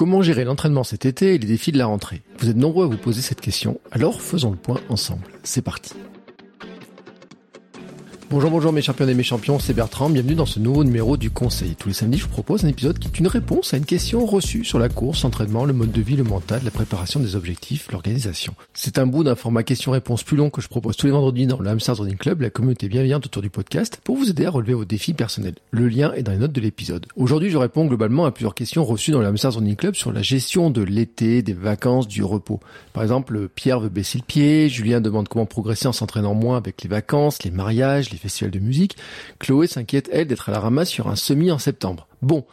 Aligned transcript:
Comment 0.00 0.22
gérer 0.22 0.44
l'entraînement 0.44 0.82
cet 0.82 1.04
été 1.04 1.34
et 1.34 1.38
les 1.38 1.46
défis 1.46 1.72
de 1.72 1.76
la 1.76 1.84
rentrée? 1.84 2.22
Vous 2.38 2.48
êtes 2.48 2.56
nombreux 2.56 2.86
à 2.86 2.88
vous 2.88 2.96
poser 2.96 3.20
cette 3.20 3.42
question, 3.42 3.82
alors 3.92 4.22
faisons 4.22 4.50
le 4.50 4.56
point 4.56 4.80
ensemble. 4.88 5.26
C'est 5.42 5.60
parti. 5.60 5.92
Bonjour, 8.30 8.52
bonjour 8.52 8.72
mes 8.72 8.80
champions 8.80 9.08
et 9.08 9.14
mes 9.14 9.24
champions, 9.24 9.58
c'est 9.58 9.74
Bertrand, 9.74 10.08
bienvenue 10.08 10.36
dans 10.36 10.46
ce 10.46 10.60
nouveau 10.60 10.84
numéro 10.84 11.16
du 11.16 11.32
Conseil. 11.32 11.74
Tous 11.74 11.88
les 11.88 11.94
samedis, 11.94 12.18
je 12.18 12.26
vous 12.26 12.30
propose 12.30 12.64
un 12.64 12.68
épisode 12.68 12.96
qui 12.96 13.08
est 13.08 13.18
une 13.18 13.26
réponse 13.26 13.74
à 13.74 13.76
une 13.76 13.84
question 13.84 14.24
reçue 14.24 14.64
sur 14.64 14.78
la 14.78 14.88
course, 14.88 15.24
l'entraînement, 15.24 15.64
le 15.64 15.72
mode 15.72 15.90
de 15.90 16.00
vie, 16.00 16.14
le 16.14 16.22
mental, 16.22 16.60
la 16.62 16.70
préparation 16.70 17.18
des 17.18 17.34
objectifs, 17.34 17.90
l'organisation. 17.90 18.54
C'est 18.72 18.98
un 18.98 19.06
bout 19.08 19.24
d'un 19.24 19.34
format 19.34 19.64
question-réponse 19.64 20.22
plus 20.22 20.36
long 20.36 20.48
que 20.48 20.60
je 20.60 20.68
propose 20.68 20.96
tous 20.96 21.06
les 21.06 21.12
vendredis 21.12 21.48
dans 21.48 21.58
le 21.58 21.68
Hamsters 21.70 21.96
Running 21.96 22.18
Club, 22.18 22.42
la 22.42 22.50
communauté 22.50 22.88
bienveillante 22.88 23.26
autour 23.26 23.42
du 23.42 23.50
podcast, 23.50 24.00
pour 24.04 24.16
vous 24.16 24.30
aider 24.30 24.46
à 24.46 24.50
relever 24.50 24.74
vos 24.74 24.84
défis 24.84 25.12
personnels. 25.12 25.56
Le 25.72 25.88
lien 25.88 26.12
est 26.12 26.22
dans 26.22 26.30
les 26.30 26.38
notes 26.38 26.52
de 26.52 26.60
l'épisode. 26.60 27.06
Aujourd'hui, 27.16 27.50
je 27.50 27.58
réponds 27.58 27.86
globalement 27.86 28.26
à 28.26 28.30
plusieurs 28.30 28.54
questions 28.54 28.84
reçues 28.84 29.10
dans 29.10 29.18
le 29.22 29.26
Hamsters 29.26 29.54
Running 29.54 29.74
Club 29.74 29.96
sur 29.96 30.12
la 30.12 30.22
gestion 30.22 30.70
de 30.70 30.82
l'été, 30.82 31.42
des 31.42 31.52
vacances, 31.52 32.06
du 32.06 32.22
repos. 32.22 32.60
Par 32.92 33.02
exemple, 33.02 33.48
Pierre 33.48 33.80
veut 33.80 33.88
baisser 33.88 34.18
le 34.18 34.24
pied, 34.24 34.68
Julien 34.68 35.00
demande 35.00 35.26
comment 35.26 35.46
progresser 35.46 35.88
en 35.88 35.92
s'entraînant 35.92 36.34
moins 36.34 36.58
avec 36.58 36.80
les 36.84 36.88
vacances, 36.88 37.42
les 37.42 37.50
mariages, 37.50 38.12
les 38.12 38.19
festivals 38.20 38.50
de 38.50 38.58
musique, 38.58 38.96
Chloé 39.38 39.66
s'inquiète, 39.66 40.08
elle, 40.12 40.28
d'être 40.28 40.48
à 40.48 40.52
la 40.52 40.60
ramasse 40.60 40.88
sur 40.88 41.08
un 41.08 41.16
semi 41.16 41.50
en 41.50 41.58
septembre. 41.58 42.06
Bon. 42.22 42.44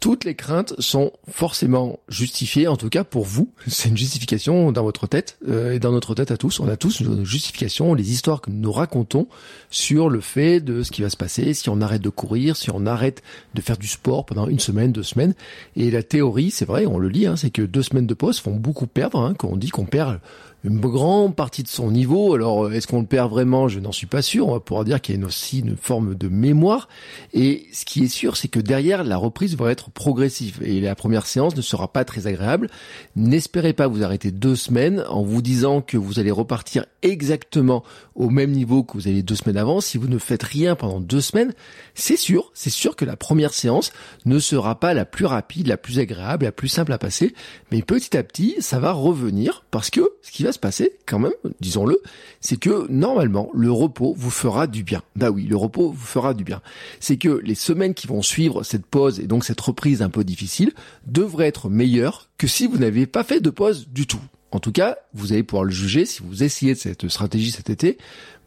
Toutes 0.00 0.24
les 0.24 0.36
craintes 0.36 0.74
sont 0.78 1.12
forcément 1.28 1.98
justifiées, 2.08 2.68
en 2.68 2.76
tout 2.76 2.88
cas 2.88 3.02
pour 3.02 3.24
vous. 3.24 3.50
C'est 3.66 3.88
une 3.88 3.96
justification 3.96 4.70
dans 4.70 4.84
votre 4.84 5.08
tête 5.08 5.38
euh, 5.48 5.72
et 5.72 5.80
dans 5.80 5.90
notre 5.90 6.14
tête 6.14 6.30
à 6.30 6.36
tous. 6.36 6.60
On 6.60 6.68
a 6.68 6.76
tous 6.76 7.00
une 7.00 7.24
justification, 7.24 7.94
les 7.94 8.12
histoires 8.12 8.40
que 8.40 8.50
nous 8.50 8.70
racontons 8.70 9.26
sur 9.70 10.08
le 10.08 10.20
fait 10.20 10.60
de 10.60 10.84
ce 10.84 10.92
qui 10.92 11.02
va 11.02 11.10
se 11.10 11.16
passer 11.16 11.52
si 11.52 11.68
on 11.68 11.80
arrête 11.80 12.02
de 12.02 12.10
courir, 12.10 12.56
si 12.56 12.70
on 12.70 12.86
arrête 12.86 13.22
de 13.54 13.60
faire 13.60 13.76
du 13.76 13.88
sport 13.88 14.24
pendant 14.24 14.46
une 14.46 14.60
semaine, 14.60 14.92
deux 14.92 15.02
semaines. 15.02 15.34
Et 15.74 15.90
la 15.90 16.04
théorie, 16.04 16.52
c'est 16.52 16.64
vrai, 16.64 16.86
on 16.86 16.98
le 16.98 17.08
lit, 17.08 17.26
hein, 17.26 17.36
c'est 17.36 17.50
que 17.50 17.62
deux 17.62 17.82
semaines 17.82 18.06
de 18.06 18.14
pause 18.14 18.38
font 18.38 18.54
beaucoup 18.54 18.86
perdre. 18.86 19.18
Hein, 19.18 19.34
qu'on 19.34 19.56
dit 19.56 19.70
qu'on 19.70 19.86
perd 19.86 20.20
une 20.64 20.80
grande 20.80 21.36
partie 21.36 21.62
de 21.62 21.68
son 21.68 21.90
niveau. 21.90 22.34
Alors, 22.34 22.72
est-ce 22.72 22.86
qu'on 22.86 23.00
le 23.00 23.06
perd 23.06 23.30
vraiment? 23.30 23.68
Je 23.68 23.78
n'en 23.78 23.92
suis 23.92 24.06
pas 24.06 24.22
sûr. 24.22 24.48
On 24.48 24.52
va 24.52 24.60
pouvoir 24.60 24.84
dire 24.84 25.00
qu'il 25.00 25.18
y 25.18 25.22
a 25.22 25.26
aussi 25.26 25.60
une 25.60 25.76
forme 25.76 26.14
de 26.14 26.28
mémoire. 26.28 26.88
Et 27.32 27.66
ce 27.72 27.84
qui 27.84 28.04
est 28.04 28.08
sûr, 28.08 28.36
c'est 28.36 28.48
que 28.48 28.58
derrière, 28.58 29.04
la 29.04 29.16
reprise 29.16 29.56
va 29.56 29.70
être 29.70 29.90
progressive. 29.90 30.58
Et 30.62 30.80
la 30.80 30.94
première 30.94 31.26
séance 31.26 31.56
ne 31.56 31.62
sera 31.62 31.92
pas 31.92 32.04
très 32.04 32.26
agréable. 32.26 32.68
N'espérez 33.14 33.72
pas 33.72 33.86
vous 33.86 34.02
arrêter 34.02 34.30
deux 34.30 34.56
semaines 34.56 35.04
en 35.08 35.22
vous 35.22 35.42
disant 35.42 35.80
que 35.80 35.96
vous 35.96 36.18
allez 36.18 36.32
repartir 36.32 36.86
exactement 37.02 37.84
au 38.14 38.30
même 38.30 38.50
niveau 38.50 38.82
que 38.82 38.94
vous 38.94 39.06
avez 39.06 39.22
deux 39.22 39.36
semaines 39.36 39.56
avant. 39.56 39.80
Si 39.80 39.96
vous 39.96 40.08
ne 40.08 40.18
faites 40.18 40.42
rien 40.42 40.74
pendant 40.74 41.00
deux 41.00 41.20
semaines, 41.20 41.52
c'est 41.94 42.16
sûr, 42.16 42.50
c'est 42.52 42.70
sûr 42.70 42.96
que 42.96 43.04
la 43.04 43.16
première 43.16 43.54
séance 43.54 43.92
ne 44.26 44.38
sera 44.40 44.80
pas 44.80 44.92
la 44.92 45.04
plus 45.04 45.24
rapide, 45.24 45.68
la 45.68 45.76
plus 45.76 46.00
agréable, 46.00 46.44
la 46.44 46.52
plus 46.52 46.68
simple 46.68 46.92
à 46.92 46.98
passer. 46.98 47.32
Mais 47.70 47.82
petit 47.82 48.16
à 48.16 48.24
petit, 48.24 48.56
ça 48.58 48.80
va 48.80 48.92
revenir 48.92 49.64
parce 49.70 49.90
que 49.90 50.00
ce 50.22 50.32
qui 50.32 50.42
va 50.42 50.47
se 50.52 50.58
passer, 50.58 50.92
quand 51.06 51.18
même, 51.18 51.32
disons-le, 51.60 52.00
c'est 52.40 52.58
que 52.58 52.90
normalement, 52.90 53.50
le 53.54 53.70
repos 53.70 54.14
vous 54.16 54.30
fera 54.30 54.66
du 54.66 54.82
bien. 54.82 55.02
Bah 55.16 55.30
oui, 55.30 55.44
le 55.44 55.56
repos 55.56 55.90
vous 55.90 56.06
fera 56.06 56.34
du 56.34 56.44
bien. 56.44 56.60
C'est 57.00 57.16
que 57.16 57.40
les 57.44 57.54
semaines 57.54 57.94
qui 57.94 58.06
vont 58.06 58.22
suivre 58.22 58.62
cette 58.62 58.86
pause 58.86 59.20
et 59.20 59.26
donc 59.26 59.44
cette 59.44 59.60
reprise 59.60 60.02
un 60.02 60.10
peu 60.10 60.24
difficile 60.24 60.72
devraient 61.06 61.48
être 61.48 61.68
meilleures 61.68 62.28
que 62.38 62.46
si 62.46 62.66
vous 62.66 62.78
n'avez 62.78 63.06
pas 63.06 63.24
fait 63.24 63.40
de 63.40 63.50
pause 63.50 63.88
du 63.88 64.06
tout. 64.06 64.20
En 64.50 64.60
tout 64.60 64.72
cas, 64.72 64.96
vous 65.12 65.32
allez 65.32 65.42
pouvoir 65.42 65.64
le 65.64 65.70
juger 65.70 66.06
si 66.06 66.22
vous 66.22 66.42
essayez 66.42 66.74
cette 66.74 67.08
stratégie 67.08 67.50
cet 67.50 67.68
été. 67.68 67.98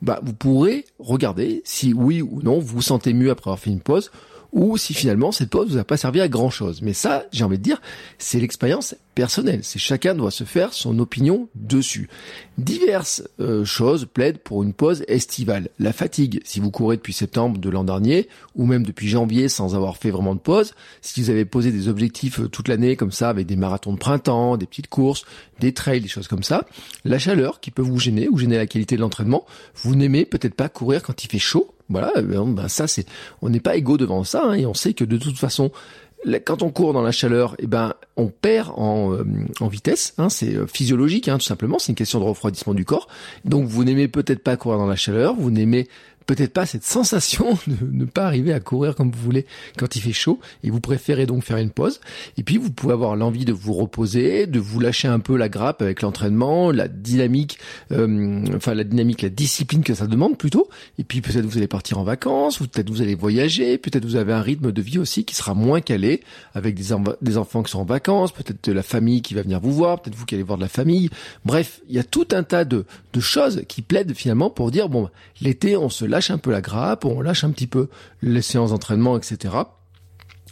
Bah, 0.02 0.20
vous 0.24 0.34
pourrez 0.34 0.86
regarder 0.98 1.62
si 1.64 1.94
oui 1.94 2.24
ou 2.24 2.42
non 2.42 2.60
vous 2.60 2.76
vous 2.76 2.82
sentez 2.82 3.14
mieux 3.14 3.30
après 3.30 3.50
avoir 3.50 3.60
fait 3.60 3.70
une 3.70 3.82
pause 3.82 4.12
ou 4.52 4.78
si 4.78 4.94
finalement 4.94 5.32
cette 5.32 5.50
pause 5.50 5.72
vous 5.72 5.78
a 5.78 5.84
pas 5.84 5.98
servi 5.98 6.22
à 6.22 6.28
grand 6.28 6.50
chose. 6.50 6.82
Mais 6.82 6.94
ça, 6.94 7.26
j'ai 7.32 7.44
envie 7.44 7.58
de 7.58 7.64
dire, 7.64 7.82
c'est 8.18 8.40
l'expérience 8.40 8.96
personnelle. 9.16 9.62
C'est 9.64 9.80
chacun 9.80 10.16
doit 10.16 10.32
se 10.32 10.44
faire 10.44 10.74
son 10.74 10.98
opinion 11.00 11.48
dessus. 11.56 12.10
Diverses 12.58 13.24
euh, 13.40 13.66
choses 13.66 14.08
plaident 14.12 14.38
pour 14.38 14.64
une 14.64 14.74
pause 14.74 15.04
estivale. 15.08 15.70
La 15.80 15.94
fatigue, 15.94 16.42
si 16.44 16.60
vous 16.60 16.72
courez 16.72 16.98
depuis 16.98 17.14
septembre 17.14 17.60
de 17.60 17.70
l'an 17.70 17.84
dernier, 17.84 18.28
ou 18.56 18.66
même 18.66 18.86
depuis 18.86 19.08
janvier 19.08 19.50
sans 19.50 19.76
avoir 19.76 19.98
fait 19.98 20.12
vraiment 20.12 20.36
de 20.36 20.40
pause, 20.40 20.74
si 21.02 21.22
vous 21.22 21.30
avez 21.30 21.46
posé 21.46 21.72
des 21.72 21.88
objectifs 21.88 22.40
euh, 22.40 22.48
toute 22.48 22.68
l'année 22.68 22.96
comme 22.96 23.12
ça, 23.12 23.30
avec 23.30 23.48
des 23.48 23.56
marathons 23.56 23.94
de 23.94 24.00
printemps, 24.00 24.58
des 24.58 24.66
petites 24.66 24.88
courses, 24.88 25.26
des 25.60 25.74
trails, 25.74 26.02
des 26.02 26.08
choses 26.08 26.28
comme 26.28 26.44
ça, 26.44 26.66
la 27.06 27.20
chaleur 27.20 27.60
qui 27.60 27.72
peut 27.72 27.82
vous 27.82 28.00
gêner 28.00 28.28
ou 28.30 28.38
gêner 28.38 28.58
la 28.58 28.68
qualité 28.68 28.96
de 28.96 29.02
l'entraînement, 29.02 29.46
vous 29.76 29.96
n'aimez 29.96 30.26
peut-être 30.26 30.56
pas 30.56 30.70
courir 30.70 31.04
quand 31.04 31.24
il 31.24 31.28
fait 31.28 31.40
chaud, 31.40 31.74
voilà, 31.92 32.12
ben 32.22 32.68
ça 32.68 32.88
c'est, 32.88 33.06
on 33.42 33.50
n'est 33.50 33.60
pas 33.60 33.76
égaux 33.76 33.98
devant 33.98 34.24
ça, 34.24 34.44
hein, 34.46 34.54
et 34.54 34.66
on 34.66 34.74
sait 34.74 34.94
que 34.94 35.04
de 35.04 35.18
toute 35.18 35.38
façon, 35.38 35.72
quand 36.46 36.62
on 36.62 36.70
court 36.70 36.94
dans 36.94 37.02
la 37.02 37.12
chaleur, 37.12 37.56
eh 37.60 37.68
ben 37.68 37.94
on 38.16 38.28
perd 38.28 38.72
en, 38.76 39.14
euh, 39.14 39.24
en 39.60 39.68
vitesse, 39.68 40.14
hein, 40.18 40.30
c'est 40.30 40.56
euh, 40.56 40.68
physiologique, 40.68 41.28
hein, 41.28 41.38
tout 41.38 41.46
simplement, 41.46 41.80
c'est 41.80 41.92
une 41.92 41.96
question 41.96 42.20
de 42.20 42.26
refroidissement 42.26 42.74
du 42.74 42.86
corps. 42.86 43.08
Donc 43.46 43.66
vous 43.66 43.84
n'aimez 43.84 44.08
peut-être 44.08 44.44
pas 44.44 44.58
courir 44.58 44.78
dans 44.78 44.88
la 44.88 44.96
chaleur, 44.96 45.36
vous 45.36 45.52
n'aimez 45.52 45.88
peut-être 46.26 46.54
pas 46.54 46.66
cette 46.66 46.84
sensation 46.84 47.58
de 47.68 47.76
ne 47.92 48.06
pas 48.06 48.26
arriver 48.26 48.54
à 48.54 48.60
courir 48.60 48.96
comme 48.96 49.12
vous 49.12 49.22
voulez 49.22 49.46
quand 49.78 49.96
il 49.96 50.02
fait 50.02 50.14
chaud 50.14 50.40
et 50.64 50.70
vous 50.70 50.80
préférez 50.80 51.26
donc 51.26 51.44
faire 51.44 51.58
une 51.58 51.72
pause. 51.72 52.00
Et 52.38 52.44
puis 52.44 52.58
vous 52.58 52.72
pouvez 52.72 52.94
avoir 52.94 53.16
l'envie 53.16 53.46
de 53.46 53.54
vous 53.54 53.74
reposer 53.74 54.48
de 54.48 54.60
vous 54.60 54.80
lâcher 54.80 55.08
un 55.08 55.20
peu 55.20 55.36
la 55.36 55.50
grappe 55.50 55.82
avec 55.82 56.02
l'entraînement 56.02 56.72
la 56.72 56.88
dynamique 56.88 57.60
euh, 57.92 58.46
enfin 58.56 58.74
la 58.74 58.84
dynamique 58.84 59.22
la 59.22 59.30
discipline 59.30 59.84
que 59.84 59.94
ça 59.94 60.08
demande 60.08 60.38
plutôt. 60.38 60.70
Et 60.98 61.04
puis 61.04 61.22
peut-être 61.22 61.46
vous 61.46 61.58
allez 61.58 61.68
partir 61.68 61.98
en 62.00 62.04
vacances 62.04 62.60
peut-être 62.60 62.90
vous 62.90 63.02
allez 63.02 63.16
voyager 63.16 63.78
peut-être 63.78 64.06
vous 64.06 64.16
avez 64.16 64.34
un 64.34 64.42
rythme 64.42 64.72
de 64.72 64.82
vie 64.82 65.00
aussi 65.00 65.26
qui 65.26 65.36
sera 65.36 65.54
moins 65.54 65.82
calé 65.82 66.22
avec 66.54 66.76
des, 66.76 67.38
enfants 67.38 67.64
qui 67.64 67.72
sont 67.72 67.80
en 67.80 67.86
vacances 67.86 68.32
peut-être 68.32 68.70
la 68.70 68.84
famille 68.84 69.22
qui 69.22 69.34
va 69.34 69.42
venir 69.42 69.60
vous 69.60 69.74
voir 69.74 70.02
peut-être 70.02 70.16
vous 70.16 70.26
qui 70.26 70.36
allez 70.36 70.44
voir 70.44 70.58
de 70.58 70.64
la 70.64 70.70
famille. 70.70 71.10
Bref 71.46 71.82
il 71.90 71.96
y 71.96 72.00
a 72.00 72.04
tout 72.04 72.28
un 72.32 72.44
tas 72.44 72.66
de, 72.66 72.86
de 73.14 73.20
choses 73.20 73.64
qui 73.68 73.82
plaident 73.82 74.14
finalement 74.14 74.50
pour 74.50 74.72
dire 74.72 74.90
bon 74.90 75.10
l'été 75.42 75.76
on 75.78 75.90
se 75.90 76.06
lâche 76.12 76.30
un 76.30 76.38
peu 76.38 76.52
la 76.52 76.62
grappe, 76.62 77.06
on 77.06 77.22
lâche 77.22 77.44
un 77.44 77.50
petit 77.50 77.68
peu 77.68 77.88
les 78.22 78.44
séances 78.44 78.70
d'entraînement, 78.70 79.18
etc. 79.18 79.56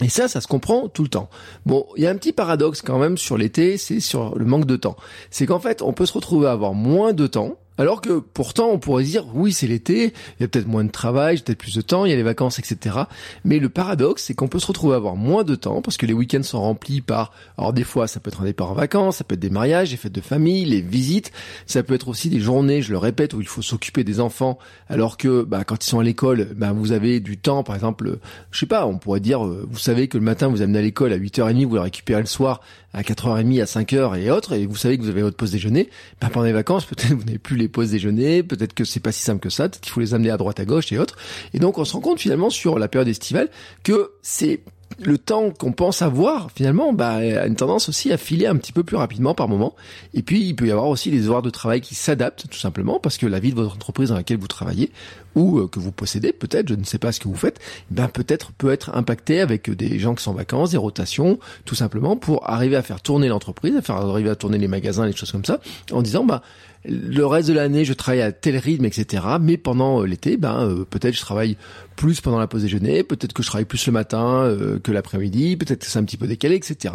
Et 0.01 0.09
ça, 0.09 0.27
ça 0.27 0.39
se 0.41 0.47
comprend 0.47 0.87
tout 0.87 1.03
le 1.03 1.09
temps. 1.09 1.29
Bon, 1.65 1.85
il 1.97 2.03
y 2.03 2.07
a 2.07 2.09
un 2.09 2.15
petit 2.15 2.31
paradoxe 2.31 2.81
quand 2.81 2.97
même 2.97 3.17
sur 3.17 3.37
l'été, 3.37 3.77
c'est 3.77 3.99
sur 3.99 4.37
le 4.37 4.45
manque 4.45 4.65
de 4.65 4.77
temps. 4.77 4.95
C'est 5.29 5.45
qu'en 5.45 5.59
fait, 5.59 5.81
on 5.81 5.93
peut 5.93 6.05
se 6.05 6.13
retrouver 6.13 6.47
à 6.47 6.51
avoir 6.51 6.73
moins 6.73 7.11
de 7.11 7.27
temps, 7.27 7.57
alors 7.79 8.01
que 8.01 8.19
pourtant, 8.19 8.69
on 8.71 8.77
pourrait 8.77 9.05
dire, 9.05 9.25
oui, 9.33 9.53
c'est 9.53 9.65
l'été, 9.65 10.13
il 10.37 10.41
y 10.41 10.43
a 10.43 10.49
peut-être 10.49 10.67
moins 10.67 10.83
de 10.83 10.91
travail, 10.91 11.37
peut-être 11.37 11.57
plus 11.57 11.75
de 11.75 11.81
temps, 11.81 12.03
il 12.03 12.09
y 12.09 12.13
a 12.13 12.17
les 12.17 12.23
vacances, 12.23 12.59
etc. 12.59 12.97
Mais 13.45 13.57
le 13.57 13.69
paradoxe, 13.69 14.25
c'est 14.25 14.33
qu'on 14.33 14.49
peut 14.49 14.59
se 14.59 14.67
retrouver 14.67 14.95
à 14.95 14.97
avoir 14.97 15.15
moins 15.15 15.45
de 15.45 15.55
temps 15.55 15.81
parce 15.81 15.95
que 15.95 16.05
les 16.05 16.11
week-ends 16.11 16.43
sont 16.43 16.59
remplis 16.59 16.99
par, 16.99 17.31
alors 17.57 17.71
des 17.71 17.85
fois, 17.85 18.07
ça 18.07 18.19
peut 18.19 18.27
être 18.27 18.41
un 18.41 18.45
départ 18.45 18.71
en 18.71 18.73
vacances, 18.73 19.17
ça 19.17 19.23
peut 19.23 19.35
être 19.35 19.39
des 19.39 19.49
mariages, 19.49 19.91
des 19.91 19.97
fêtes 19.97 20.11
de 20.11 20.19
famille, 20.19 20.65
les 20.65 20.81
visites, 20.81 21.31
ça 21.67 21.81
peut 21.81 21.93
être 21.93 22.09
aussi 22.09 22.29
des 22.29 22.41
journées, 22.41 22.81
je 22.81 22.91
le 22.91 22.97
répète, 22.97 23.33
où 23.33 23.39
il 23.39 23.47
faut 23.47 23.61
s'occuper 23.61 24.03
des 24.03 24.19
enfants, 24.19 24.59
alors 24.89 25.15
que, 25.15 25.43
bah, 25.43 25.63
quand 25.63 25.85
ils 25.85 25.89
sont 25.89 25.99
à 25.99 26.03
l'école, 26.03 26.49
bah, 26.57 26.73
vous 26.73 26.91
avez 26.91 27.21
du 27.21 27.37
temps, 27.37 27.63
par 27.63 27.75
exemple, 27.75 28.19
je 28.51 28.59
sais 28.59 28.65
pas, 28.65 28.85
on 28.87 28.97
pourrait 28.97 29.21
dire, 29.21 29.45
euh, 29.45 29.65
vous 29.71 29.79
savez 29.79 30.09
que 30.09 30.17
le 30.17 30.23
matin, 30.25 30.49
vous 30.49 30.61
amenez 30.61 30.79
à 30.79 30.81
l'école 30.81 31.13
à 31.13 31.17
8h30, 31.17 31.65
vous 31.65 31.75
le 31.75 31.81
récupérez 31.81 32.19
le 32.19 32.27
soir 32.27 32.59
à 32.93 33.03
4h30, 33.03 33.61
à 33.61 33.65
5h 33.65 34.19
et 34.19 34.31
autres, 34.31 34.53
et 34.53 34.65
vous 34.65 34.75
savez 34.75 34.97
que 34.97 35.03
vous 35.03 35.09
avez 35.09 35.21
votre 35.21 35.37
pause 35.37 35.51
déjeuner, 35.51 35.89
bah, 36.19 36.29
pendant 36.29 36.45
les 36.45 36.51
vacances, 36.51 36.83
peut-être 36.89 37.13
vous 37.13 37.23
n'avez 37.23 37.37
plus 37.37 37.55
les 37.55 37.68
pauses 37.69 37.91
déjeuner, 37.91 38.43
peut-être 38.43 38.73
que 38.73 38.83
c'est 38.83 38.99
pas 38.99 39.11
si 39.11 39.21
simple 39.21 39.39
que 39.39 39.49
ça, 39.49 39.69
peut-être 39.69 39.81
qu'il 39.81 39.91
faut 39.91 40.01
les 40.01 40.13
amener 40.13 40.29
à 40.29 40.37
droite 40.37 40.59
à 40.59 40.65
gauche 40.65 40.91
et 40.91 40.99
autres. 40.99 41.17
Et 41.53 41.59
donc 41.59 41.77
on 41.77 41.85
se 41.85 41.93
rend 41.93 42.01
compte 42.01 42.19
finalement 42.19 42.49
sur 42.49 42.79
la 42.79 42.87
période 42.87 43.07
estivale 43.07 43.49
que 43.83 44.11
c'est 44.21 44.61
le 45.01 45.17
temps 45.17 45.51
qu'on 45.51 45.71
pense 45.71 46.01
avoir, 46.01 46.51
finalement, 46.51 46.93
bah, 46.93 47.15
a 47.15 47.47
une 47.47 47.55
tendance 47.55 47.89
aussi 47.89 48.11
à 48.11 48.17
filer 48.17 48.47
un 48.47 48.55
petit 48.55 48.71
peu 48.71 48.83
plus 48.83 48.97
rapidement 48.97 49.33
par 49.33 49.47
moment. 49.47 49.75
Et 50.13 50.23
puis, 50.23 50.41
il 50.41 50.55
peut 50.55 50.67
y 50.67 50.71
avoir 50.71 50.87
aussi 50.87 51.11
des 51.11 51.29
horaires 51.29 51.41
de 51.41 51.49
travail 51.49 51.81
qui 51.81 51.95
s'adaptent, 51.95 52.47
tout 52.49 52.57
simplement, 52.57 52.99
parce 52.99 53.17
que 53.17 53.25
la 53.25 53.39
vie 53.39 53.51
de 53.51 53.55
votre 53.55 53.75
entreprise 53.75 54.09
dans 54.09 54.15
laquelle 54.15 54.39
vous 54.39 54.47
travaillez 54.47 54.91
ou 55.35 55.67
que 55.67 55.79
vous 55.79 55.91
possédez, 55.91 56.33
peut-être, 56.33 56.69
je 56.69 56.75
ne 56.75 56.83
sais 56.83 56.97
pas 56.97 57.11
ce 57.11 57.19
que 57.19 57.27
vous 57.27 57.35
faites, 57.35 57.59
ben 57.91 58.07
peut-être 58.07 58.51
peut 58.51 58.71
être 58.71 58.95
impacté 58.95 59.41
avec 59.41 59.69
des 59.69 59.99
gens 59.99 60.15
qui 60.15 60.23
sont 60.23 60.31
en 60.31 60.35
vacances, 60.35 60.71
des 60.71 60.77
rotations, 60.77 61.39
tout 61.65 61.75
simplement 61.75 62.15
pour 62.15 62.49
arriver 62.49 62.75
à 62.75 62.81
faire 62.81 63.01
tourner 63.01 63.27
l'entreprise, 63.27 63.75
à 63.75 63.81
faire 63.81 63.97
arriver 63.97 64.29
à 64.29 64.35
tourner 64.35 64.57
les 64.57 64.67
magasins, 64.67 65.05
les 65.05 65.15
choses 65.15 65.31
comme 65.31 65.45
ça, 65.45 65.59
en 65.91 66.01
disant 66.01 66.23
bah 66.23 66.41
le 66.85 67.25
reste 67.25 67.49
de 67.49 67.53
l'année, 67.53 67.83
je 67.83 67.91
travaille 67.91 68.21
à 68.21 68.31
tel 68.31 68.57
rythme, 68.57 68.85
etc. 68.85 69.23
Mais 69.41 69.57
pendant 69.57 70.01
l'été, 70.03 70.37
ben 70.37 70.85
peut-être 70.89 71.13
je 71.13 71.19
travaille 71.19 71.57
plus 71.99 72.21
pendant 72.21 72.39
la 72.39 72.47
pause 72.47 72.61
déjeuner, 72.61 73.03
peut-être 73.03 73.33
que 73.33 73.43
je 73.43 73.47
travaille 73.49 73.65
plus 73.65 73.85
le 73.85 73.91
matin 73.91 74.43
euh, 74.43 74.79
que 74.79 74.89
l'après-midi, 74.89 75.57
peut-être 75.57 75.81
que 75.81 75.85
c'est 75.85 75.99
un 75.99 76.05
petit 76.05 76.15
peu 76.15 76.27
décalé, 76.27 76.55
etc. 76.55 76.93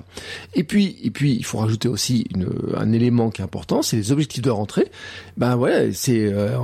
Et 0.54 0.64
puis, 0.64 0.96
et 1.02 1.10
puis, 1.10 1.34
il 1.34 1.44
faut 1.44 1.58
rajouter 1.58 1.88
aussi 1.88 2.24
une, 2.34 2.48
un 2.74 2.90
élément 2.90 3.28
qui 3.28 3.42
est 3.42 3.44
important, 3.44 3.82
c'est 3.82 3.96
les 3.96 4.12
objectifs 4.12 4.40
de 4.40 4.48
rentrée. 4.48 4.90
Ben 5.36 5.56
voilà, 5.56 5.92
c'est 5.92 6.32
euh, 6.32 6.56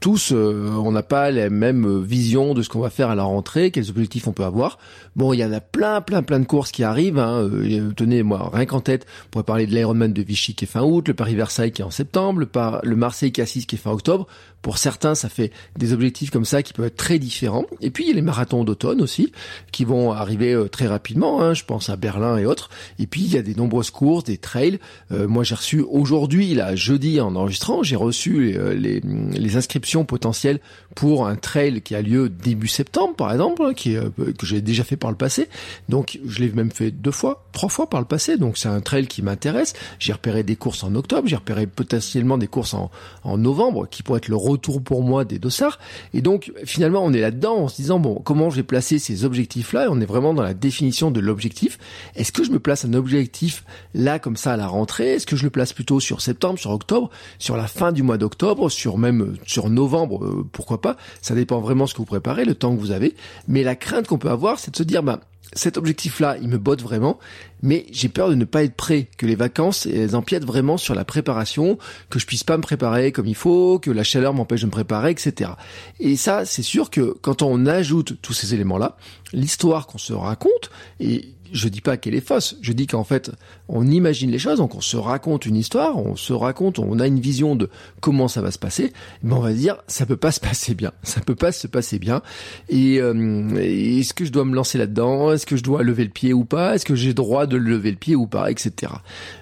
tous, 0.00 0.32
euh, 0.32 0.72
on 0.72 0.90
n'a 0.90 1.04
pas 1.04 1.13
la 1.30 1.50
même 1.50 2.02
vision 2.02 2.54
de 2.54 2.62
ce 2.62 2.68
qu'on 2.68 2.80
va 2.80 2.90
faire 2.90 3.10
à 3.10 3.14
la 3.14 3.22
rentrée, 3.22 3.70
quels 3.70 3.90
objectifs 3.90 4.26
on 4.28 4.32
peut 4.32 4.44
avoir. 4.44 4.78
Bon, 5.16 5.32
il 5.32 5.38
y 5.38 5.44
en 5.44 5.52
a 5.52 5.60
plein, 5.60 6.00
plein, 6.00 6.22
plein 6.22 6.40
de 6.40 6.44
courses 6.44 6.72
qui 6.72 6.84
arrivent. 6.84 7.18
Hein. 7.18 7.48
tenez, 7.96 8.22
moi, 8.22 8.50
rien 8.52 8.66
qu'en 8.66 8.80
tête, 8.80 9.06
on 9.26 9.30
pourrait 9.30 9.44
parler 9.44 9.66
de 9.66 9.72
l'Ironman 9.72 10.12
de 10.12 10.22
Vichy 10.22 10.54
qui 10.54 10.64
est 10.64 10.68
fin 10.68 10.82
août, 10.82 11.08
le 11.08 11.14
Paris-Versailles 11.14 11.72
qui 11.72 11.82
est 11.82 11.84
en 11.84 11.90
septembre, 11.90 12.40
le, 12.40 12.48
le 12.82 12.96
Marseille-Cassis 12.96 13.66
qui 13.66 13.76
est 13.76 13.78
fin 13.78 13.92
octobre. 13.92 14.26
Pour 14.64 14.78
certains, 14.78 15.14
ça 15.14 15.28
fait 15.28 15.52
des 15.76 15.92
objectifs 15.92 16.30
comme 16.30 16.46
ça 16.46 16.62
qui 16.62 16.72
peuvent 16.72 16.86
être 16.86 16.96
très 16.96 17.18
différents. 17.18 17.66
Et 17.82 17.90
puis 17.90 18.04
il 18.04 18.08
y 18.08 18.10
a 18.12 18.14
les 18.14 18.22
marathons 18.22 18.64
d'automne 18.64 19.02
aussi 19.02 19.30
qui 19.72 19.84
vont 19.84 20.12
arriver 20.12 20.54
euh, 20.54 20.68
très 20.68 20.86
rapidement. 20.86 21.42
Hein, 21.42 21.52
je 21.52 21.64
pense 21.64 21.90
à 21.90 21.96
Berlin 21.96 22.38
et 22.38 22.46
autres. 22.46 22.70
Et 22.98 23.06
puis 23.06 23.20
il 23.20 23.34
y 23.34 23.36
a 23.36 23.42
des 23.42 23.54
nombreuses 23.54 23.90
courses, 23.90 24.24
des 24.24 24.38
trails. 24.38 24.78
Euh, 25.12 25.28
moi 25.28 25.44
j'ai 25.44 25.54
reçu 25.54 25.80
aujourd'hui, 25.82 26.54
là 26.54 26.74
jeudi 26.76 27.20
en 27.20 27.36
enregistrant, 27.36 27.82
j'ai 27.82 27.96
reçu 27.96 28.56
euh, 28.56 28.72
les, 28.72 29.00
les, 29.00 29.56
inscriptions 29.56 30.06
potentielles 30.06 30.60
pour 30.94 31.26
un 31.26 31.36
trail 31.36 31.82
qui 31.82 31.94
a 31.94 32.02
lieu 32.02 32.28
début 32.28 32.68
septembre 32.68 33.14
par 33.14 33.32
exemple, 33.32 33.74
qui 33.74 33.96
que 34.38 34.46
j'ai 34.46 34.60
déjà 34.60 34.84
fait 34.84 34.96
par 34.96 35.10
le 35.10 35.16
passé. 35.16 35.48
Donc 35.88 36.18
je 36.26 36.40
l'ai 36.40 36.50
même 36.50 36.70
fait 36.70 36.90
deux 36.90 37.10
fois, 37.10 37.44
trois 37.52 37.68
fois 37.68 37.88
par 37.88 38.00
le 38.00 38.06
passé. 38.06 38.36
Donc 38.36 38.58
c'est 38.58 38.68
un 38.68 38.80
trail 38.80 39.06
qui 39.06 39.22
m'intéresse. 39.22 39.74
J'ai 39.98 40.12
repéré 40.12 40.42
des 40.42 40.56
courses 40.56 40.84
en 40.84 40.94
octobre, 40.94 41.28
j'ai 41.28 41.36
repéré 41.36 41.66
potentiellement 41.66 42.38
des 42.38 42.46
courses 42.46 42.74
en, 42.74 42.90
novembre 43.36 43.88
qui 43.88 44.02
pourraient 44.02 44.18
être 44.18 44.28
le 44.28 44.36
retour 44.36 44.82
pour 44.82 45.02
moi 45.02 45.24
des 45.24 45.38
dossards. 45.38 45.78
Et 46.12 46.22
donc 46.22 46.52
finalement 46.64 47.04
on 47.04 47.12
est 47.12 47.20
là-dedans 47.20 47.56
en 47.56 47.68
se 47.68 47.76
disant 47.76 47.98
bon 47.98 48.20
comment 48.24 48.50
je 48.50 48.56
vais 48.56 48.62
placer 48.62 48.98
ces 48.98 49.24
objectifs-là? 49.24 49.88
On 49.90 50.00
est 50.00 50.06
vraiment 50.06 50.34
dans 50.34 50.42
la 50.42 50.54
définition 50.54 51.10
de 51.10 51.20
l'objectif. 51.20 51.78
Est-ce 52.14 52.32
que 52.32 52.44
je 52.44 52.50
me 52.50 52.58
place 52.58 52.84
un 52.84 52.94
objectif 52.94 53.64
là 53.94 54.18
comme 54.18 54.36
ça 54.36 54.52
à 54.52 54.56
la 54.56 54.66
rentrée? 54.66 55.14
Est-ce 55.14 55.26
que 55.26 55.36
je 55.36 55.44
le 55.44 55.50
place 55.50 55.72
plutôt 55.72 56.00
sur 56.00 56.20
septembre, 56.20 56.58
sur 56.58 56.70
octobre, 56.70 57.10
sur 57.38 57.56
la 57.56 57.66
fin 57.66 57.92
du 57.92 58.02
mois 58.02 58.18
d'octobre, 58.18 58.70
sur 58.70 58.98
même 58.98 59.22
euh, 59.22 59.36
sur 59.46 59.68
novembre 59.70 60.24
euh, 60.24 60.46
Pourquoi 60.52 60.80
pas? 60.80 60.83
Ça 61.22 61.34
dépend 61.34 61.60
vraiment 61.60 61.86
ce 61.86 61.94
que 61.94 61.98
vous 61.98 62.04
préparez, 62.04 62.44
le 62.44 62.54
temps 62.54 62.74
que 62.74 62.80
vous 62.80 62.90
avez. 62.90 63.14
Mais 63.48 63.62
la 63.62 63.76
crainte 63.76 64.06
qu'on 64.06 64.18
peut 64.18 64.30
avoir, 64.30 64.58
c'est 64.58 64.70
de 64.70 64.76
se 64.76 64.82
dire 64.82 65.02
bah 65.02 65.20
cet 65.54 65.76
objectif-là, 65.76 66.36
il 66.40 66.48
me 66.48 66.58
botte 66.58 66.82
vraiment, 66.82 67.18
mais 67.62 67.86
j'ai 67.92 68.08
peur 68.08 68.28
de 68.28 68.34
ne 68.34 68.44
pas 68.44 68.64
être 68.64 68.74
prêt, 68.74 69.08
que 69.16 69.26
les 69.26 69.36
vacances 69.36 69.86
elles 69.86 70.16
empiètent 70.16 70.44
vraiment 70.44 70.76
sur 70.76 70.94
la 70.94 71.04
préparation, 71.04 71.78
que 72.10 72.18
je 72.18 72.26
puisse 72.26 72.44
pas 72.44 72.56
me 72.56 72.62
préparer 72.62 73.12
comme 73.12 73.26
il 73.26 73.36
faut, 73.36 73.78
que 73.78 73.90
la 73.90 74.02
chaleur 74.02 74.34
m'empêche 74.34 74.62
de 74.62 74.66
me 74.66 74.72
préparer, 74.72 75.10
etc. 75.10 75.52
Et 76.00 76.16
ça, 76.16 76.44
c'est 76.44 76.62
sûr 76.62 76.90
que 76.90 77.16
quand 77.20 77.42
on 77.42 77.66
ajoute 77.66 78.20
tous 78.20 78.32
ces 78.32 78.54
éléments-là, 78.54 78.96
l'histoire 79.32 79.86
qu'on 79.86 79.98
se 79.98 80.12
raconte, 80.12 80.70
et 80.98 81.34
je 81.54 81.68
dis 81.68 81.80
pas 81.80 81.96
qu'elle 81.96 82.14
est 82.14 82.26
fausse, 82.26 82.56
je 82.60 82.72
dis 82.72 82.86
qu'en 82.86 83.04
fait, 83.04 83.30
on 83.68 83.86
imagine 83.86 84.30
les 84.30 84.38
choses, 84.38 84.58
donc 84.58 84.74
on 84.74 84.80
se 84.80 84.96
raconte 84.96 85.46
une 85.46 85.56
histoire, 85.56 85.96
on 85.96 86.16
se 86.16 86.32
raconte, 86.32 86.80
on 86.80 86.98
a 86.98 87.06
une 87.06 87.20
vision 87.20 87.54
de 87.56 87.70
comment 88.00 88.28
ça 88.28 88.42
va 88.42 88.50
se 88.50 88.58
passer, 88.58 88.92
mais 89.22 89.32
on 89.32 89.40
va 89.40 89.52
dire 89.52 89.78
ça 89.86 90.04
peut 90.04 90.16
pas 90.16 90.32
se 90.32 90.40
passer 90.40 90.74
bien, 90.74 90.92
ça 91.04 91.20
peut 91.20 91.36
pas 91.36 91.52
se 91.52 91.66
passer 91.68 91.98
bien. 91.98 92.22
Et 92.68 93.00
euh, 93.00 93.54
est-ce 93.56 94.12
que 94.12 94.24
je 94.24 94.32
dois 94.32 94.44
me 94.44 94.54
lancer 94.54 94.76
là-dedans 94.78 95.32
Est-ce 95.32 95.46
que 95.46 95.56
je 95.56 95.62
dois 95.62 95.84
lever 95.84 96.04
le 96.04 96.10
pied 96.10 96.32
ou 96.32 96.44
pas 96.44 96.74
Est-ce 96.74 96.84
que 96.84 96.96
j'ai 96.96 97.14
droit 97.14 97.46
de 97.46 97.56
lever 97.56 97.92
le 97.92 97.96
pied 97.96 98.16
ou 98.16 98.26
pas, 98.26 98.50
etc. 98.50 98.92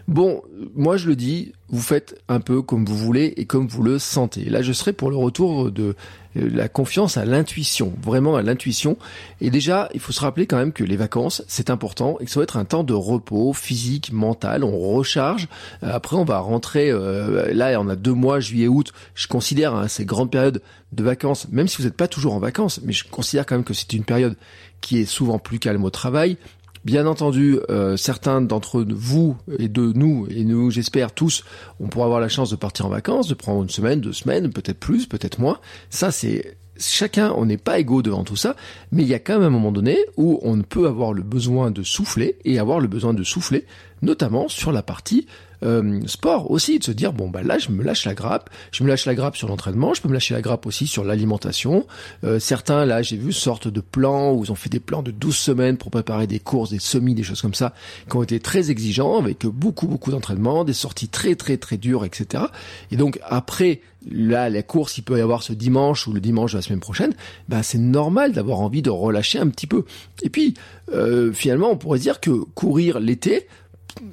Bon, 0.07 0.43
moi 0.77 0.99
je 0.99 1.09
le 1.09 1.17
dis, 1.17 1.53
vous 1.69 1.81
faites 1.81 2.21
un 2.29 2.41
peu 2.41 2.61
comme 2.61 2.85
vous 2.85 2.97
voulez 2.97 3.33
et 3.39 3.47
comme 3.47 3.67
vous 3.67 3.83
le 3.83 3.99
sentez. 3.99 4.45
Là, 4.45 4.61
je 4.61 4.73
serai 4.73 4.93
pour 4.93 5.11
le 5.11 5.17
retour 5.17 5.73
de 5.73 5.97
la 6.35 6.69
confiance 6.69 7.17
à 7.17 7.25
l'intuition, 7.25 7.93
vraiment 8.03 8.37
à 8.37 8.43
l'intuition. 8.43 8.97
Et 9.41 9.51
déjà, 9.51 9.89
il 9.95 10.01
faut 10.01 10.13
se 10.13 10.21
rappeler 10.21 10.47
quand 10.47 10.57
même 10.57 10.73
que 10.73 10.85
les 10.85 10.97
vacances, 10.97 11.43
c'est 11.49 11.71
important 11.71 12.17
et 12.21 12.25
que 12.25 12.31
ça 12.31 12.41
va 12.41 12.45
être 12.45 12.57
un 12.57 12.65
temps 12.65 12.85
de 12.85 12.95
repos 12.95 13.53
physique, 13.53 14.13
mental. 14.13 14.65
On 14.65 14.95
recharge. 14.95 15.49
Euh, 15.83 15.91
après, 15.93 16.17
on 16.17 16.25
va 16.25 16.39
rentrer. 16.39 16.91
Euh, 16.91 17.53
là, 17.53 17.79
on 17.81 17.89
a 17.89 17.97
deux 17.97 18.15
mois, 18.15 18.41
juillet, 18.41 18.69
août. 18.69 18.93
Je 19.15 19.27
considère 19.27 19.75
hein, 19.75 19.89
ces 19.89 20.05
grandes 20.05 20.31
périodes 20.31 20.63
de 20.93 21.03
vacances, 21.03 21.49
même 21.51 21.69
si 21.69 21.79
vous 21.79 21.85
n'êtes 21.85 21.97
pas 21.97 22.09
toujours 22.09 22.35
en 22.35 22.39
vacances, 22.39 22.81
mais 22.83 22.93
je 22.93 23.05
considère 23.05 23.47
quand 23.47 23.55
même 23.55 23.65
que 23.65 23.75
c'est 23.75 23.93
une 23.93 24.05
période 24.05 24.37
qui 24.81 24.99
est 24.99 25.07
souvent 25.07 25.39
plus 25.39 25.59
calme 25.59 25.85
au 25.85 25.91
travail, 25.91 26.37
Bien 26.85 27.07
entendu, 27.07 27.61
euh, 27.71 27.97
certains 27.97 28.41
d'entre 28.41 28.83
vous 28.83 29.37
et 29.59 29.69
de 29.69 29.93
nous, 29.95 30.27
et 30.29 30.43
nous 30.43 30.71
j'espère 30.73 31.13
tous, 31.13 31.45
on 31.79 31.87
pourra 31.87 32.07
avoir 32.07 32.21
la 32.21 32.29
chance 32.29 32.51
de 32.51 32.57
partir 32.57 32.87
en 32.87 32.89
vacances, 32.89 33.29
de 33.29 33.35
prendre 33.35 33.63
une 33.63 33.71
semaine, 33.71 34.01
deux 34.01 34.13
semaines, 34.13 34.53
peut-être 34.53 34.81
plus, 34.81 35.07
peut-être 35.07 35.39
moins. 35.39 35.61
Ça 35.91 36.11
c'est 36.11 36.57
chacun, 36.77 37.33
on 37.37 37.47
n'est 37.47 37.57
pas 37.57 37.79
égaux 37.79 38.03
devant 38.03 38.25
tout 38.25 38.35
ça, 38.35 38.57
mais 38.91 39.03
il 39.03 39.09
y 39.09 39.15
a 39.15 39.21
quand 39.21 39.35
même 39.35 39.45
un 39.45 39.51
moment 39.51 39.71
donné 39.71 39.97
où 40.17 40.41
on 40.43 40.61
peut 40.63 40.89
avoir 40.89 41.13
le 41.13 41.23
besoin 41.23 41.71
de 41.71 41.85
souffler 41.85 42.37
et 42.45 42.59
avoir 42.59 42.81
le 42.81 42.89
besoin 42.89 43.15
de 43.15 43.23
souffler, 43.23 43.65
notamment 44.03 44.49
sur 44.49 44.73
la 44.73 44.83
partie 44.83 45.29
euh, 45.63 46.01
sport 46.07 46.51
aussi, 46.51 46.79
de 46.79 46.85
se 46.85 46.93
dire 46.93 47.13
bon 47.13 47.29
bah 47.29 47.43
là 47.43 47.59
je 47.59 47.71
me 47.71 47.83
lâche 47.83 48.05
la 48.05 48.15
grappe, 48.15 48.51
je 48.73 48.83
me 48.83 48.89
lâche 48.89 49.07
la 49.07 49.15
grappe 49.15 49.37
sur 49.37 49.49
l'entraînement, 49.49 49.95
je 49.95 50.03
peux 50.03 50.09
me 50.09 50.15
lâcher 50.15 50.35
la 50.35 50.43
grappe 50.43 50.67
aussi 50.67 50.87
sur 50.87 51.05
l'alimentation. 51.05 51.87
Euh, 52.25 52.39
certains 52.39 52.85
là 52.85 53.03
j'ai 53.03 53.17
vu 53.17 53.33
sortent 53.33 53.69
de 53.69 53.81
plans 53.81 54.33
où 54.33 54.45
ils 54.45 54.53
ont 54.53 54.57
fait 54.57 54.71
des 54.71 54.81
plans 54.81 55.03
de 55.03 55.11
12 55.11 55.37
semaines 55.37 55.77
pour 55.77 55.91
préparer 55.91 56.27
des 56.27 56.39
courses, 56.39 56.71
des 56.71 56.79
semis, 56.79 57.15
des 57.15 57.23
choses 57.23 57.43
comme 57.43 57.55
ça, 57.55 57.75
qui 58.11 58.17
ont 58.17 58.23
été 58.23 58.41
très 58.41 58.71
exigeants 58.71 59.19
avec 59.19 59.47
beaucoup 59.47 59.87
beaucoup 59.87 60.11
d'entraînement, 60.11 60.65
des 60.65 60.73
sorties 60.73 61.09
très 61.09 61.35
très 61.35 61.57
très 61.57 61.77
dures, 61.77 62.05
etc. 62.05 62.45
Et 62.91 62.97
donc 62.97 63.21
après 63.25 63.81
là 64.11 64.51
la 64.51 64.63
course 64.63 64.99
il 64.99 65.03
peut 65.03 65.19
y 65.19 65.21
avoir 65.21 65.43
ce 65.43 65.53
dimanche 65.53 66.07
ou 66.07 66.13
le 66.13 66.21
dimanche 66.21 66.53
de 66.53 66.59
la 66.59 66.63
semaine 66.63 66.81
prochaine, 66.81 67.15
bah 67.49 67.63
c'est 67.63 67.79
normal 67.79 68.33
d'avoir 68.33 68.61
envie 68.61 68.83
de 68.83 68.91
relâcher 68.91 69.39
un 69.39 69.49
petit 69.49 69.67
peu. 69.67 69.85
Et 70.23 70.29
puis 70.29 70.55
euh, 70.93 71.33
finalement 71.33 71.71
on 71.71 71.77
pourrait 71.77 71.99
dire 71.99 72.21
que 72.21 72.31
courir 72.31 73.01
l'été 73.01 73.47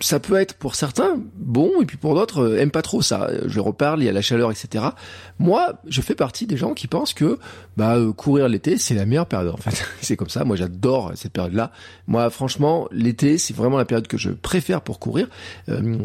ça 0.02 0.20
peut 0.20 0.36
être 0.36 0.54
pour 0.56 0.76
certains 0.76 1.20
bon 1.36 1.82
et 1.82 1.86
puis 1.86 1.98
pour 1.98 2.16
d'autres 2.16 2.44
euh, 2.44 2.60
aiment 2.60 2.72
pas 2.72 2.82
trop 2.82 3.02
ça. 3.02 3.30
Je 3.46 3.60
reparle, 3.60 4.02
il 4.02 4.06
y 4.06 4.10
a 4.10 4.12
la 4.12 4.22
chaleur, 4.22 4.52
etc. 4.52 4.86
Moi, 5.40 5.74
je 5.88 6.02
fais 6.02 6.16
partie 6.16 6.48
des 6.48 6.58
gens 6.58 6.74
qui 6.74 6.88
pensent 6.88 7.14
que 7.14 7.40
bah 7.78 7.96
euh, 7.96 8.12
courir 8.12 8.48
l'été 8.50 8.78
c'est 8.78 8.94
la 8.96 9.06
meilleure 9.06 9.26
période. 9.26 9.54
En 9.54 9.58
fait, 9.58 9.84
c'est 10.02 10.16
comme 10.16 10.30
ça. 10.30 10.44
Moi, 10.44 10.56
j'adore 10.56 11.12
cette 11.16 11.34
période-là. 11.34 11.72
Moi, 12.08 12.30
franchement, 12.30 12.88
l'été 12.92 13.38
c'est 13.38 13.56
vraiment 13.56 13.78
la 13.78 13.86
période 13.86 14.08
que 14.08 14.18
je 14.18 14.32
préfère 14.32 14.82
pour 14.82 15.00
courir. 15.00 15.28
Euh, 15.70 15.98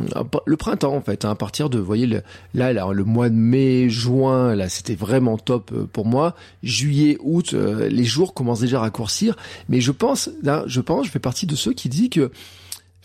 le 0.47 0.57
printemps, 0.57 0.95
en 0.95 1.03
fait, 1.03 1.25
hein, 1.25 1.31
à 1.31 1.35
partir 1.35 1.71
de, 1.71 1.79
vous 1.79 1.85
voyez, 1.85 2.07
là, 2.07 2.73
là, 2.73 2.89
le 2.93 3.05
mois 3.05 3.29
de 3.29 3.35
mai, 3.35 3.89
juin, 3.89 4.55
là, 4.55 4.69
c'était 4.69 4.95
vraiment 4.95 5.37
top 5.39 5.73
pour 5.93 6.07
moi. 6.07 6.35
Juillet, 6.63 7.17
août, 7.21 7.53
les 7.53 8.05
jours 8.05 8.35
commencent 8.35 8.61
déjà 8.61 8.79
à 8.79 8.81
raccourcir. 8.81 9.37
Mais 9.69 9.81
je 9.81 9.93
pense, 9.93 10.31
là, 10.43 10.65
je 10.67 10.81
pense, 10.81 11.07
je 11.07 11.11
fais 11.11 11.19
partie 11.19 11.47
de 11.47 11.57
ceux 11.57 11.73
qui 11.73 11.89
disent 11.89 12.11
que 12.11 12.31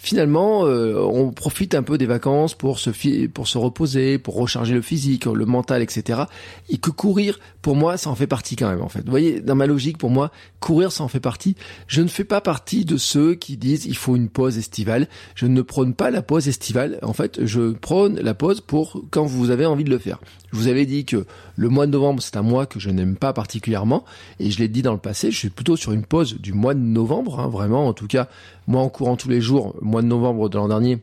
finalement, 0.02 0.66
euh, 0.66 0.96
on 0.98 1.32
profite 1.32 1.76
un 1.76 1.84
peu 1.84 1.98
des 1.98 2.06
vacances 2.06 2.56
pour 2.56 2.80
se 2.80 2.90
pour 3.28 3.48
se 3.48 3.58
reposer, 3.58 4.18
pour 4.18 4.36
recharger 4.36 4.74
le 4.74 4.82
physique, 4.82 5.26
le 5.26 5.46
mental, 5.46 5.82
etc. 5.82 6.22
Et 6.70 6.78
que 6.78 6.90
courir, 6.90 7.40
pour 7.62 7.76
moi, 7.76 7.98
ça 7.98 8.10
en 8.10 8.16
fait 8.16 8.26
partie 8.26 8.56
quand 8.56 8.70
même. 8.70 8.82
En 8.82 8.88
fait, 8.88 9.02
vous 9.02 9.12
voyez, 9.12 9.42
dans 9.42 9.56
ma 9.56 9.68
logique, 9.68 9.98
pour 9.98 10.10
moi, 10.10 10.32
courir, 10.62 10.94
ça 10.94 11.04
en 11.04 11.10
fait 11.10 11.20
partie. 11.20 11.56
Je 11.88 12.02
ne 12.02 12.08
fais 12.08 12.24
pas 12.24 12.40
partie 12.40 12.86
de 12.86 12.96
ceux 12.96 13.36
qui 13.36 13.58
disent 13.58 13.86
il 13.86 13.98
faut 13.98 14.16
une 14.16 14.30
pause 14.30 14.58
estivale. 14.58 15.10
Je 15.36 15.46
ne 15.46 15.62
prône 15.62 15.94
pas 15.94 16.12
la 16.12 16.22
pause 16.22 16.48
estivale. 16.48 16.98
En 17.04 17.14
fait, 17.14 17.46
je 17.46 17.74
prône 17.74 18.20
la 18.22 18.34
pause 18.34 18.62
pour 18.62 19.04
quand 19.12 19.26
vous 19.26 19.50
avez 19.50 19.66
envie 19.66 19.84
de 19.84 19.90
le 19.90 20.00
faire. 20.00 20.20
Je 20.52 20.58
vous 20.58 20.68
avais 20.68 20.86
dit 20.86 21.06
que 21.06 21.26
le 21.56 21.70
mois 21.70 21.86
de 21.86 21.92
novembre, 21.92 22.24
c'est 22.24 22.38
un 22.38 22.42
mois 22.42 22.66
que 22.66 22.80
je 22.80 22.90
n'aime 22.90 23.16
pas 23.16 23.34
particulièrement, 23.34 24.04
et 24.40 24.50
je 24.50 24.60
l'ai 24.60 24.68
dit 24.68 24.82
dans 24.82 24.94
le 24.94 25.00
passé, 25.00 25.30
je 25.30 25.38
suis 25.38 25.50
plutôt 25.50 25.76
sur 25.76 25.92
une 25.92 26.06
pause 26.06 26.40
du 26.40 26.54
mois 26.54 26.74
de 26.74 26.80
novembre, 26.80 27.40
hein, 27.40 27.50
vraiment. 27.50 27.88
En 27.88 27.94
tout 27.94 28.08
cas, 28.08 28.30
moi, 28.70 28.84
en 28.84 28.90
courant 28.90 29.18
tous 29.18 29.30
les 29.30 29.42
jours, 29.42 29.76
mois 29.82 30.04
de 30.04 30.08
novembre 30.08 30.48
de 30.48 30.58
l'an 30.58 30.68
dernier, 30.68 31.00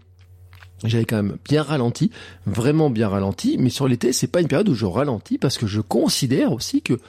j'avais 0.84 1.04
quand 1.04 1.16
même 1.16 1.36
bien 1.44 1.62
ralenti, 1.62 2.12
vraiment 2.46 2.90
bien 2.90 3.08
ralenti, 3.08 3.56
mais 3.58 3.70
sur 3.70 3.88
l'été, 3.88 4.12
c'est 4.12 4.28
pas 4.28 4.40
une 4.40 4.46
période 4.46 4.68
où 4.68 4.74
je 4.74 4.86
ralentis 4.86 5.36
parce 5.36 5.58
que 5.58 5.66
je 5.66 5.80
considère 5.80 6.52
aussi 6.52 6.80
que 6.80 7.00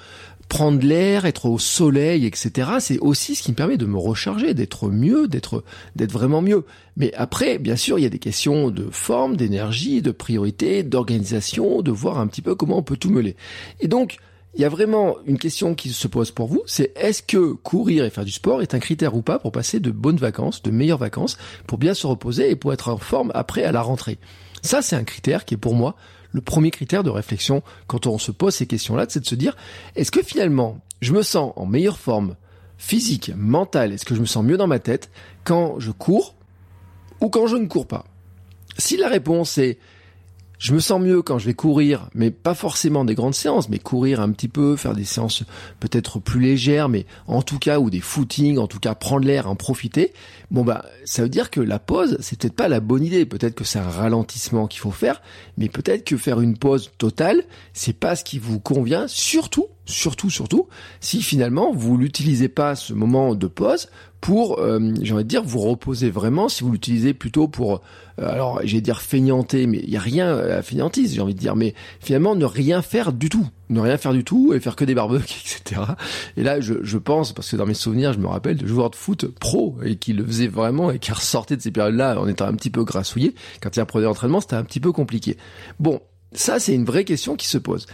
prendre 0.50 0.84
l'air, 0.84 1.26
être 1.26 1.46
au 1.46 1.60
soleil, 1.60 2.26
etc. 2.26 2.72
C'est 2.80 2.98
aussi 3.00 3.36
ce 3.36 3.44
qui 3.44 3.52
me 3.52 3.56
permet 3.56 3.78
de 3.78 3.86
me 3.86 3.98
recharger, 3.98 4.56
d'être 4.56 4.90
mieux, 4.90 5.28
d'être 5.28 5.64
d'être 5.96 6.12
vraiment 6.12 6.42
mieux. 6.42 6.66
Mais 6.96 7.14
après, 7.14 7.60
bien 7.60 7.76
sûr, 7.76 8.00
il 8.00 8.02
y 8.02 8.08
a 8.08 8.10
des 8.10 8.18
questions 8.18 8.72
de 8.72 8.88
forme, 8.90 9.38
d'énergie, 9.38 10.02
de 10.02 10.12
priorité, 10.12 10.82
d'organisation, 10.82 11.84
de 11.84 11.92
voir 11.92 12.18
un 12.18 12.26
petit 12.26 12.42
peu 12.42 12.56
comment 12.56 12.80
on 12.80 12.84
peut 12.84 12.98
tout 12.98 13.12
mêler. 13.12 13.36
Et 13.80 13.88
donc, 13.88 14.18
il 14.56 14.62
y 14.62 14.66
a 14.66 14.70
vraiment 14.70 15.18
une 15.26 15.38
question 15.38 15.76
qui 15.76 15.92
se 15.92 16.08
pose 16.08 16.32
pour 16.32 16.48
vous, 16.48 16.64
c'est 16.66 16.92
est-ce 16.98 17.22
que 17.22 17.54
courir 17.54 18.06
et 18.06 18.10
faire 18.10 18.26
du 18.26 18.32
sport 18.32 18.62
est 18.62 18.74
un 18.74 18.80
critère 18.80 19.16
ou 19.16 19.22
pas 19.22 19.40
pour 19.40 19.52
passer 19.52 19.80
de 19.80 19.92
bonnes 19.92 20.18
vacances, 20.18 20.64
de 20.64 20.72
meilleures 20.72 20.98
vacances, 20.98 21.38
pour 21.68 21.78
bien 21.78 21.94
se 21.94 22.08
reposer 22.08 22.50
et 22.50 22.56
pour 22.56 22.74
être 22.74 22.90
en 22.90 22.98
forme 22.98 23.32
après 23.36 23.64
à 23.64 23.72
la 23.72 23.82
rentrée? 23.82 24.18
Ça, 24.64 24.82
c'est 24.82 24.96
un 24.96 25.04
critère 25.04 25.46
qui 25.46 25.54
est 25.54 25.58
pour 25.58 25.76
moi 25.76 25.96
le 26.32 26.42
premier 26.42 26.72
critère 26.72 27.04
de 27.04 27.10
réflexion 27.10 27.64
quand 27.88 28.08
on 28.08 28.18
se 28.18 28.32
pose 28.32 28.56
ces 28.56 28.68
questions-là, 28.68 29.06
c'est 29.10 29.22
de 29.22 29.26
se 29.26 29.36
dire, 29.36 29.56
est-ce 29.96 30.12
que 30.12 30.22
finalement, 30.22 30.80
je 31.02 31.14
me 31.14 31.22
sens 31.22 31.54
en 31.56 31.66
meilleure 31.66 32.00
forme 32.00 32.36
physique, 32.78 33.32
mentale, 33.36 33.94
est-ce 33.94 34.06
que 34.06 34.16
je 34.16 34.22
me 34.22 34.26
sens 34.26 34.44
mieux 34.44 34.58
dans 34.58 34.68
ma 34.68 34.80
tête 34.80 35.10
quand 35.44 35.80
je 35.80 35.92
cours 35.92 36.36
ou 37.22 37.30
quand 37.30 37.48
je 37.48 37.56
ne 37.56 37.68
cours 37.68 37.88
pas? 37.88 38.06
Si 38.78 38.98
la 38.98 39.08
réponse 39.08 39.58
est 39.58 39.80
je 40.60 40.74
me 40.74 40.80
sens 40.80 41.00
mieux 41.00 41.22
quand 41.22 41.38
je 41.38 41.46
vais 41.46 41.54
courir, 41.54 42.10
mais 42.16 42.32
pas 42.32 42.56
forcément 42.56 43.06
des 43.06 43.16
grandes 43.16 43.36
séances, 43.36 43.70
mais 43.70 43.80
courir 43.80 44.22
un 44.22 44.32
petit 44.32 44.48
peu, 44.48 44.76
faire 44.76 44.94
des 44.94 45.04
séances 45.04 45.44
peut-être 45.80 46.20
plus 46.20 46.40
légères, 46.40 46.90
mais 46.90 47.06
en 47.28 47.42
tout 47.42 47.60
cas, 47.60 47.80
ou 47.80 47.90
des 47.90 48.00
footings, 48.00 48.58
en 48.58 48.68
tout 48.68 48.80
cas 48.80 48.96
prendre 48.96 49.26
l'air, 49.26 49.48
en 49.48 49.56
profiter. 49.56 50.14
Bon 50.50 50.64
bah, 50.64 50.86
ça 51.06 51.22
veut 51.22 51.30
dire 51.30 51.52
que 51.52 51.62
la 51.62 51.80
pause, 51.80 52.18
c'est 52.22 52.40
peut-être 52.40 52.56
pas 52.56 52.68
la 52.68 52.80
bonne 52.80 53.04
idée. 53.04 53.26
Peut-être 53.26 53.56
que 53.56 53.64
c'est 53.64 53.80
un 53.80 53.90
ralentissement 53.90 54.68
qu'il 54.68 54.80
faut 54.80 54.92
faire, 54.92 55.22
mais 55.58 55.70
peut-être 55.70 56.04
que 56.04 56.18
faire 56.18 56.42
une 56.42 56.58
pause 56.58 56.92
totale, 56.98 57.44
c'est 57.74 57.94
pas 57.94 58.16
ce 58.16 58.24
qui 58.24 58.40
vous 58.40 58.60
convient, 58.60 59.08
surtout, 59.08 59.68
surtout, 59.88 60.30
surtout, 60.30 60.68
si 61.00 61.22
finalement 61.22 61.72
vous 61.74 61.98
l'utilisez 61.98 62.50
pas 62.50 62.76
ce 62.76 62.94
moment 62.94 63.34
de 63.34 63.48
pause 63.48 63.90
pour, 64.22 64.60
euh, 64.60 64.80
j'ai 65.02 65.14
envie 65.14 65.24
de 65.24 65.30
dire, 65.30 65.44
vous 65.44 65.60
reposer 65.60 66.10
vraiment, 66.10 66.50
si 66.50 66.64
vous 66.64 66.72
l'utilisez 66.72 67.14
plutôt 67.14 67.48
pour, 67.48 67.82
euh, 68.20 68.28
alors 68.28 68.60
j'ai 68.64 68.82
dire 68.82 69.00
feignanter, 69.00 69.68
mais 69.68 69.80
il 69.84 69.90
y 69.90 69.98
a 69.98 70.02
rien 70.02 70.36
à 70.36 70.62
feignantise, 70.62 71.14
j'ai 71.14 71.22
envie 71.22 71.36
de 71.36 71.40
dire, 71.40 71.56
mais 71.56 71.74
finalement 72.00 72.36
ne 72.36 72.46
rien 72.46 72.82
faire 72.82 73.14
du 73.14 73.30
tout, 73.30 73.48
ne 73.70 73.80
rien 73.80 73.98
faire 73.98 74.14
du 74.14 74.24
tout 74.24 74.54
et 74.54 74.60
faire 74.60 74.76
que 74.76 74.86
des 74.86 74.96
barbecues, 74.96 75.44
etc. 75.62 75.82
Et 76.36 76.44
là, 76.44 76.60
je, 76.60 76.76
je 76.82 76.98
pense, 76.98 77.32
parce 77.32 77.50
que 77.50 77.56
dans 77.56 77.66
mes 77.66 77.74
souvenirs, 77.74 78.14
je 78.14 78.20
me 78.20 78.28
rappelle 78.28 78.58
de 78.58 78.68
joueurs 78.68 78.90
de 78.90 78.96
foot 78.96 79.26
pro 79.40 79.78
et 79.84 79.96
qui 79.96 80.14
le 80.14 80.26
faisaient 80.26 80.48
vraiment 80.48 80.92
et 80.92 81.00
qui 81.00 81.12
ressortaient 81.12 81.56
de 81.56 81.62
ces 81.62 81.72
périodes-là 81.72 82.20
en 82.20 82.28
étant 82.28 82.46
un 82.46 82.54
petit 82.54 82.72
peu 82.72 82.84
grassouillé. 82.84 83.36
Quand 83.62 83.76
il 83.76 83.80
reprenait 83.80 84.06
l'entraînement, 84.06 84.42
c'était 84.42 84.56
un 84.56 84.64
petit 84.64 84.80
peu 84.80 84.92
compliqué. 84.92 85.38
Bon, 85.80 86.02
ça 86.34 86.60
c'est 86.60 86.74
une 86.74 86.86
vraie 86.86 87.06
question 87.06 87.36
qui 87.36 87.48
se 87.48 87.58
pose. 87.58 87.86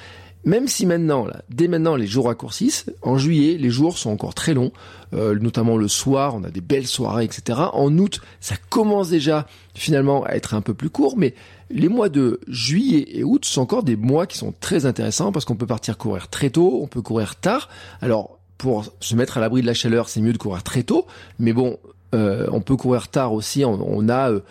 Même 0.45 0.67
si 0.67 0.85
maintenant, 0.85 1.25
là, 1.25 1.41
dès 1.49 1.67
maintenant, 1.67 1.95
les 1.95 2.07
jours 2.07 2.25
raccourcissent, 2.25 2.85
en 3.01 3.17
juillet, 3.17 3.57
les 3.57 3.69
jours 3.69 3.97
sont 3.97 4.09
encore 4.09 4.33
très 4.33 4.53
longs, 4.53 4.71
euh, 5.13 5.37
notamment 5.39 5.77
le 5.77 5.87
soir, 5.87 6.35
on 6.35 6.43
a 6.43 6.49
des 6.49 6.59
belles 6.61 6.87
soirées, 6.87 7.23
etc. 7.23 7.59
En 7.71 7.97
août, 7.97 8.19
ça 8.41 8.55
commence 8.69 9.09
déjà 9.09 9.47
finalement 9.73 10.23
à 10.25 10.31
être 10.31 10.53
un 10.53 10.61
peu 10.61 10.73
plus 10.73 10.89
court, 10.89 11.17
mais 11.17 11.33
les 11.69 11.87
mois 11.87 12.09
de 12.09 12.41
juillet 12.47 13.05
et 13.17 13.23
août 13.23 13.45
sont 13.45 13.61
encore 13.61 13.83
des 13.83 13.95
mois 13.95 14.27
qui 14.27 14.37
sont 14.37 14.53
très 14.59 14.85
intéressants 14.85 15.31
parce 15.31 15.45
qu'on 15.45 15.55
peut 15.55 15.65
partir 15.65 15.97
courir 15.97 16.29
très 16.29 16.49
tôt, 16.49 16.79
on 16.81 16.87
peut 16.87 17.01
courir 17.01 17.37
tard. 17.37 17.69
Alors, 18.01 18.37
pour 18.57 18.85
se 18.99 19.15
mettre 19.15 19.37
à 19.37 19.41
l'abri 19.41 19.61
de 19.61 19.67
la 19.67 19.73
chaleur, 19.73 20.09
c'est 20.09 20.21
mieux 20.21 20.33
de 20.33 20.37
courir 20.37 20.61
très 20.61 20.83
tôt, 20.83 21.07
mais 21.39 21.53
bon, 21.53 21.77
euh, 22.13 22.47
on 22.51 22.61
peut 22.61 22.75
courir 22.75 23.07
tard 23.07 23.33
aussi, 23.33 23.63
on, 23.63 24.09
a... 24.09 24.31
Euh, 24.31 24.41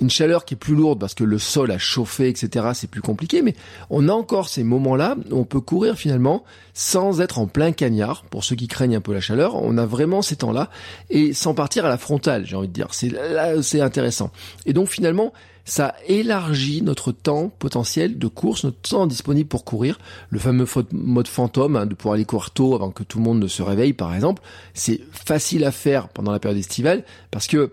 une 0.00 0.10
chaleur 0.10 0.44
qui 0.44 0.54
est 0.54 0.56
plus 0.56 0.74
lourde 0.74 0.98
parce 0.98 1.14
que 1.14 1.24
le 1.24 1.38
sol 1.38 1.70
a 1.70 1.78
chauffé, 1.78 2.28
etc. 2.28 2.68
C'est 2.74 2.90
plus 2.90 3.00
compliqué, 3.00 3.42
mais 3.42 3.54
on 3.90 4.08
a 4.08 4.12
encore 4.12 4.48
ces 4.48 4.64
moments-là 4.64 5.16
où 5.30 5.38
on 5.38 5.44
peut 5.44 5.60
courir 5.60 5.96
finalement 5.96 6.44
sans 6.74 7.20
être 7.20 7.38
en 7.38 7.46
plein 7.46 7.72
cagnard. 7.72 8.22
Pour 8.24 8.44
ceux 8.44 8.56
qui 8.56 8.68
craignent 8.68 8.96
un 8.96 9.00
peu 9.00 9.12
la 9.12 9.20
chaleur, 9.20 9.56
on 9.56 9.78
a 9.78 9.86
vraiment 9.86 10.22
ces 10.22 10.36
temps-là 10.36 10.70
et 11.10 11.32
sans 11.32 11.54
partir 11.54 11.84
à 11.86 11.88
la 11.88 11.98
frontale, 11.98 12.46
j'ai 12.46 12.56
envie 12.56 12.68
de 12.68 12.72
dire. 12.72 12.88
C'est 12.92 13.08
là, 13.08 13.62
c'est 13.62 13.80
intéressant. 13.80 14.30
Et 14.66 14.72
donc 14.72 14.88
finalement, 14.88 15.32
ça 15.68 15.94
élargit 16.06 16.80
notre 16.80 17.12
temps 17.12 17.50
potentiel 17.58 18.18
de 18.18 18.26
course, 18.26 18.64
notre 18.64 18.80
temps 18.80 19.06
disponible 19.06 19.48
pour 19.48 19.64
courir. 19.64 19.98
Le 20.30 20.38
fameux 20.38 20.64
mode 20.92 21.28
fantôme, 21.28 21.76
hein, 21.76 21.84
de 21.84 21.94
pouvoir 21.94 22.14
aller 22.14 22.24
courir 22.24 22.50
tôt 22.50 22.74
avant 22.74 22.90
que 22.90 23.02
tout 23.02 23.18
le 23.18 23.24
monde 23.24 23.38
ne 23.38 23.48
se 23.48 23.62
réveille, 23.62 23.92
par 23.92 24.14
exemple, 24.14 24.42
c'est 24.72 25.00
facile 25.12 25.64
à 25.64 25.70
faire 25.70 26.08
pendant 26.08 26.32
la 26.32 26.38
période 26.38 26.58
estivale 26.58 27.04
parce 27.30 27.46
que 27.46 27.72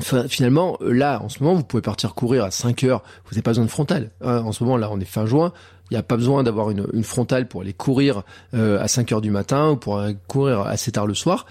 finalement, 0.00 0.78
là, 0.80 1.20
en 1.22 1.28
ce 1.28 1.42
moment, 1.42 1.54
vous 1.54 1.64
pouvez 1.64 1.82
partir 1.82 2.14
courir 2.14 2.44
à 2.44 2.50
5 2.50 2.84
heures, 2.84 3.02
vous 3.24 3.32
n'avez 3.32 3.42
pas 3.42 3.50
besoin 3.50 3.64
de 3.64 3.70
frontale. 3.70 4.10
Hein. 4.20 4.42
en 4.44 4.52
ce 4.52 4.62
moment, 4.62 4.76
là, 4.76 4.88
on 4.90 5.00
est 5.00 5.04
fin 5.04 5.26
juin, 5.26 5.52
il 5.90 5.94
n'y 5.94 5.98
a 5.98 6.02
pas 6.02 6.16
besoin 6.16 6.42
d'avoir 6.42 6.70
une, 6.70 6.86
une, 6.92 7.04
frontale 7.04 7.48
pour 7.48 7.62
aller 7.62 7.72
courir 7.72 8.22
euh, 8.54 8.80
à 8.80 8.88
5 8.88 9.12
heures 9.12 9.20
du 9.20 9.30
matin 9.30 9.70
ou 9.70 9.76
pour 9.76 10.02
courir 10.26 10.60
assez 10.60 10.92
tard 10.92 11.06
le 11.06 11.14
soir 11.14 11.46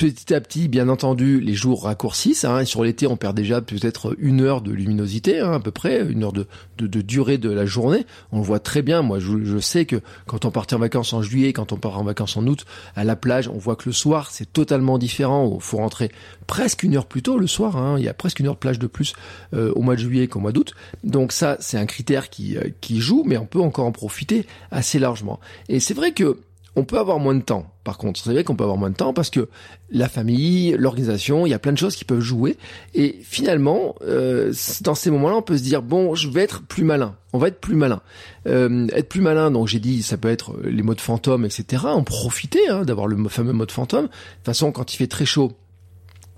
petit 0.00 0.32
à 0.32 0.40
petit, 0.40 0.68
bien 0.68 0.88
entendu, 0.88 1.40
les 1.40 1.52
jours 1.52 1.84
raccourcissent. 1.84 2.46
Hein, 2.46 2.64
sur 2.64 2.82
l'été, 2.82 3.06
on 3.06 3.18
perd 3.18 3.36
déjà 3.36 3.60
peut-être 3.60 4.16
une 4.18 4.40
heure 4.40 4.62
de 4.62 4.72
luminosité, 4.72 5.40
hein, 5.40 5.52
à 5.52 5.60
peu 5.60 5.72
près, 5.72 6.06
une 6.08 6.24
heure 6.24 6.32
de, 6.32 6.46
de, 6.78 7.02
durée 7.02 7.36
de 7.36 7.50
la 7.50 7.66
journée. 7.66 8.06
On 8.32 8.38
le 8.38 8.44
voit 8.44 8.60
très 8.60 8.80
bien. 8.80 9.02
Moi, 9.02 9.18
je, 9.18 9.58
sais 9.58 9.84
que 9.84 10.00
quand 10.26 10.46
on 10.46 10.50
part 10.50 10.66
en 10.72 10.78
vacances 10.78 11.12
en 11.12 11.20
juillet, 11.20 11.52
quand 11.52 11.74
on 11.74 11.76
part 11.76 11.98
en 11.98 12.02
vacances 12.02 12.38
en 12.38 12.46
août, 12.46 12.64
à 12.96 13.04
la 13.04 13.14
plage, 13.14 13.48
on 13.48 13.58
voit 13.58 13.76
que 13.76 13.90
le 13.90 13.92
soir, 13.92 14.30
c'est 14.30 14.50
totalement 14.50 14.96
différent. 14.96 15.52
Il 15.54 15.60
faut 15.60 15.76
rentrer 15.76 16.10
presque 16.46 16.82
une 16.82 16.96
heure 16.96 17.06
plus 17.06 17.20
tôt 17.20 17.36
le 17.36 17.46
soir. 17.46 17.76
Hein, 17.76 17.96
il 17.98 18.04
y 18.04 18.08
a 18.08 18.14
presque 18.14 18.40
une 18.40 18.46
heure 18.46 18.54
de 18.54 18.58
plage 18.58 18.78
de 18.78 18.86
plus 18.86 19.12
euh, 19.52 19.70
au 19.74 19.82
mois 19.82 19.96
de 19.96 20.00
juillet 20.00 20.28
qu'au 20.28 20.40
mois 20.40 20.52
d'août. 20.52 20.72
Donc 21.04 21.32
ça, 21.32 21.58
c'est 21.60 21.76
un 21.76 21.86
critère 21.86 22.30
qui, 22.30 22.56
euh, 22.56 22.70
qui 22.80 23.00
joue, 23.00 23.22
mais 23.26 23.36
on 23.36 23.44
peut 23.46 23.60
encore 23.60 23.84
en 23.84 23.92
profiter 23.92 24.46
assez 24.70 24.98
largement. 24.98 25.40
Et 25.68 25.78
c'est 25.78 25.94
vrai 25.94 26.12
que 26.12 26.38
on 26.76 26.84
peut 26.84 26.98
avoir 26.98 27.18
moins 27.18 27.34
de 27.34 27.42
temps. 27.42 27.66
Par 27.84 27.98
contre, 27.98 28.20
c'est 28.20 28.32
vrai 28.32 28.44
qu'on 28.44 28.54
peut 28.54 28.64
avoir 28.64 28.78
moins 28.78 28.90
de 28.90 28.94
temps 28.94 29.12
parce 29.12 29.30
que 29.30 29.48
la 29.90 30.08
famille, 30.08 30.76
l'organisation, 30.78 31.46
il 31.46 31.50
y 31.50 31.54
a 31.54 31.58
plein 31.58 31.72
de 31.72 31.78
choses 31.78 31.96
qui 31.96 32.04
peuvent 32.04 32.20
jouer. 32.20 32.56
Et 32.94 33.18
finalement, 33.22 33.96
euh, 34.02 34.52
dans 34.82 34.94
ces 34.94 35.10
moments-là, 35.10 35.36
on 35.36 35.42
peut 35.42 35.56
se 35.56 35.62
dire 35.62 35.82
bon, 35.82 36.14
je 36.14 36.28
vais 36.28 36.42
être 36.42 36.62
plus 36.62 36.84
malin. 36.84 37.16
On 37.32 37.38
va 37.38 37.48
être 37.48 37.60
plus 37.60 37.74
malin. 37.74 38.00
Euh, 38.46 38.86
être 38.92 39.08
plus 39.08 39.20
malin. 39.20 39.50
Donc 39.50 39.68
j'ai 39.68 39.80
dit, 39.80 40.02
ça 40.02 40.16
peut 40.16 40.28
être 40.28 40.56
les 40.64 40.82
modes 40.82 41.00
fantômes, 41.00 41.44
etc. 41.44 41.84
En 41.86 42.04
profiter 42.04 42.68
hein, 42.68 42.84
d'avoir 42.84 43.06
le 43.06 43.28
fameux 43.28 43.52
mode 43.52 43.72
fantôme. 43.72 44.04
De 44.04 44.08
toute 44.08 44.46
façon, 44.46 44.72
quand 44.72 44.94
il 44.94 44.96
fait 44.96 45.06
très 45.06 45.26
chaud, 45.26 45.52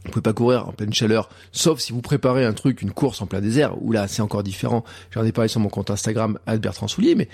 vous 0.05 0.11
pouvez 0.11 0.23
pas 0.23 0.33
courir 0.33 0.69
en 0.69 0.73
pleine 0.73 0.93
chaleur, 0.93 1.29
sauf 1.53 1.79
si 1.79 1.93
vous 1.93 2.01
préparez 2.01 2.45
un 2.45 2.53
truc, 2.53 2.83
une 2.83 2.91
course 2.91 3.23
en 3.23 3.27
plein 3.27 3.41
désert, 3.41 3.81
où 3.83 3.93
là 3.93 4.09
c'est 4.09 4.23
encore 4.23 4.43
différent. 4.43 4.85
J'en 5.11 5.25
ai 5.25 5.33
parlé 5.33 5.49
sur 5.49 5.61
mon 5.61 5.69
compte 5.69 5.91
Instagram, 5.91 6.39
Bertrand 6.59 6.89
Soulier, 6.89 7.15
mais 7.15 7.29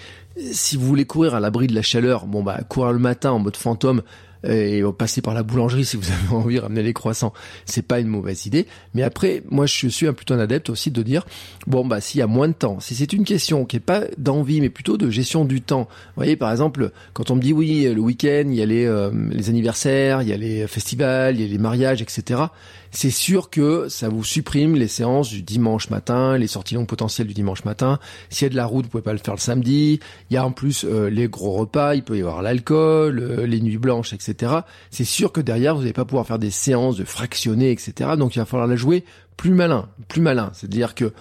si 0.53 0.77
vous 0.77 0.87
voulez 0.87 1.07
courir 1.07 1.35
à 1.35 1.41
l'abri 1.41 1.67
de 1.67 1.75
la 1.75 1.83
chaleur, 1.83 2.27
bon 2.27 2.43
bah 2.43 2.61
courir 2.69 2.93
le 2.93 2.99
matin 2.99 3.31
en 3.31 3.39
mode 3.39 3.57
fantôme, 3.57 4.03
et 4.45 4.83
passer 4.97 5.23
par 5.23 5.35
la 5.35 5.43
boulangerie 5.43 5.85
si 5.85 5.97
vous 5.97 6.07
avez 6.11 6.29
envie 6.35 6.57
de 6.57 6.61
ramener 6.61 6.83
les 6.83 6.93
croissants, 6.93 7.33
c'est 7.65 7.83
pas 7.83 8.01
une 8.01 8.07
mauvaise 8.07 8.47
idée. 8.47 8.67
Mais 8.95 9.03
après, 9.03 9.43
moi 9.51 9.67
je 9.67 9.89
suis 9.89 10.07
un 10.07 10.13
plutôt 10.13 10.35
un 10.35 10.39
adepte 10.39 10.71
aussi 10.71 10.91
de 10.91 11.03
dire 11.03 11.27
bon 11.67 11.87
bah 11.87 12.01
s'il 12.01 12.21
y 12.21 12.23
a 12.23 12.27
moins 12.27 12.49
de 12.49 12.53
temps, 12.53 12.81
si 12.81 12.95
c'est 12.95 13.13
une 13.13 13.25
question 13.25 13.65
qui 13.65 13.77
est 13.77 13.81
pas 13.81 14.03
d'envie 14.17 14.61
mais 14.61 14.71
plutôt 14.71 14.97
de 14.97 15.11
gestion 15.11 15.45
du 15.45 15.61
temps. 15.61 15.89
Vous 15.89 16.17
voyez 16.17 16.37
par 16.37 16.51
exemple 16.51 16.93
quand 17.13 17.31
on 17.31 17.37
me 17.37 17.41
dit 17.41 17.53
oui 17.53 17.85
le 17.93 18.01
week-end 18.01 18.45
il 18.47 18.55
y 18.55 18.63
a 18.63 18.67
les, 18.67 18.85
euh, 18.85 19.11
les 19.31 19.49
anniversaires, 19.49 20.23
il 20.23 20.29
y 20.29 20.33
a 20.33 20.37
les 20.37 20.67
festivals, 20.67 21.37
il 21.37 21.43
y 21.43 21.45
a 21.45 21.49
les 21.49 21.59
mariages, 21.59 22.03
etc 22.03 22.47
c'est 22.91 23.11
sûr 23.11 23.51
que 23.51 23.89
ça 23.89 24.09
vous 24.09 24.25
supprime 24.25 24.75
les 24.75 24.89
séances 24.89 25.31
du 25.31 25.43
dimanche 25.43 25.91
matin, 25.91 26.37
les 26.37 26.47
sorties 26.47 26.75
longues 26.75 26.87
potentielles 26.87 27.27
du 27.27 27.35
dimanche 27.35 27.65
matin. 27.65 27.99
S'il 28.31 28.47
y 28.47 28.47
a 28.47 28.51
de 28.51 28.57
la 28.57 28.67
route, 28.67 28.85
vous 28.85 28.91
pouvez 28.91 29.03
pas 29.03 29.13
le 29.13 29.19
faire 29.19 29.35
le 29.35 29.41
samedi. 29.41 30.01
Il 30.31 30.35
y 30.35 30.37
a 30.37 30.45
en 30.45 30.53
plus 30.53 30.85
euh, 30.85 31.09
les 31.11 31.29
gros 31.29 31.53
repas, 31.53 31.95
il 31.95 32.03
peut 32.03 32.17
y 32.17 32.21
avoir 32.21 32.43
l'alcool, 32.43 33.19
euh, 33.19 33.47
les 33.47 33.61
nuits 33.61 33.79
blanches, 33.79 34.13
etc. 34.13 34.53
C'est 34.91 35.05
sûr 35.05 35.33
que 35.33 35.41
derrière, 35.41 35.75
vous 35.75 35.83
n'allez 35.83 35.93
pas 35.93 36.05
pouvoir 36.05 36.27
faire 36.27 36.39
des 36.39 36.51
séances 36.51 36.97
de 36.97 37.05
fractionner, 37.05 37.71
etc. 37.71 38.11
Donc 38.17 38.37
il 38.37 38.39
va 38.39 38.45
falloir 38.45 38.69
la 38.69 38.77
jouer 38.77 39.05
plus 39.37 39.53
malin, 39.53 39.89
plus 40.09 40.21
malin. 40.21 40.51
C'est-à-dire 40.53 40.95
que 40.95 41.13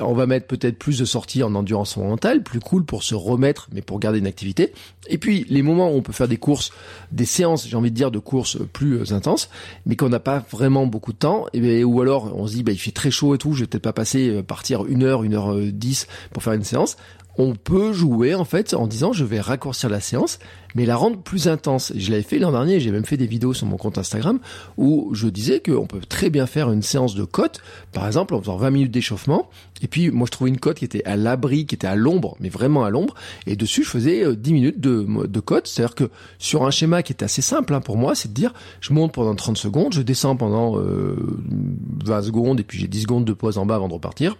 on 0.00 0.14
va 0.14 0.26
mettre 0.26 0.46
peut-être 0.46 0.78
plus 0.78 0.98
de 0.98 1.04
sorties 1.04 1.42
en 1.42 1.54
endurance 1.54 1.96
mentale, 1.96 2.42
plus 2.42 2.60
cool 2.60 2.84
pour 2.84 3.02
se 3.02 3.14
remettre, 3.14 3.68
mais 3.72 3.82
pour 3.82 4.00
garder 4.00 4.18
une 4.18 4.26
activité. 4.26 4.72
Et 5.08 5.18
puis 5.18 5.46
les 5.48 5.62
moments 5.62 5.90
où 5.90 5.94
on 5.94 6.02
peut 6.02 6.12
faire 6.12 6.28
des 6.28 6.36
courses, 6.36 6.72
des 7.12 7.24
séances, 7.24 7.68
j'ai 7.68 7.76
envie 7.76 7.90
de 7.90 7.96
dire, 7.96 8.10
de 8.10 8.18
courses 8.18 8.58
plus 8.72 8.98
euh, 8.98 9.14
intenses, 9.14 9.48
mais 9.84 9.96
qu'on 9.96 10.08
n'a 10.08 10.20
pas 10.20 10.44
vraiment 10.50 10.86
beaucoup 10.86 11.12
de 11.12 11.18
temps, 11.18 11.46
et 11.52 11.60
bien, 11.60 11.82
ou 11.84 12.00
alors 12.00 12.36
on 12.36 12.46
se 12.46 12.54
dit 12.54 12.62
bah 12.62 12.72
il 12.72 12.78
fait 12.78 12.90
très 12.90 13.10
chaud 13.10 13.34
et 13.34 13.38
tout, 13.38 13.52
je 13.52 13.60
vais 13.60 13.66
peut-être 13.66 13.82
pas 13.82 13.92
passer 13.92 14.28
euh, 14.28 14.42
partir 14.42 14.86
une 14.86 15.04
heure, 15.04 15.22
une 15.22 15.34
heure 15.34 15.52
euh, 15.52 15.70
dix 15.70 16.06
pour 16.32 16.42
faire 16.42 16.54
une 16.54 16.64
séance 16.64 16.96
on 17.38 17.54
peut 17.54 17.92
jouer 17.92 18.34
en 18.34 18.44
fait 18.44 18.74
en 18.74 18.86
disant 18.86 19.12
je 19.12 19.24
vais 19.24 19.40
raccourcir 19.40 19.88
la 19.88 20.00
séance 20.00 20.38
mais 20.76 20.84
la 20.84 20.94
rendre 20.94 21.16
plus 21.16 21.48
intense. 21.48 21.92
Je 21.96 22.10
l'avais 22.10 22.22
fait 22.22 22.38
l'an 22.38 22.52
dernier, 22.52 22.80
j'ai 22.80 22.90
même 22.90 23.06
fait 23.06 23.16
des 23.16 23.26
vidéos 23.26 23.54
sur 23.54 23.66
mon 23.66 23.78
compte 23.78 23.96
Instagram 23.96 24.38
où 24.76 25.08
je 25.14 25.26
disais 25.28 25.60
qu'on 25.60 25.86
peut 25.86 26.00
très 26.06 26.28
bien 26.28 26.46
faire 26.46 26.70
une 26.70 26.82
séance 26.82 27.14
de 27.14 27.24
côte, 27.24 27.62
par 27.92 28.06
exemple 28.06 28.34
en 28.34 28.40
faisant 28.40 28.56
20 28.58 28.70
minutes 28.70 28.90
d'échauffement, 28.90 29.48
et 29.80 29.88
puis 29.88 30.10
moi 30.10 30.26
je 30.26 30.32
trouvais 30.32 30.50
une 30.50 30.60
côte 30.60 30.76
qui 30.76 30.84
était 30.84 31.02
à 31.04 31.16
l'abri, 31.16 31.64
qui 31.64 31.74
était 31.74 31.86
à 31.86 31.96
l'ombre, 31.96 32.36
mais 32.40 32.50
vraiment 32.50 32.84
à 32.84 32.90
l'ombre, 32.90 33.14
et 33.46 33.56
dessus 33.56 33.84
je 33.84 33.88
faisais 33.88 34.36
10 34.36 34.50
euh, 34.50 34.52
minutes 34.52 34.80
de, 34.80 35.06
de 35.26 35.42
c'est-à-dire 35.64 35.94
que 35.94 36.10
sur 36.38 36.66
un 36.66 36.70
schéma 36.70 37.02
qui 37.02 37.14
est 37.14 37.22
assez 37.22 37.42
simple 37.42 37.72
hein, 37.72 37.80
pour 37.80 37.96
moi, 37.96 38.14
c'est 38.14 38.28
de 38.28 38.34
dire 38.34 38.52
je 38.80 38.92
monte 38.92 39.12
pendant 39.12 39.34
30 39.34 39.56
secondes, 39.56 39.94
je 39.94 40.02
descends 40.02 40.36
pendant 40.36 40.78
euh, 40.78 41.16
20 42.04 42.22
secondes, 42.22 42.60
et 42.60 42.64
puis 42.64 42.78
j'ai 42.78 42.88
10 42.88 43.02
secondes 43.02 43.24
de 43.24 43.32
pause 43.32 43.56
en 43.56 43.64
bas 43.64 43.76
avant 43.76 43.88
de 43.88 43.94
repartir. 43.94 44.36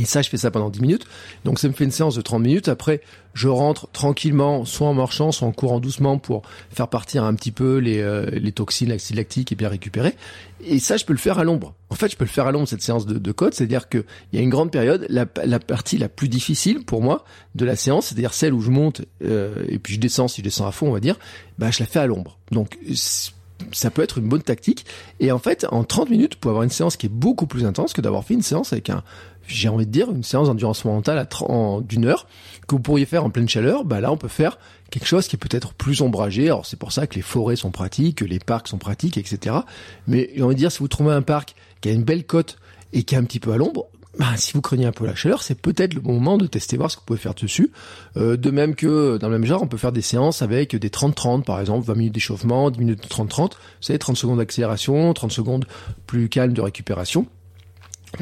Et 0.00 0.06
ça, 0.06 0.22
je 0.22 0.30
fais 0.30 0.38
ça 0.38 0.50
pendant 0.50 0.70
10 0.70 0.80
minutes. 0.80 1.06
Donc 1.44 1.58
ça 1.58 1.68
me 1.68 1.74
fait 1.74 1.84
une 1.84 1.90
séance 1.90 2.14
de 2.14 2.22
30 2.22 2.42
minutes. 2.42 2.68
Après, 2.68 3.02
je 3.34 3.48
rentre 3.48 3.86
tranquillement, 3.90 4.64
soit 4.64 4.88
en 4.88 4.94
marchant, 4.94 5.30
soit 5.30 5.46
en 5.46 5.52
courant 5.52 5.78
doucement 5.78 6.16
pour 6.16 6.40
faire 6.70 6.88
partir 6.88 7.22
un 7.22 7.34
petit 7.34 7.52
peu 7.52 7.76
les, 7.76 8.00
euh, 8.00 8.30
les 8.32 8.52
toxines, 8.52 8.88
l'acide 8.88 9.18
et 9.18 9.54
bien 9.54 9.68
récupérer. 9.68 10.14
Et 10.64 10.78
ça, 10.78 10.96
je 10.96 11.04
peux 11.04 11.12
le 11.12 11.18
faire 11.18 11.38
à 11.38 11.44
l'ombre. 11.44 11.74
En 11.90 11.96
fait, 11.96 12.10
je 12.10 12.16
peux 12.16 12.24
le 12.24 12.30
faire 12.30 12.46
à 12.46 12.52
l'ombre, 12.52 12.66
cette 12.66 12.80
séance 12.80 13.04
de, 13.04 13.18
de 13.18 13.32
code. 13.32 13.52
C'est-à-dire 13.52 13.90
qu'il 13.90 14.04
y 14.32 14.38
a 14.38 14.40
une 14.40 14.48
grande 14.48 14.72
période, 14.72 15.04
la, 15.10 15.26
la, 15.44 15.58
partie 15.58 15.98
la 15.98 16.08
plus 16.08 16.30
difficile 16.30 16.82
pour 16.82 17.02
moi 17.02 17.26
de 17.54 17.66
la 17.66 17.76
séance, 17.76 18.06
c'est-à-dire 18.06 18.32
celle 18.32 18.54
où 18.54 18.62
je 18.62 18.70
monte 18.70 19.02
euh, 19.22 19.64
et 19.68 19.78
puis 19.78 19.94
je 19.94 20.00
descends, 20.00 20.28
si 20.28 20.40
je 20.40 20.44
descends 20.44 20.66
à 20.66 20.72
fond, 20.72 20.88
on 20.88 20.92
va 20.92 21.00
dire, 21.00 21.18
bah, 21.58 21.70
je 21.70 21.80
la 21.80 21.86
fais 21.86 21.98
à 21.98 22.06
l'ombre. 22.06 22.38
Donc 22.52 22.78
ça 23.72 23.90
peut 23.90 24.02
être 24.02 24.18
une 24.18 24.28
bonne 24.28 24.42
tactique. 24.42 24.86
Et 25.18 25.32
en 25.32 25.38
fait, 25.38 25.66
en 25.70 25.84
30 25.84 26.10
minutes, 26.10 26.36
pour 26.36 26.50
avoir 26.50 26.64
une 26.64 26.70
séance 26.70 26.96
qui 26.96 27.06
est 27.06 27.10
beaucoup 27.10 27.46
plus 27.46 27.64
intense 27.64 27.92
que 27.92 28.00
d'avoir 28.00 28.24
fait 28.24 28.34
une 28.34 28.42
séance 28.42 28.72
avec 28.72 28.90
un, 28.90 29.02
j'ai 29.50 29.68
envie 29.68 29.86
de 29.86 29.90
dire, 29.90 30.10
une 30.10 30.22
séance 30.22 30.48
d'endurance 30.48 30.84
mentale 30.84 31.28
d'une 31.82 32.04
heure 32.06 32.26
que 32.66 32.74
vous 32.74 32.80
pourriez 32.80 33.06
faire 33.06 33.24
en 33.24 33.30
pleine 33.30 33.48
chaleur, 33.48 33.84
bah 33.84 34.00
là 34.00 34.12
on 34.12 34.16
peut 34.16 34.28
faire 34.28 34.58
quelque 34.90 35.06
chose 35.06 35.28
qui 35.28 35.36
est 35.36 35.38
peut-être 35.38 35.74
plus 35.74 36.02
ombragé. 36.02 36.46
Alors 36.46 36.66
c'est 36.66 36.78
pour 36.78 36.92
ça 36.92 37.06
que 37.06 37.14
les 37.14 37.22
forêts 37.22 37.56
sont 37.56 37.70
pratiques, 37.70 38.18
que 38.18 38.24
les 38.24 38.38
parcs 38.38 38.68
sont 38.68 38.78
pratiques, 38.78 39.18
etc. 39.18 39.56
Mais 40.06 40.30
j'ai 40.34 40.42
envie 40.42 40.54
de 40.54 40.60
dire, 40.60 40.72
si 40.72 40.78
vous 40.78 40.88
trouvez 40.88 41.12
un 41.12 41.22
parc 41.22 41.54
qui 41.80 41.88
a 41.88 41.92
une 41.92 42.04
belle 42.04 42.24
côte 42.24 42.58
et 42.92 43.02
qui 43.02 43.14
est 43.14 43.18
un 43.18 43.24
petit 43.24 43.40
peu 43.40 43.52
à 43.52 43.56
l'ombre, 43.56 43.86
bah, 44.18 44.26
si 44.36 44.52
vous 44.54 44.60
craignez 44.60 44.86
un 44.86 44.92
peu 44.92 45.06
la 45.06 45.14
chaleur, 45.14 45.42
c'est 45.42 45.54
peut-être 45.54 45.94
le 45.94 46.00
moment 46.00 46.36
de 46.36 46.46
tester 46.46 46.76
voir 46.76 46.90
ce 46.90 46.96
que 46.96 47.00
vous 47.00 47.06
pouvez 47.06 47.18
faire 47.18 47.34
dessus. 47.34 47.70
Euh, 48.16 48.36
de 48.36 48.50
même 48.50 48.74
que 48.74 49.18
dans 49.18 49.28
le 49.28 49.38
même 49.38 49.46
genre, 49.46 49.62
on 49.62 49.68
peut 49.68 49.76
faire 49.76 49.92
des 49.92 50.02
séances 50.02 50.42
avec 50.42 50.74
des 50.74 50.88
30-30 50.88 51.44
par 51.44 51.60
exemple, 51.60 51.86
20 51.86 51.94
minutes 51.94 52.14
d'échauffement, 52.14 52.70
10 52.70 52.78
minutes 52.80 53.02
de 53.02 53.08
30-30, 53.08 53.52
vous 53.52 53.56
savez, 53.80 53.98
30 53.98 54.16
secondes 54.16 54.38
d'accélération, 54.38 55.12
30 55.14 55.30
secondes 55.30 55.64
plus 56.06 56.28
calme 56.28 56.52
de 56.52 56.60
récupération. 56.60 57.26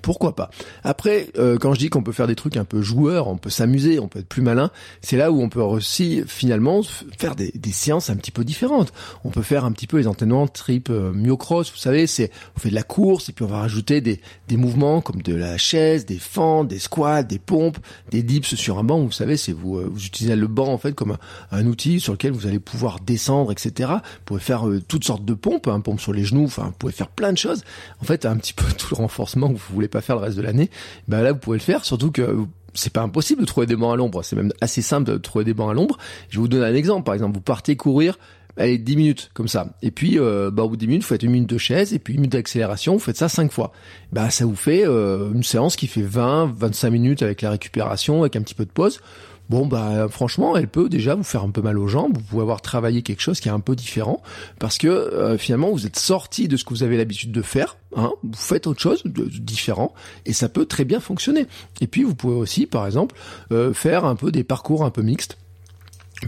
Pourquoi 0.02 0.37
pas? 0.37 0.50
Après, 0.85 1.28
euh, 1.38 1.57
quand 1.57 1.73
je 1.73 1.78
dis 1.78 1.88
qu'on 1.88 2.02
peut 2.02 2.12
faire 2.12 2.26
des 2.26 2.35
trucs 2.35 2.59
un 2.59 2.64
peu 2.64 2.83
joueurs, 2.83 3.26
on 3.28 3.38
peut 3.38 3.49
s'amuser, 3.49 3.99
on 3.99 4.09
peut 4.09 4.18
être 4.18 4.28
plus 4.28 4.42
malin, 4.42 4.71
c'est 5.00 5.16
là 5.16 5.33
où 5.33 5.40
on 5.40 5.49
peut 5.49 5.62
aussi 5.62 6.23
finalement 6.26 6.83
faire 7.18 7.35
des, 7.35 7.52
séances 7.73 8.11
un 8.11 8.16
petit 8.16 8.30
peu 8.30 8.45
différentes. 8.45 8.92
On 9.25 9.30
peut 9.30 9.42
faire 9.42 9.64
un 9.64 9.73
petit 9.73 9.87
peu 9.87 9.97
les 9.97 10.07
entraînements 10.07 10.47
trip 10.47 10.90
euh, 10.90 11.12
myocross, 11.12 11.71
vous 11.71 11.78
savez, 11.78 12.07
c'est 12.07 12.30
on 12.57 12.61
fait 12.61 12.68
de 12.68 12.75
la 12.75 12.83
course 12.83 13.30
et 13.30 13.33
puis 13.33 13.45
on 13.45 13.49
va 13.49 13.61
rajouter 13.61 14.00
des, 14.00 14.21
des 14.47 14.57
mouvements 14.57 15.00
comme 15.00 15.23
de 15.23 15.35
la 15.35 15.57
chaise, 15.57 16.04
des 16.04 16.18
fentes, 16.18 16.68
des 16.68 16.78
squats, 16.78 17.23
des 17.23 17.38
pompes, 17.38 17.78
des 18.11 18.23
dips 18.23 18.54
sur 18.57 18.78
un 18.78 18.85
banc. 18.85 19.00
Vous 19.00 19.12
savez, 19.12 19.37
c'est 19.37 19.52
vous 19.52 19.78
euh, 19.78 19.88
vous 19.90 20.04
utilisez 20.04 20.37
le 20.37 20.47
banc 20.49 20.68
en 20.68 20.78
fait 20.78 20.92
comme 20.92 21.16
un, 21.50 21.66
outil 21.66 22.00
sur 22.00 22.12
lequel 22.12 22.33
vous 22.33 22.47
allez 22.47 22.59
pouvoir 22.59 23.00
descendre, 23.00 23.52
etc. 23.52 23.90
Vous 23.90 24.25
pouvez 24.26 24.40
faire 24.40 24.64
toutes 24.87 25.04
sortes 25.04 25.25
de 25.25 25.35
pompes, 25.35 25.68
hein, 25.68 25.80
pompes 25.80 26.00
sur 26.00 26.12
les 26.12 26.25
genoux, 26.25 26.45
enfin 26.45 26.64
vous 26.64 26.73
pouvez 26.78 26.92
faire 26.92 27.09
plein 27.09 27.33
de 27.33 27.38
choses. 27.38 27.62
En 28.02 28.04
fait, 28.04 28.26
un 28.26 28.37
petit 28.37 28.52
peu 28.52 28.64
tout 28.78 28.88
le 28.90 28.97
renforcement 28.97 29.49
que 29.49 29.59
vous 29.59 29.77
voulez 29.78 29.88
pas 29.88 30.00
faire 30.00 30.16
le 30.16 30.23
reste 30.23 30.37
de 30.37 30.42
l'année, 30.42 30.70
ben 31.08 31.23
là 31.23 31.32
vous 31.32 31.38
pouvez 31.38 31.58
le 31.58 31.62
faire, 31.62 31.85
surtout 31.85 32.11
que 32.11 32.37
c'est 32.75 32.92
pas 32.92 33.02
impossible 33.02 33.40
de 33.40 33.47
trouver 33.47 33.66
des 33.66 33.76
bancs 33.76 33.92
à 33.92 33.97
l'ombre, 33.97 34.23
c'est 34.23 34.37
même 34.37 34.52
assez 34.61 34.82
simple 34.82 35.11
de 35.11 35.16
trouver 35.16 35.44
des 35.44 35.54
bancs 35.54 35.70
à 35.70 35.75
l'ombre. 35.75 35.99
Je 36.28 36.38
vous 36.38 36.49
donner 36.49 36.66
un 36.66 36.75
exemple, 36.75 37.04
par 37.04 37.14
exemple, 37.14 37.35
vous 37.35 37.40
partez 37.40 37.76
courir, 37.76 38.18
allez 38.56 38.78
10 38.78 38.97
minutes 38.97 39.30
comme 39.35 39.49
ça, 39.49 39.75
et 39.82 39.90
puis 39.90 40.18
euh, 40.18 40.50
bah, 40.50 40.62
au 40.62 40.68
bout 40.68 40.76
de 40.76 40.80
10 40.80 40.87
minutes, 40.87 41.02
vous 41.02 41.08
faites 41.08 41.23
une 41.23 41.32
minute 41.32 41.49
de 41.49 41.58
chaise, 41.58 41.92
et 41.94 41.99
puis 41.99 42.14
une 42.14 42.20
minute 42.20 42.32
d'accélération, 42.32 42.94
vous 42.94 42.99
faites 42.99 43.16
ça 43.16 43.28
5 43.28 43.50
fois. 43.50 43.73
Bah 44.12 44.30
ça 44.30 44.44
vous 44.44 44.56
fait 44.56 44.87
euh, 44.87 45.32
une 45.32 45.42
séance 45.42 45.76
qui 45.76 45.87
fait 45.87 46.02
20, 46.02 46.52
25 46.56 46.90
minutes 46.90 47.23
avec 47.23 47.42
la 47.42 47.50
récupération, 47.50 48.23
avec 48.23 48.37
un 48.37 48.42
petit 48.42 48.54
peu 48.54 48.64
de 48.64 48.70
pause 48.70 49.00
bon 49.49 49.67
bah 49.67 50.09
franchement 50.09 50.57
elle 50.57 50.69
peut 50.69 50.88
déjà 50.88 51.14
vous 51.14 51.25
faire 51.25 51.43
un 51.43 51.50
peu 51.50 51.62
mal 51.62 51.78
aux 51.78 51.88
jambes, 51.88 52.17
vous 52.17 52.23
pouvez 52.23 52.43
avoir 52.43 52.61
travaillé 52.61 53.02
quelque 53.02 53.21
chose 53.21 53.40
qui 53.40 53.49
est 53.49 53.52
un 53.52 53.61
peu 53.61 53.76
différent 53.76 54.23
parce 54.59 54.78
que 54.78 54.88
euh, 54.88 55.38
finalement 55.38 55.71
vous 55.71 55.87
êtes 55.87 55.99
sorti 55.99 56.49
de 56.49 56.57
ce 56.57 56.64
que 56.64 56.71
vous 56.71 56.83
avez 56.83 56.97
l'habitude 56.97 57.33
de 57.33 57.43
faire, 57.43 57.76
hein, 57.97 58.12
vous 58.23 58.33
faites 58.35 58.67
autre 58.67 58.81
chose 58.81 59.02
de, 59.05 59.25
différent 59.25 59.95
et 60.26 60.33
ça 60.33 60.49
peut 60.49 60.67
très 60.67 60.85
bien 60.85 61.00
fonctionner. 61.00 61.47
Et 61.81 61.87
puis 61.87 62.05
vous 62.05 62.14
pouvez 62.14 62.37
aussi 62.37 62.67
par 62.67 62.87
exemple 62.87 63.14
euh, 63.52 63.73
faire 63.73 64.05
un 64.05 64.17
peu 64.17 64.31
des 64.31 64.45
parcours 64.45 64.85
un 64.85 64.90
peu 64.90 65.02
mixtes. 65.02 65.38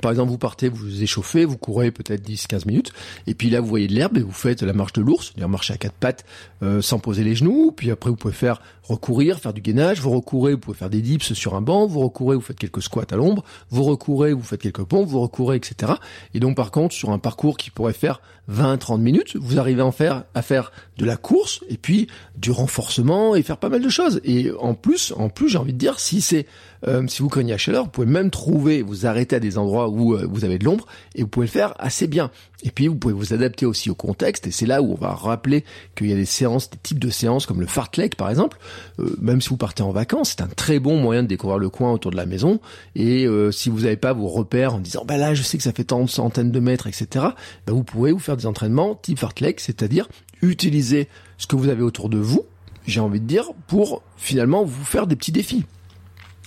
Par 0.03 0.13
exemple, 0.13 0.31
vous 0.31 0.39
partez, 0.39 0.69
vous 0.69 1.03
échauffez, 1.03 1.45
vous 1.45 1.59
courez 1.59 1.91
peut-être 1.91 2.25
10-15 2.25 2.67
minutes, 2.67 2.93
et 3.27 3.35
puis 3.35 3.51
là 3.51 3.61
vous 3.61 3.67
voyez 3.67 3.89
de 3.89 3.93
l'herbe 3.93 4.19
et 4.19 4.23
vous 4.23 4.31
faites 4.31 4.63
la 4.63 4.73
marche 4.73 4.93
de 4.93 5.03
l'ours, 5.03 5.27
c'est-à-dire 5.27 5.49
marcher 5.49 5.75
à 5.75 5.79
quatre 5.79 5.95
pattes 5.95 6.25
euh, 6.63 6.81
sans 6.81 7.01
poser 7.01 7.25
les 7.25 7.35
genoux, 7.35 7.73
puis 7.77 7.91
après 7.91 8.09
vous 8.09 8.17
pouvez 8.17 8.33
faire 8.33 8.63
recourir, 8.91 9.39
faire 9.39 9.53
du 9.53 9.61
gainage, 9.61 10.01
vous 10.01 10.11
recourez, 10.11 10.53
vous 10.53 10.59
pouvez 10.59 10.77
faire 10.77 10.91
des 10.91 11.01
dips 11.01 11.33
sur 11.33 11.55
un 11.55 11.61
banc, 11.61 11.87
vous 11.87 12.01
recourez, 12.01 12.37
vous 12.37 12.43
faites 12.43 12.59
quelques 12.59 12.83
squats 12.83 13.07
à 13.11 13.17
l'ombre, 13.17 13.45
vous 13.71 13.85
recourez, 13.85 14.33
vous 14.33 14.43
faites 14.43 14.61
quelques 14.61 14.85
pompes, 14.85 15.09
vous 15.09 15.21
recourez, 15.21 15.57
etc. 15.57 15.95
Et 16.35 16.41
donc 16.41 16.57
par 16.57 16.71
contre, 16.71 16.95
sur 16.95 17.11
un 17.11 17.19
parcours 17.19 17.57
qui 17.57 17.71
pourrait 17.71 17.93
faire 17.93 18.21
20-30 18.51 19.01
minutes, 19.01 19.37
vous 19.37 19.59
arrivez 19.59 19.83
à 19.83 19.87
en 19.87 19.93
faire, 19.93 20.25
à 20.35 20.43
faire 20.43 20.73
de 20.99 21.05
la 21.05 21.17
course, 21.17 21.61
et 21.69 21.77
puis 21.77 22.09
du 22.37 22.51
renforcement, 22.51 23.35
et 23.35 23.43
faire 23.43 23.59
pas 23.59 23.69
mal 23.69 23.83
de 23.83 23.89
choses. 23.89 24.21
Et 24.25 24.51
en 24.59 24.75
plus, 24.75 25.13
en 25.17 25.29
plus, 25.29 25.49
j'ai 25.49 25.59
envie 25.59 25.73
de 25.73 25.79
dire, 25.79 26.01
si 26.01 26.21
c'est 26.21 26.47
euh, 26.87 27.07
si 27.09 27.23
vous 27.23 27.29
craignez 27.29 27.53
la 27.53 27.59
chaleur, 27.59 27.85
vous 27.85 27.91
pouvez 27.91 28.07
même 28.07 28.31
trouver, 28.31 28.83
vous 28.83 29.07
arrêter 29.07 29.37
à 29.37 29.41
des 29.41 29.59
endroits 29.59 29.89
où 29.89 30.15
euh, 30.15 30.27
vous 30.29 30.45
avez 30.45 30.59
de 30.59 30.65
l'ombre 30.65 30.87
et 31.15 31.23
vous 31.23 31.29
pouvez 31.29 31.47
le 31.47 31.51
faire 31.51 31.75
assez 31.79 32.07
bien. 32.07 32.31
Et 32.63 32.71
puis 32.71 32.89
vous 32.89 32.97
pouvez 32.97 33.15
vous 33.15 33.33
adapter 33.33 33.67
aussi 33.67 33.91
au 33.91 33.95
contexte 33.95 34.47
et 34.47 34.51
c'est 34.51 34.67
là 34.67 34.83
où 34.83 34.93
on 34.93 34.97
va 34.97 35.11
rappeler 35.11 35.65
qu'il 35.95 36.09
y 36.09 36.13
a 36.13 36.17
des 36.17 36.25
séances, 36.25 36.71
des 36.71 36.79
types 36.79 36.99
de 36.99 37.11
séances 37.11 37.47
comme 37.47 37.61
le 37.61 37.67
fartlek 37.67 38.17
par 38.17 38.31
exemple. 38.31 38.59
Euh, 38.99 39.17
même 39.21 39.41
si 39.41 39.49
vous 39.51 39.57
partez 39.57 39.83
en 39.83 39.91
vacances, 39.91 40.31
c'est 40.31 40.43
un 40.43 40.49
très 40.49 40.79
bon 40.79 40.97
moyen 40.97 41.23
de 41.23 41.29
découvrir 41.29 41.59
le 41.59 41.69
coin 41.69 41.93
autour 41.93 42.11
de 42.11 42.17
la 42.17 42.27
maison. 42.27 42.61
Et 42.95 43.27
si 43.53 43.71
vous 43.71 43.81
n'avez 43.81 43.97
pas 43.97 44.13
vos 44.13 44.29
repères 44.29 44.75
en 44.75 44.79
disant 44.79 45.05
bah 45.07 45.17
là 45.17 45.35
je 45.35 45.43
sais 45.43 45.57
que 45.57 45.63
ça 45.63 45.73
fait 45.73 45.85
tant 45.85 46.03
de 46.03 46.09
centaines 46.09 46.51
de 46.51 46.61
mètres, 46.61 46.87
etc. 46.87 47.07
Bah, 47.15 47.73
vous 47.73 47.85
pouvez 47.85 48.13
vous 48.13 48.19
faire 48.19 48.37
des 48.37 48.47
entraînements 48.47 48.95
type 48.95 49.19
fartlek, 49.19 49.61
c'est-à-dire 49.61 50.09
utiliser 50.43 51.09
ce 51.39 51.47
que 51.47 51.57
vous 51.57 51.69
avez 51.69 51.83
autour 51.83 52.09
de 52.09 52.19
vous, 52.19 52.45
j'ai 52.87 53.01
envie 53.01 53.21
de 53.21 53.27
dire, 53.27 53.51
pour 53.67 54.03
finalement 54.17 54.65
vous 54.65 54.85
faire 54.85 55.07
des 55.07 55.17
petits 55.17 55.33
défis 55.33 55.65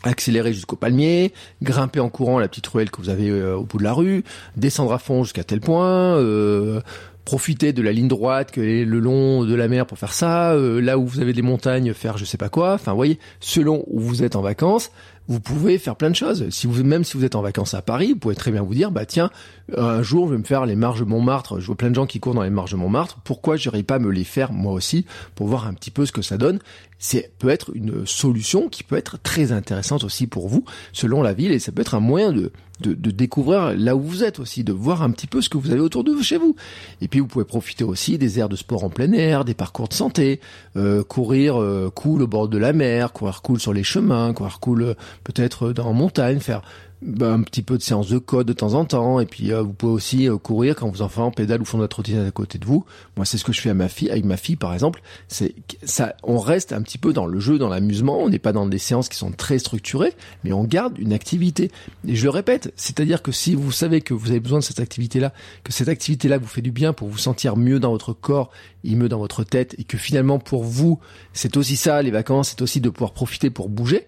accélérer 0.06 0.54
jusqu'au 0.54 0.76
palmier, 0.76 1.32
grimper 1.62 2.02
en 2.02 2.10
courant 2.10 2.38
la 2.38 2.50
petite 2.50 2.67
ruelle 2.67 2.91
que 2.91 3.02
vous 3.02 3.08
avez 3.08 3.30
euh, 3.30 3.56
au 3.56 3.63
bout 3.63 3.78
de 3.78 3.84
la 3.84 3.93
rue, 3.93 4.26
descendre 4.58 4.91
à 4.91 5.00
fond 5.00 5.24
jusqu'à 5.24 5.46
tel 5.46 5.62
point, 5.62 6.17
euh, 6.17 6.82
profiter 7.26 7.74
de 7.74 7.82
la 7.82 7.92
ligne 7.92 8.08
droite 8.08 8.52
que 8.52 8.62
le 8.62 9.00
long 9.00 9.44
de 9.46 9.56
la 9.56 9.68
mer 9.68 9.86
pour 9.86 9.98
faire 9.98 10.14
ça, 10.14 10.54
euh, 10.54 10.82
là 10.82 10.98
où 10.98 11.06
vous 11.06 11.20
avez 11.20 11.34
des 11.34 11.42
montagnes 11.42 11.94
faire 11.94 12.18
je 12.18 12.26
sais 12.26 12.38
pas 12.38 12.50
quoi, 12.50 12.74
enfin 12.74 12.94
voyez, 12.94 13.20
selon 13.40 13.84
où 13.88 14.00
vous 14.00 14.24
êtes 14.24 14.36
en 14.36 14.42
vacances, 14.42 14.92
vous 15.28 15.40
pouvez 15.40 15.78
faire 15.78 15.96
plein 15.96 16.10
de 16.10 16.16
choses. 16.16 16.50
Si 16.50 16.68
vous, 16.68 16.84
même 16.84 17.04
si 17.04 17.18
vous 17.18 17.26
êtes 17.26 17.36
en 17.36 17.42
vacances 17.42 17.74
à 17.74 17.82
Paris, 17.82 18.14
vous 18.14 18.20
pouvez 18.20 18.36
très 18.36 18.52
bien 18.52 18.62
vous 18.62 18.74
dire, 18.74 18.92
bah 18.92 19.06
tiens, 19.06 19.30
un 19.76 20.02
jour 20.02 20.28
je 20.28 20.34
vais 20.34 20.38
me 20.38 20.44
faire 20.44 20.66
les 20.66 20.76
marges 20.76 21.04
Montmartre. 21.04 21.60
Je 21.60 21.66
vois 21.66 21.76
plein 21.76 21.90
de 21.90 21.96
gens 21.96 22.06
qui 22.06 22.20
courent 22.20 22.34
dans 22.34 22.44
les 22.44 22.50
marges 22.50 22.76
Montmartre. 22.76 23.20
Pourquoi 23.24 23.56
j'irai 23.56 23.84
pas 23.84 24.00
me 24.00 24.12
les 24.12 24.24
faire 24.24 24.52
moi 24.52 24.74
aussi 24.74 25.06
pour 25.36 25.48
voir 25.48 25.68
un 25.68 25.74
petit 25.74 25.92
peu 25.92 26.06
ce 26.06 26.12
que 26.12 26.22
ça 26.22 26.38
donne? 26.38 26.60
C'est 27.00 27.32
peut 27.38 27.50
être 27.50 27.72
une 27.76 28.06
solution 28.06 28.70
qui 28.70 28.84
peut 28.84 28.96
être 28.96 29.18
très 29.22 29.52
intéressante 29.52 30.04
aussi 30.04 30.28
pour 30.28 30.48
vous 30.48 30.64
selon 30.94 31.22
la 31.22 31.34
ville 31.34 31.52
et 31.52 31.60
ça 31.60 31.72
peut 31.72 31.82
être 31.82 31.96
un 31.96 32.00
moyen 32.00 32.32
de 32.32 32.52
de, 32.80 32.94
de, 32.94 33.12
découvrir 33.12 33.76
là 33.78 33.96
où 33.96 34.02
vous 34.02 34.24
êtes 34.24 34.40
aussi, 34.40 34.64
de 34.64 34.74
voir 34.74 35.04
un 35.04 35.12
petit 35.12 35.28
peu 35.28 35.42
ce 35.42 35.50
que 35.50 35.58
vous 35.58 35.72
avez 35.72 35.80
autour 35.80 36.04
de 36.04 36.12
vous 36.12 36.24
chez 36.24 36.38
vous. 36.38 36.56
Et 37.02 37.08
puis 37.08 37.20
vous 37.20 37.28
pouvez 37.28 37.46
profiter 37.46 37.84
aussi 37.84 38.18
des 38.18 38.40
aires 38.40 38.50
de 38.50 38.56
sport 38.56 38.84
en 38.84 38.90
plein 38.90 39.12
air, 39.14 39.46
des 39.46 39.54
parcours 39.54 39.88
de 39.88 39.94
santé, 39.94 40.40
euh, 40.76 41.04
courir 41.04 41.62
euh, 41.62 41.90
cool 41.94 42.24
au 42.24 42.28
bord 42.28 42.48
de 42.48 42.58
la 42.58 42.74
mer, 42.74 43.14
courir 43.14 43.42
cool 43.42 43.60
sur 43.60 43.74
les 43.74 43.84
chemins, 43.84 44.34
courir 44.34 44.60
cool 44.60 44.96
peut-être 45.23 45.73
dans 45.73 45.93
montagne, 45.93 46.39
faire 46.39 46.62
bah, 47.06 47.34
un 47.34 47.41
petit 47.41 47.63
peu 47.63 47.78
de 47.78 47.84
séance 47.84 48.08
de 48.08 48.17
code 48.17 48.47
de 48.47 48.54
temps 48.54 48.76
en 48.76 48.86
temps 48.86 49.19
et 49.19 49.26
puis 49.26 49.52
euh, 49.52 49.62
vous 49.62 49.73
pouvez 49.73 49.91
aussi 49.91 50.30
euh, 50.30 50.38
courir 50.38 50.78
quand 50.78 50.89
vos 50.89 51.02
enfants 51.02 51.32
pédalent 51.32 51.62
ou 51.62 51.65
font 51.65 51.78
de 51.78 51.84
la 51.84 51.89
trottinette 51.89 52.26
à 52.26 52.32
côté 52.32 52.58
de 52.58 52.65
vous. 52.65 52.86
Moi 53.17 53.26
c'est 53.26 53.38
ce 53.38 53.43
que 53.43 53.52
je 53.52 53.60
fais 53.60 53.69
à 53.69 53.73
ma 53.73 53.89
fille 53.89 54.10
avec 54.10 54.23
ma 54.23 54.38
fille 54.38 54.56
par 54.56 54.73
exemple, 54.73 55.02
c'est 55.28 55.54
ça 55.84 56.15
on 56.23 56.39
reste 56.39 56.71
un 56.71 56.82
petit 56.82 56.97
peu 56.97 57.12
dans 57.12 57.26
le 57.26 57.41
jeu, 57.41 57.58
dans 57.58 57.67
l'amusement, 57.67 58.19
on 58.19 58.30
n'est 58.30 58.39
pas 58.39 58.54
dans 58.54 58.65
des 58.65 58.78
séances 58.78 59.10
qui 59.10 59.17
sont 59.17 59.32
très 59.32 59.60
structurées, 59.60 60.13
mais 60.45 60.54
on 60.54 60.63
garde 60.63 60.97
une 60.97 61.12
activité. 61.12 61.71
Et 62.08 62.15
je 62.15 62.23
le 62.23 62.30
répète, 62.30 62.71
c'est-à-dire 62.78 63.21
que 63.21 63.34
si 63.34 63.54
vous 63.54 63.71
savez 63.73 63.99
que 63.99 64.13
vous 64.13 64.30
avez 64.30 64.39
besoin 64.39 64.60
de 64.60 64.63
cette 64.63 64.80
activité-là, 64.80 65.34
que 65.65 65.73
cette 65.73 65.89
activité-là 65.89 66.38
vous 66.38 66.47
fait 66.47 66.62
du 66.62 66.71
bien 66.71 66.93
pour 66.93 67.10
vous 67.10 67.17
sentir 67.17 67.58
mieux 67.58 67.82
dans 67.82 67.91
votre 67.91 68.13
corps 68.13 68.49
et 68.86 68.95
mieux 68.95 69.10
dans 69.10 69.19
votre 69.19 69.43
tête 69.43 69.76
et 69.78 69.84
que 69.84 69.97
finalement 69.97 70.39
pour 70.39 70.63
vous, 70.63 70.99
c'est 71.34 71.58
aussi 71.58 71.76
ça 71.76 72.02
les 72.02 72.12
vacances, 72.12 72.52
c'est 72.52 72.62
aussi 72.62 72.80
de 72.80 72.89
pouvoir 72.89 73.12
profiter 73.12 73.49
pour 73.49 73.67
bouger, 73.67 74.08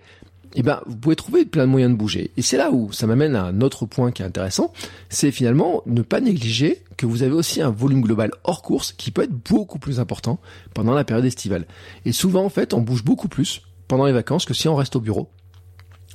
eh 0.56 0.64
ben, 0.64 0.82
vous 0.86 0.96
pouvez 0.96 1.16
trouver 1.16 1.46
plein 1.46 1.66
de 1.66 1.72
moyens 1.72 1.92
de 1.92 1.98
bouger. 1.98 2.32
Et 2.38 2.42
c'est 2.42 2.58
là 2.58 2.72
où 2.72 2.92
ça 2.92 3.08
m'amène 3.08 3.36
à 3.36 3.44
un 3.44 3.62
autre 3.62 3.86
point 3.86 4.12
qui 4.12 4.22
est 4.22 4.26
intéressant, 4.26 4.72
c'est 5.10 5.32
finalement 5.32 5.84
ne 5.86 6.02
pas 6.02 6.22
négliger 6.22 6.82
que 6.98 7.06
vous 7.06 7.24
avez 7.24 7.34
aussi 7.34 7.62
un 7.62 7.72
volume 7.72 8.02
global 8.02 8.32
hors 8.44 8.62
course 8.62 8.94
qui 8.94 9.12
peut 9.12 9.24
être 9.24 9.34
beaucoup 9.50 9.80
plus 9.80 10.00
important 10.00 10.40
pendant 10.74 10.94
la 10.94 11.04
période 11.04 11.26
estivale. 11.26 11.66
Et 12.06 12.12
souvent, 12.12 12.46
en 12.46 12.50
fait, 12.50 12.74
on 12.74 12.82
bouge 12.82 13.04
beaucoup 13.04 13.28
plus 13.28 13.62
pendant 13.88 14.06
les 14.06 14.14
vacances 14.14 14.46
que 14.46 14.54
si 14.54 14.68
on 14.68 14.76
reste 14.76 14.96
au 14.96 15.02
bureau. 15.02 15.30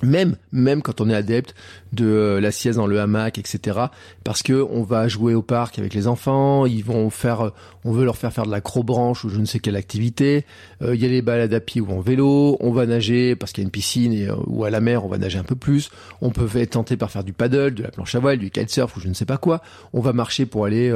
même 0.02 0.36
même 0.50 0.82
quand 0.82 1.00
on 1.00 1.10
est 1.10 1.14
adepte 1.14 1.54
de 1.92 2.06
euh, 2.06 2.40
la 2.40 2.50
sieste 2.50 2.78
dans 2.78 2.86
le 2.86 3.00
hamac 3.00 3.38
etc 3.38 3.78
parce 4.24 4.42
que 4.42 4.66
on 4.70 4.82
va 4.82 5.08
jouer 5.08 5.34
au 5.34 5.42
parc 5.42 5.78
avec 5.78 5.92
les 5.92 6.06
enfants 6.06 6.64
ils 6.64 6.82
vont 6.82 7.10
faire 7.10 7.46
euh, 7.46 7.50
on 7.84 7.92
veut 7.92 8.04
leur 8.04 8.16
faire 8.16 8.32
faire 8.32 8.46
de 8.46 8.50
l'acrobranche 8.50 9.24
ou 9.24 9.28
je 9.28 9.38
ne 9.38 9.44
sais 9.44 9.58
quelle 9.58 9.76
activité 9.76 10.44
euh, 10.82 10.94
il 10.94 11.02
y 11.02 11.04
a 11.04 11.08
les 11.08 11.22
balades 11.22 11.54
à 11.54 11.60
pied 11.60 11.80
ou 11.80 11.90
en 11.90 12.00
vélo 12.00 12.56
on 12.60 12.72
va 12.72 12.86
nager 12.86 13.36
parce 13.36 13.52
qu'il 13.52 13.62
y 13.62 13.64
a 13.64 13.66
une 13.66 13.70
piscine 13.70 14.12
et, 14.12 14.28
ou 14.46 14.64
à 14.64 14.70
la 14.70 14.80
mer 14.80 15.04
on 15.04 15.08
va 15.08 15.18
nager 15.18 15.38
un 15.38 15.44
peu 15.44 15.56
plus 15.56 15.90
on 16.20 16.30
peut 16.30 16.48
être 16.56 16.70
tenté 16.70 16.96
par 16.96 17.10
faire 17.10 17.24
du 17.24 17.32
paddle 17.32 17.74
de 17.74 17.82
la 17.82 17.90
planche 17.90 18.14
à 18.14 18.18
voile 18.18 18.38
du 18.38 18.50
kitesurf 18.50 18.96
ou 18.96 19.00
je 19.00 19.08
ne 19.08 19.14
sais 19.14 19.26
pas 19.26 19.38
quoi 19.38 19.62
on 19.92 20.00
va 20.00 20.12
marcher 20.12 20.46
pour 20.46 20.64
aller 20.64 20.92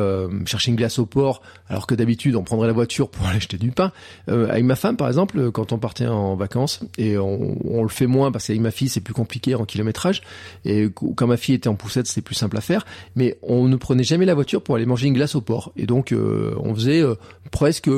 chercher 0.47 0.71
une 0.71 0.77
glace 0.77 0.99
au 0.99 1.07
port 1.07 1.43
alors 1.69 1.87
que 1.87 1.95
d'habitude 1.95 2.37
on 2.37 2.43
prendrait 2.43 2.67
la 2.67 2.73
voiture 2.73 3.09
pour 3.09 3.27
aller 3.27 3.37
acheter 3.37 3.59
du 3.59 3.71
pain 3.71 3.93
avec 4.29 4.65
ma 4.65 4.77
femme 4.77 4.97
par 4.97 5.09
exemple 5.09 5.51
quand 5.53 5.73
on 5.73 5.79
partait 5.79 6.07
en 6.07 6.37
vacances 6.37 6.81
et 6.99 7.19
on, 7.19 7.57
on 7.65 7.83
le 7.83 7.89
fait 7.89 8.07
moins 8.07 8.33
parce 8.33 8.47
qu'avec 8.47 8.61
ma 8.61 8.71
fille 8.71 8.89
c'est 8.89 9.01
plus 9.01 9.15
compliqué 9.15 9.55
en 9.55 9.65
kilométrage. 9.65 10.23
Et 10.65 10.89
quand 11.17 11.27
ma 11.27 11.37
fille 11.37 11.55
était 11.55 11.69
en 11.69 11.75
poussette, 11.75 12.07
c'était 12.07 12.23
plus 12.23 12.35
simple 12.35 12.57
à 12.57 12.61
faire. 12.61 12.87
Mais 13.17 13.39
on 13.43 13.69
ne 13.69 13.77
prenait 13.77 14.05
jamais 14.05 14.25
la 14.25 14.35
voiture 14.35 14.63
pour 14.63 14.77
aller 14.77 14.87
manger 14.87 15.09
une 15.09 15.15
glace 15.15 15.35
au 15.35 15.41
port. 15.41 15.73
Et 15.77 15.87
donc, 15.87 16.13
euh, 16.13 16.55
on 16.75 16.77
faisait 16.77 17.03
euh, 17.03 17.15
presque 17.51 17.89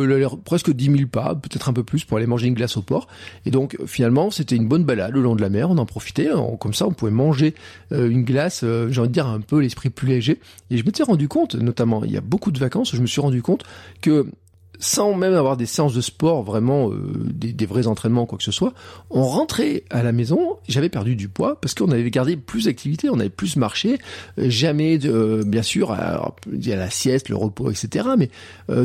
presque 0.45 0.71
10 0.71 0.85
000 0.85 0.97
pas, 1.11 1.35
peut-être 1.35 1.69
un 1.69 1.73
peu 1.73 1.83
plus, 1.83 2.05
pour 2.05 2.19
aller 2.19 2.27
manger 2.27 2.47
une 2.47 2.55
glace 2.55 2.77
au 2.77 2.83
port. 2.83 3.09
Et 3.47 3.51
donc, 3.51 3.77
finalement, 3.87 4.31
c'était 4.31 4.57
une 4.57 4.69
bonne 4.69 4.85
balade 4.85 5.13
le 5.13 5.23
long 5.23 5.35
de 5.35 5.41
la 5.41 5.49
mer. 5.49 5.71
On 5.71 5.79
en 5.79 5.87
profitait. 5.87 6.29
comme 6.61 6.75
ça, 6.75 6.87
on 6.87 6.93
pouvait 6.93 7.11
manger 7.11 7.55
euh, 7.93 8.11
une 8.11 8.25
glace, 8.25 8.65
j'ai 8.91 9.01
envie 9.01 9.09
de 9.09 9.15
dire, 9.15 9.27
un 9.27 9.41
peu 9.41 9.61
l'esprit 9.61 9.91
plus 9.91 10.09
léger. 10.09 10.41
Et 10.71 10.77
je 10.77 10.85
m'étais 10.85 11.03
rendu 11.03 11.29
compte, 11.29 11.55
notamment, 11.55 12.05
il 12.05 12.13
y 12.13 12.17
a 12.17 12.21
beaucoup 12.21 12.53
de 12.53 12.59
vacances, 12.59 12.95
je 12.95 13.01
me 13.01 13.07
suis 13.07 13.21
rendu 13.21 13.43
compte 13.43 13.65
que 14.01 14.27
sans 14.79 15.15
même 15.15 15.35
avoir 15.35 15.57
des 15.57 15.67
séances 15.67 15.95
de 15.95 16.01
sport, 16.01 16.43
vraiment 16.43 16.91
euh, 16.91 16.97
des, 17.15 17.67
vrais 17.67 17.87
entraînements, 17.87 18.27
quoi 18.27 18.39
que 18.39 18.45
ce 18.45 18.53
soit, 18.53 18.73
on 19.11 19.23
rentrait 19.23 19.85
à 19.91 20.03
la 20.03 20.13
maison, 20.13 20.57
j'avais 20.69 20.89
perdu 20.89 21.17
du 21.17 21.29
poids 21.29 21.61
parce 21.61 21.75
qu'on 21.75 21.91
avait 21.91 22.11
gardé 22.11 22.37
plus 22.37 22.65
d'activité, 22.65 23.11
on 23.11 23.19
avait 23.19 23.29
plus 23.29 23.57
marché, 23.57 23.99
euh, 24.39 24.49
jamais, 24.49 24.99
euh, 25.05 25.43
bien 25.45 25.63
sûr, 25.63 25.97
il 26.53 26.67
y 26.67 26.73
a 26.73 26.77
la 26.77 26.91
sieste, 26.91 27.29
le 27.29 27.37
repos, 27.37 27.71
etc., 27.71 28.09
mais 28.19 28.31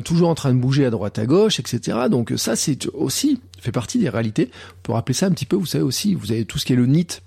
toujours 0.03 0.29
en 0.29 0.35
train 0.35 0.53
de 0.53 0.59
bouger 0.59 0.85
à 0.85 0.89
droite 0.89 1.19
à 1.19 1.25
gauche, 1.25 1.59
etc. 1.59 1.97
Donc 2.09 2.33
ça, 2.35 2.55
c'est 2.55 2.87
aussi 2.93 3.39
fait 3.59 3.71
partie 3.71 3.99
des 3.99 4.09
réalités. 4.09 4.49
Pour 4.83 4.95
rappeler 4.95 5.13
ça 5.13 5.27
un 5.27 5.31
petit 5.31 5.45
peu, 5.45 5.55
vous 5.55 5.65
savez 5.65 5.83
aussi, 5.83 6.15
vous 6.15 6.31
avez 6.31 6.45
tout 6.45 6.57
ce 6.57 6.65
qui 6.65 6.73
est 6.73 6.75
le 6.75 6.85
NIT, 6.85 7.21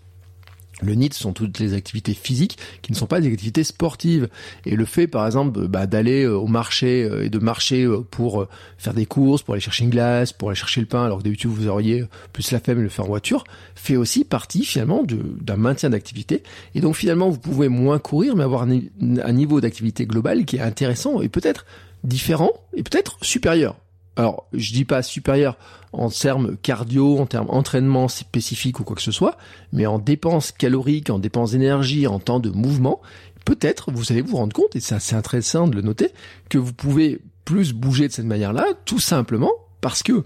le 0.85 0.95
NIT 0.95 1.15
sont 1.15 1.33
toutes 1.33 1.59
les 1.59 1.75
activités 1.75 2.15
physiques 2.15 2.59
qui 2.83 2.93
ne 2.93 2.97
sont 2.97 3.07
pas 3.07 3.21
des 3.21 3.33
activités 3.33 3.65
sportives. 3.65 4.29
Et 4.67 4.77
le 4.77 4.85
fait, 4.85 5.07
par 5.07 5.27
exemple, 5.27 5.67
bah, 5.69 5.87
d'aller 5.87 6.25
euh, 6.25 6.37
au 6.37 6.47
marché 6.47 7.05
euh, 7.05 7.25
et 7.25 7.31
de 7.31 7.39
marcher 7.39 7.85
euh, 7.85 8.01
pour 8.01 8.47
faire 8.79 8.95
des 8.95 9.07
courses, 9.07 9.43
pour 9.43 9.55
aller 9.55 9.61
chercher 9.61 9.85
une 9.85 9.91
glace, 9.91 10.33
pour 10.33 10.51
aller 10.51 10.57
chercher 10.57 10.81
le 10.81 10.87
pain, 10.87 11.05
alors 11.05 11.19
que 11.19 11.25
d'habitude 11.25 11.51
vous 11.51 11.69
auriez 11.69 12.05
plus 12.33 12.51
la 12.51 12.61
flemme 12.61 12.81
le 12.81 12.89
faire 12.89 13.05
en 13.05 13.09
voiture, 13.09 13.45
fait 13.75 13.97
aussi 13.97 14.25
partie 14.25 14.65
finalement 14.65 15.05
d'un 15.05 15.57
maintien 15.57 15.91
d'activité. 15.91 16.43
Et 16.75 16.81
donc 16.81 16.97
finalement, 16.97 17.31
vous 17.31 17.39
pouvez 17.39 17.69
moins 17.69 17.99
courir, 17.99 18.37
mais 18.37 18.45
avoir 18.45 18.63
un 18.63 19.33
niveau 19.33 19.61
d'activité 19.61 20.07
global 20.07 20.45
qui 20.45 20.57
est 20.57 20.61
intéressant 20.61 21.21
et 21.21 21.29
peut-être 21.29 21.65
différent 22.03 22.53
et 22.75 22.83
peut-être 22.83 23.17
supérieur 23.23 23.77
alors 24.17 24.47
je 24.53 24.73
dis 24.73 24.85
pas 24.85 25.03
supérieur 25.03 25.57
en 25.93 26.09
termes 26.09 26.57
cardio, 26.57 27.19
en 27.19 27.27
termes 27.27 27.49
entraînement 27.51 28.09
spécifique 28.09 28.81
ou 28.81 28.85
quoi 28.85 28.97
que 28.97 29.03
ce 29.03 29.13
soit, 29.13 29.37
mais 29.73 29.87
en 29.87 29.99
dépenses 29.99 30.53
caloriques, 30.53 31.11
en 31.11 31.19
dépenses 31.19 31.53
d'énergie, 31.53 32.07
en 32.07 32.19
temps 32.19 32.41
de 32.41 32.51
mouvement, 32.51 33.01
peut-être 33.45 33.93
vous 33.93 34.13
allez 34.13 34.23
vous 34.23 34.37
rendre 34.37 34.53
compte, 34.53 34.75
et 34.75 34.81
c'est 34.81 34.95
assez 34.95 35.15
intéressant 35.15 35.69
de 35.69 35.77
le 35.77 35.83
noter, 35.83 36.11
que 36.49 36.59
vous 36.59 36.73
pouvez 36.73 37.21
plus 37.45 37.73
bouger 37.73 38.09
de 38.09 38.13
cette 38.13 38.27
manière-là, 38.27 38.67
tout 38.85 39.01
simplement 39.01 39.53
parce 39.85 40.03
que 40.03 40.25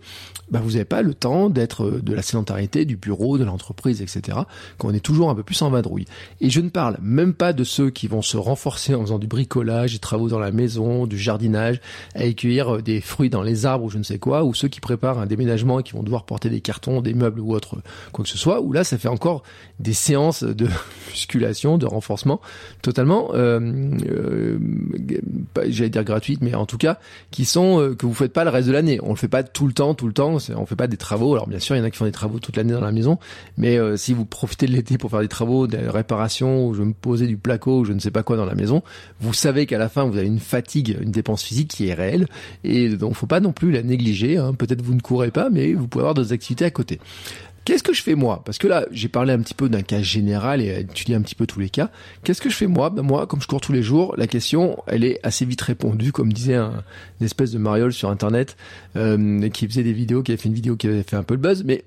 bah, 0.52 0.60
vous 0.62 0.70
n'avez 0.70 0.84
pas 0.84 1.02
le 1.02 1.14
temps 1.14 1.50
d'être 1.50 1.82
euh, 1.82 2.00
de 2.00 2.14
la 2.14 2.22
sédentarité, 2.22 2.84
du 2.84 2.96
bureau, 2.96 3.38
de 3.38 3.44
l'entreprise, 3.44 4.00
etc. 4.00 4.38
Qu'on 4.78 4.94
est 4.94 5.00
toujours 5.00 5.30
un 5.30 5.34
peu 5.34 5.42
plus 5.42 5.60
en 5.62 5.70
vadrouille. 5.70 6.04
Et 6.40 6.48
je 6.48 6.60
ne 6.60 6.68
parle 6.68 6.96
même 7.02 7.34
pas 7.34 7.52
de 7.52 7.64
ceux 7.64 7.90
qui 7.90 8.06
vont 8.06 8.22
se 8.22 8.36
renforcer 8.36 8.94
en 8.94 9.00
faisant 9.00 9.18
du 9.18 9.26
bricolage, 9.26 9.94
des 9.94 9.98
travaux 9.98 10.28
dans 10.28 10.38
la 10.38 10.52
maison, 10.52 11.08
du 11.08 11.18
jardinage, 11.18 11.80
à 12.14 12.20
accueillir 12.20 12.76
euh, 12.76 12.82
des 12.82 13.00
fruits 13.00 13.30
dans 13.30 13.42
les 13.42 13.66
arbres 13.66 13.86
ou 13.86 13.90
je 13.90 13.98
ne 13.98 14.04
sais 14.04 14.20
quoi, 14.20 14.44
ou 14.44 14.54
ceux 14.54 14.68
qui 14.68 14.80
préparent 14.80 15.18
un 15.18 15.26
déménagement 15.26 15.80
et 15.80 15.82
qui 15.82 15.94
vont 15.94 16.04
devoir 16.04 16.24
porter 16.24 16.50
des 16.50 16.60
cartons, 16.60 17.00
des 17.00 17.14
meubles 17.14 17.40
ou 17.40 17.52
autre 17.52 17.78
quoi 18.12 18.22
que 18.22 18.30
ce 18.30 18.38
soit, 18.38 18.60
où 18.60 18.72
là 18.72 18.84
ça 18.84 18.96
fait 18.96 19.08
encore 19.08 19.42
des 19.80 19.92
séances 19.92 20.44
de 20.44 20.68
musculation, 21.10 21.78
de 21.78 21.86
renforcement 21.86 22.40
totalement, 22.80 23.30
euh, 23.34 23.58
euh 24.08 24.58
j'allais 25.66 25.90
dire 25.90 26.04
gratuites, 26.04 26.42
mais 26.42 26.54
en 26.54 26.64
tout 26.64 26.78
cas 26.78 27.00
qui 27.32 27.44
sont 27.44 27.96
que 27.98 28.06
vous 28.06 28.14
faites 28.14 28.32
pas 28.32 28.44
le 28.44 28.50
reste 28.50 28.68
de 28.68 28.72
l'année. 28.72 29.00
On 29.02 29.10
le 29.10 29.16
fait 29.16 29.26
pas 29.26 29.42
tout 29.52 29.66
le 29.66 29.72
temps, 29.72 29.94
tout 29.94 30.06
le 30.06 30.12
temps 30.12 30.38
on 30.56 30.66
fait 30.66 30.76
pas 30.76 30.86
des 30.86 30.96
travaux. 30.96 31.34
Alors 31.34 31.48
bien 31.48 31.58
sûr, 31.58 31.76
il 31.76 31.78
y 31.78 31.82
en 31.82 31.84
a 31.84 31.90
qui 31.90 31.96
font 31.96 32.04
des 32.04 32.12
travaux 32.12 32.38
toute 32.38 32.56
l'année 32.56 32.72
dans 32.72 32.80
la 32.80 32.92
maison, 32.92 33.18
mais 33.56 33.76
euh, 33.76 33.96
si 33.96 34.14
vous 34.14 34.24
profitez 34.24 34.66
de 34.66 34.72
l'été 34.72 34.98
pour 34.98 35.10
faire 35.10 35.20
des 35.20 35.28
travaux, 35.28 35.66
des 35.66 35.88
réparations, 35.88 36.66
ou 36.66 36.74
je 36.74 36.82
me 36.82 36.92
poser 36.92 37.26
du 37.26 37.36
placo, 37.36 37.84
je 37.84 37.92
ne 37.92 37.98
sais 37.98 38.10
pas 38.10 38.22
quoi 38.22 38.36
dans 38.36 38.44
la 38.44 38.54
maison, 38.54 38.82
vous 39.20 39.32
savez 39.32 39.66
qu'à 39.66 39.78
la 39.78 39.88
fin 39.88 40.04
vous 40.04 40.16
avez 40.16 40.26
une 40.26 40.40
fatigue, 40.40 40.98
une 41.00 41.10
dépense 41.10 41.42
physique 41.42 41.68
qui 41.68 41.88
est 41.88 41.94
réelle, 41.94 42.26
et 42.64 42.88
donc 42.90 43.14
faut 43.14 43.26
pas 43.26 43.40
non 43.40 43.52
plus 43.52 43.70
la 43.70 43.82
négliger. 43.82 44.36
Hein. 44.36 44.54
Peut-être 44.54 44.82
vous 44.82 44.94
ne 44.94 45.00
courez 45.00 45.30
pas, 45.30 45.50
mais 45.50 45.72
vous 45.74 45.88
pouvez 45.88 46.02
avoir 46.02 46.14
d'autres 46.14 46.32
activités 46.32 46.64
à 46.64 46.70
côté. 46.70 47.00
Qu'est-ce 47.68 47.82
que 47.82 47.92
je 47.92 48.02
fais 48.02 48.14
moi? 48.14 48.40
Parce 48.46 48.56
que 48.56 48.66
là, 48.66 48.86
j'ai 48.92 49.08
parlé 49.08 49.34
un 49.34 49.40
petit 49.40 49.52
peu 49.52 49.68
d'un 49.68 49.82
cas 49.82 50.00
général 50.00 50.62
et 50.62 50.80
étudié 50.80 51.14
un 51.14 51.20
petit 51.20 51.34
peu 51.34 51.46
tous 51.46 51.60
les 51.60 51.68
cas. 51.68 51.90
Qu'est-ce 52.24 52.40
que 52.40 52.48
je 52.48 52.54
fais 52.54 52.66
moi? 52.66 52.88
Ben 52.88 53.02
Moi, 53.02 53.26
comme 53.26 53.42
je 53.42 53.46
cours 53.46 53.60
tous 53.60 53.74
les 53.74 53.82
jours, 53.82 54.14
la 54.16 54.26
question, 54.26 54.82
elle 54.86 55.04
est 55.04 55.20
assez 55.22 55.44
vite 55.44 55.60
répondue, 55.60 56.10
comme 56.10 56.32
disait 56.32 56.54
un, 56.54 56.82
une 57.20 57.26
espèce 57.26 57.50
de 57.50 57.58
mariole 57.58 57.92
sur 57.92 58.08
Internet 58.08 58.56
euh, 58.96 59.50
qui 59.50 59.68
faisait 59.68 59.82
des 59.82 59.92
vidéos, 59.92 60.22
qui 60.22 60.32
avait 60.32 60.40
fait 60.40 60.48
une 60.48 60.54
vidéo 60.54 60.76
qui 60.76 60.86
avait 60.86 61.02
fait 61.02 61.16
un 61.16 61.22
peu 61.22 61.34
le 61.34 61.40
buzz, 61.40 61.62
mais 61.62 61.84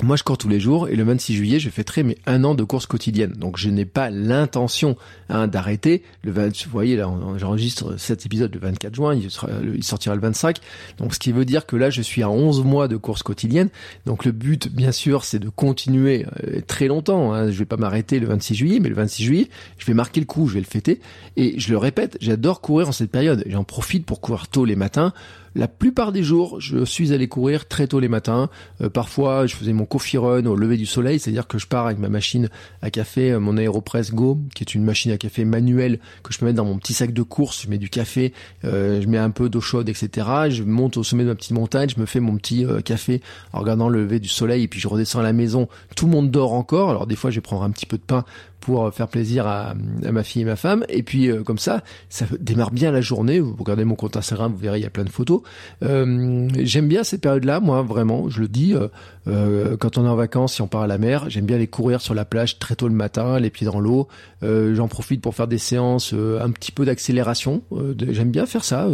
moi, 0.00 0.16
je 0.16 0.24
cours 0.24 0.38
tous 0.38 0.48
les 0.48 0.58
jours 0.58 0.88
et 0.88 0.96
le 0.96 1.04
26 1.04 1.34
juillet, 1.34 1.60
je 1.60 1.68
fêterai 1.68 2.02
mes 2.02 2.18
un 2.26 2.42
an 2.44 2.54
de 2.54 2.64
course 2.64 2.86
quotidienne. 2.86 3.32
Donc, 3.32 3.56
je 3.56 3.68
n'ai 3.68 3.84
pas 3.84 4.10
l'intention 4.10 4.96
hein, 5.28 5.46
d'arrêter. 5.46 6.02
Le 6.24 6.32
20, 6.32 6.64
vous 6.64 6.70
voyez, 6.72 6.96
là, 6.96 7.08
j'enregistre 7.36 7.96
cet 7.98 8.26
épisode 8.26 8.52
le 8.52 8.58
24 8.58 8.94
juin, 8.94 9.14
il, 9.14 9.28
il, 9.76 9.84
sortira 9.84 10.14
le 10.14 10.20
25. 10.20 10.58
Donc, 10.98 11.14
ce 11.14 11.20
qui 11.20 11.30
veut 11.30 11.44
dire 11.44 11.66
que 11.66 11.76
là, 11.76 11.90
je 11.90 12.02
suis 12.02 12.22
à 12.22 12.30
11 12.30 12.64
mois 12.64 12.88
de 12.88 12.96
course 12.96 13.22
quotidienne. 13.22 13.68
Donc, 14.06 14.24
le 14.24 14.32
but, 14.32 14.74
bien 14.74 14.92
sûr, 14.92 15.24
c'est 15.24 15.38
de 15.38 15.50
continuer 15.50 16.26
euh, 16.42 16.60
très 16.66 16.88
longtemps. 16.88 17.32
Hein. 17.32 17.50
Je 17.50 17.58
vais 17.58 17.64
pas 17.64 17.76
m'arrêter 17.76 18.18
le 18.18 18.26
26 18.26 18.54
juillet, 18.54 18.80
mais 18.80 18.88
le 18.88 18.96
26 18.96 19.22
juillet, 19.22 19.48
je 19.78 19.86
vais 19.86 19.94
marquer 19.94 20.20
le 20.20 20.26
coup, 20.26 20.48
je 20.48 20.54
vais 20.54 20.60
le 20.60 20.66
fêter. 20.66 21.00
Et 21.36 21.60
je 21.60 21.70
le 21.70 21.78
répète, 21.78 22.16
j'adore 22.20 22.60
courir 22.60 22.88
en 22.88 22.92
cette 22.92 23.10
période. 23.10 23.44
J'en 23.46 23.64
profite 23.64 24.06
pour 24.06 24.20
courir 24.20 24.48
tôt 24.48 24.64
les 24.64 24.76
matins. 24.76 25.12
La 25.54 25.68
plupart 25.68 26.12
des 26.12 26.22
jours, 26.22 26.60
je 26.60 26.82
suis 26.84 27.12
allé 27.12 27.28
courir 27.28 27.68
très 27.68 27.86
tôt 27.86 28.00
les 28.00 28.08
matins. 28.08 28.48
Euh, 28.80 28.88
parfois, 28.88 29.46
je 29.46 29.54
faisais 29.54 29.74
mon 29.74 29.84
coffee 29.84 30.16
run 30.16 30.46
au 30.46 30.56
lever 30.56 30.78
du 30.78 30.86
soleil, 30.86 31.18
c'est-à-dire 31.18 31.46
que 31.46 31.58
je 31.58 31.66
pars 31.66 31.86
avec 31.86 31.98
ma 31.98 32.08
machine 32.08 32.48
à 32.80 32.90
café, 32.90 33.32
euh, 33.32 33.40
mon 33.40 33.58
Aeropress 33.58 34.14
Go, 34.14 34.38
qui 34.54 34.62
est 34.62 34.74
une 34.74 34.82
machine 34.82 35.12
à 35.12 35.18
café 35.18 35.44
manuelle 35.44 35.98
que 36.22 36.32
je 36.32 36.38
peux 36.38 36.46
mettre 36.46 36.56
dans 36.56 36.64
mon 36.64 36.78
petit 36.78 36.94
sac 36.94 37.12
de 37.12 37.22
course. 37.22 37.64
Je 37.64 37.68
mets 37.68 37.76
du 37.76 37.90
café, 37.90 38.32
euh, 38.64 39.02
je 39.02 39.06
mets 39.08 39.18
un 39.18 39.30
peu 39.30 39.50
d'eau 39.50 39.60
chaude, 39.60 39.90
etc. 39.90 40.26
Je 40.48 40.62
monte 40.62 40.96
au 40.96 41.02
sommet 41.02 41.24
de 41.24 41.28
ma 41.28 41.34
petite 41.34 41.52
montagne, 41.52 41.90
je 41.94 42.00
me 42.00 42.06
fais 42.06 42.20
mon 42.20 42.36
petit 42.36 42.64
café 42.84 43.20
en 43.52 43.60
regardant 43.60 43.90
le 43.90 44.02
lever 44.02 44.20
du 44.20 44.28
soleil, 44.28 44.62
et 44.62 44.68
puis 44.68 44.80
je 44.80 44.88
redescends 44.88 45.20
à 45.20 45.22
la 45.22 45.34
maison. 45.34 45.68
Tout 45.96 46.06
le 46.06 46.12
monde 46.12 46.30
dort 46.30 46.54
encore. 46.54 46.88
Alors 46.88 47.06
des 47.06 47.16
fois, 47.16 47.30
je 47.30 47.36
vais 47.36 47.42
prendre 47.42 47.62
un 47.62 47.70
petit 47.70 47.86
peu 47.86 47.98
de 47.98 48.02
pain 48.02 48.24
pour 48.62 48.92
faire 48.94 49.08
plaisir 49.08 49.46
à, 49.46 49.74
ma 50.10 50.22
fille 50.22 50.42
et 50.42 50.46
ma 50.46 50.56
femme. 50.56 50.84
Et 50.88 51.02
puis 51.02 51.30
comme 51.44 51.58
ça, 51.58 51.82
ça 52.08 52.26
démarre 52.40 52.70
bien 52.70 52.90
la 52.90 53.00
journée. 53.00 53.40
Vous 53.40 53.56
regardez 53.58 53.84
mon 53.84 53.96
compte 53.96 54.16
Instagram, 54.16 54.52
vous 54.52 54.58
verrez, 54.58 54.78
il 54.78 54.82
y 54.82 54.86
a 54.86 54.90
plein 54.90 55.04
de 55.04 55.10
photos. 55.10 55.42
Euh, 55.82 56.48
j'aime 56.62 56.88
bien 56.88 57.04
cette 57.04 57.20
période-là, 57.20 57.60
moi, 57.60 57.82
vraiment, 57.82 58.28
je 58.28 58.40
le 58.40 58.48
dis. 58.48 58.74
Euh, 58.74 58.88
euh, 59.28 59.76
quand 59.76 59.98
on 59.98 60.04
est 60.04 60.08
en 60.08 60.16
vacances, 60.16 60.54
si 60.54 60.62
on 60.62 60.68
part 60.68 60.82
à 60.82 60.86
la 60.86 60.98
mer, 60.98 61.28
j'aime 61.28 61.44
bien 61.44 61.56
aller 61.56 61.66
courir 61.66 62.00
sur 62.00 62.14
la 62.14 62.24
plage 62.24 62.58
très 62.58 62.74
tôt 62.74 62.88
le 62.88 62.94
matin, 62.94 63.38
les 63.38 63.50
pieds 63.50 63.66
dans 63.66 63.80
l'eau. 63.80 64.08
J'en 64.42 64.88
profite 64.88 65.20
pour 65.20 65.36
faire 65.36 65.46
des 65.46 65.58
séances, 65.58 66.12
un 66.12 66.50
petit 66.50 66.72
peu 66.72 66.84
d'accélération. 66.84 67.62
j'aime 67.96 68.30
bien 68.30 68.46
faire 68.46 68.64
ça. 68.64 68.88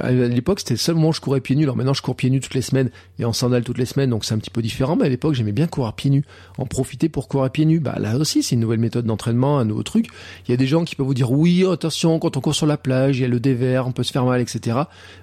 à 0.00 0.10
l'époque, 0.12 0.60
c'était 0.60 0.74
le 0.74 0.78
seul 0.78 0.94
moment 0.94 1.08
où 1.08 1.12
je 1.12 1.20
courais 1.20 1.40
pieds 1.40 1.56
nus. 1.56 1.64
Alors 1.64 1.76
maintenant, 1.76 1.94
je 1.94 2.02
cours 2.02 2.14
pieds 2.14 2.30
nus 2.30 2.40
toutes 2.40 2.54
les 2.54 2.62
semaines 2.62 2.90
et 3.18 3.24
en 3.24 3.32
sandales 3.32 3.64
toutes 3.64 3.78
les 3.78 3.86
semaines, 3.86 4.10
donc 4.10 4.24
c'est 4.24 4.34
un 4.34 4.38
petit 4.38 4.50
peu 4.50 4.62
différent. 4.62 4.96
Mais 4.96 5.06
à 5.06 5.08
l'époque, 5.08 5.34
j'aimais 5.34 5.52
bien 5.52 5.66
courir 5.66 5.92
pieds 5.94 6.10
nus. 6.10 6.24
En 6.58 6.66
profiter 6.66 7.08
pour 7.08 7.28
courir 7.28 7.50
pieds 7.50 7.64
nus. 7.64 7.80
Bah 7.80 7.96
là 7.98 8.16
aussi, 8.16 8.42
c'est 8.42 8.55
une 8.56 8.60
nouvelle 8.60 8.80
méthode 8.80 9.04
d'entraînement, 9.04 9.58
un 9.58 9.64
nouveau 9.64 9.82
truc. 9.82 10.08
Il 10.46 10.50
y 10.50 10.54
a 10.54 10.56
des 10.56 10.66
gens 10.66 10.84
qui 10.84 10.96
peuvent 10.96 11.06
vous 11.06 11.14
dire 11.14 11.30
oui, 11.30 11.64
attention, 11.64 12.18
quand 12.18 12.36
on 12.36 12.40
court 12.40 12.54
sur 12.54 12.66
la 12.66 12.76
plage, 12.76 13.18
il 13.18 13.22
y 13.22 13.24
a 13.24 13.28
le 13.28 13.38
dévers, 13.38 13.86
on 13.86 13.92
peut 13.92 14.02
se 14.02 14.12
faire 14.12 14.24
mal, 14.24 14.40
etc. 14.40 14.78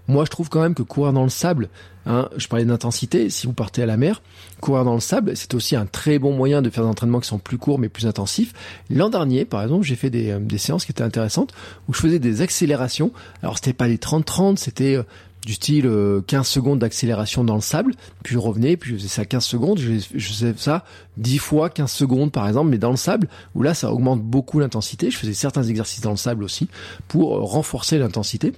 Moi, 0.08 0.26
je 0.26 0.30
trouve 0.30 0.50
quand 0.50 0.62
même 0.62 0.76
que 0.76 0.84
courir 0.84 1.14
dans 1.14 1.24
le 1.24 1.30
sable, 1.30 1.70
hein, 2.06 2.30
je 2.38 2.48
parlais 2.48 2.66
d'intensité, 2.66 3.30
si 3.30 3.48
vous 3.48 3.54
partez 3.54 3.84
à 3.84 3.86
la 3.86 3.98
mer, 3.98 4.22
courir 4.62 4.86
dans 4.86 4.94
le 4.94 5.00
sable, 5.00 5.36
c'est 5.36 5.54
aussi 5.54 5.76
un 5.76 5.86
très 5.86 6.20
bon 6.20 6.34
moyen 6.34 6.62
de 6.62 6.70
faire 6.70 6.84
des 6.84 6.90
entraînements 6.90 7.20
qui 7.20 7.28
sont 7.28 7.40
plus 7.40 7.58
courts 7.58 7.80
mais 7.80 7.90
plus 7.90 8.06
intensifs. 8.06 8.54
L'an 8.90 9.10
dernier, 9.10 9.46
par 9.46 9.62
exemple, 9.64 9.84
j'ai 9.84 9.96
fait 9.96 10.10
des, 10.10 10.30
euh, 10.30 10.58
séances 10.58 10.86
qui 10.86 10.92
étaient 10.92 11.04
intéressantes 11.04 11.54
où 11.90 11.94
je 11.94 12.00
faisais 12.00 12.20
des 12.20 12.42
accélérations. 12.42 13.12
Alors, 13.42 13.58
c'était 13.58 13.74
pas 13.74 13.88
les 13.88 13.98
30-30, 13.98 14.58
c'était 14.58 14.96
euh, 14.96 15.04
du 15.46 15.54
style 15.54 15.84
15 15.84 15.92
euh, 15.92 16.44
secondes 16.44 16.80
d'accélération 16.80 17.44
dans 17.44 17.56
le 17.56 17.62
sable, 17.62 17.94
puis 18.24 18.34
je 18.34 18.40
revenais, 18.40 18.78
puis 18.78 18.92
je 18.92 18.96
faisais 18.96 19.08
ça 19.08 19.26
15 19.26 19.44
secondes, 19.44 19.80
je, 19.80 19.94
je 20.14 20.28
faisais 20.28 20.54
ça 20.58 20.86
10 21.18 21.38
fois 21.40 21.70
15 21.70 21.92
secondes 21.92 22.32
par 22.32 22.48
exemple, 22.48 22.70
mais 22.70 22.78
dans 22.78 22.92
le 22.92 22.98
sable, 22.98 23.28
où 23.56 23.64
là 23.64 23.74
ça 23.74 23.92
augmente 23.92 24.22
beaucoup 24.22 24.60
l'intensité, 24.60 25.12
je 25.12 25.18
faisais 25.18 25.34
certains 25.34 25.64
exercices 25.64 26.02
dans 26.02 26.12
le 26.12 26.18
sable 26.18 26.44
aussi 26.44 26.68
pour 27.08 27.52
renforcer 27.52 27.98
l'intensité. 27.98 28.54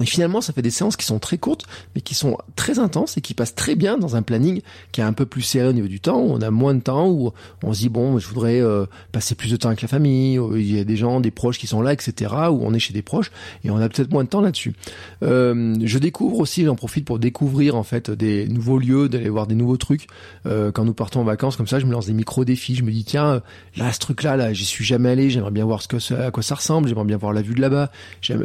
Et 0.00 0.06
finalement, 0.06 0.40
ça 0.40 0.52
fait 0.52 0.62
des 0.62 0.70
séances 0.70 0.96
qui 0.96 1.06
sont 1.06 1.18
très 1.18 1.38
courtes, 1.38 1.64
mais 1.94 2.00
qui 2.00 2.14
sont 2.14 2.36
très 2.54 2.78
intenses 2.78 3.16
et 3.16 3.20
qui 3.20 3.34
passent 3.34 3.54
très 3.54 3.74
bien 3.74 3.96
dans 3.96 4.16
un 4.16 4.22
planning 4.22 4.60
qui 4.92 5.00
est 5.00 5.04
un 5.04 5.12
peu 5.12 5.26
plus 5.26 5.42
serré 5.42 5.68
au 5.68 5.72
niveau 5.72 5.88
du 5.88 6.00
temps, 6.00 6.20
où 6.20 6.32
on 6.32 6.40
a 6.42 6.50
moins 6.50 6.74
de 6.74 6.80
temps, 6.80 7.08
où 7.08 7.32
on 7.62 7.72
se 7.72 7.80
dit, 7.80 7.88
bon, 7.88 8.18
je 8.18 8.28
voudrais 8.28 8.60
euh, 8.60 8.86
passer 9.12 9.34
plus 9.34 9.50
de 9.50 9.56
temps 9.56 9.68
avec 9.68 9.82
la 9.82 9.88
famille, 9.88 10.38
il 10.54 10.76
y 10.76 10.78
a 10.78 10.84
des 10.84 10.96
gens, 10.96 11.20
des 11.20 11.30
proches 11.30 11.58
qui 11.58 11.66
sont 11.66 11.80
là, 11.80 11.92
etc., 11.92 12.34
où 12.50 12.60
on 12.62 12.74
est 12.74 12.78
chez 12.78 12.92
des 12.92 13.02
proches, 13.02 13.30
et 13.64 13.70
on 13.70 13.78
a 13.78 13.88
peut-être 13.88 14.10
moins 14.10 14.24
de 14.24 14.28
temps 14.28 14.40
là-dessus. 14.40 14.74
Euh, 15.22 15.76
je 15.82 15.98
découvre 15.98 16.40
aussi, 16.40 16.64
j'en 16.64 16.76
profite 16.76 17.04
pour 17.04 17.18
découvrir, 17.18 17.76
en 17.76 17.82
fait, 17.82 18.10
des 18.10 18.46
nouveaux 18.48 18.78
lieux, 18.78 19.08
d'aller 19.08 19.30
voir 19.30 19.46
des 19.46 19.54
nouveaux 19.54 19.76
trucs. 19.76 20.06
Euh, 20.46 20.72
quand 20.72 20.84
nous 20.84 20.94
partons 20.94 21.20
en 21.20 21.24
vacances, 21.24 21.56
comme 21.56 21.66
ça, 21.66 21.78
je 21.78 21.86
me 21.86 21.92
lance 21.92 22.06
des 22.06 22.12
micro-défis, 22.12 22.74
je 22.74 22.82
me 22.82 22.90
dis, 22.90 23.04
tiens, 23.04 23.42
là, 23.76 23.92
ce 23.92 23.98
truc-là, 23.98 24.36
là, 24.36 24.52
j'y 24.52 24.64
suis 24.64 24.84
jamais 24.84 25.10
allé, 25.10 25.30
j'aimerais 25.30 25.50
bien 25.50 25.64
voir 25.64 25.82
ce 25.82 25.88
que 25.88 25.96
à 26.14 26.30
quoi 26.30 26.42
ça 26.42 26.54
ressemble, 26.54 26.88
j'aimerais 26.88 27.06
bien 27.06 27.16
voir 27.16 27.32
la 27.32 27.42
vue 27.42 27.54
de 27.54 27.60
là-bas, 27.60 27.90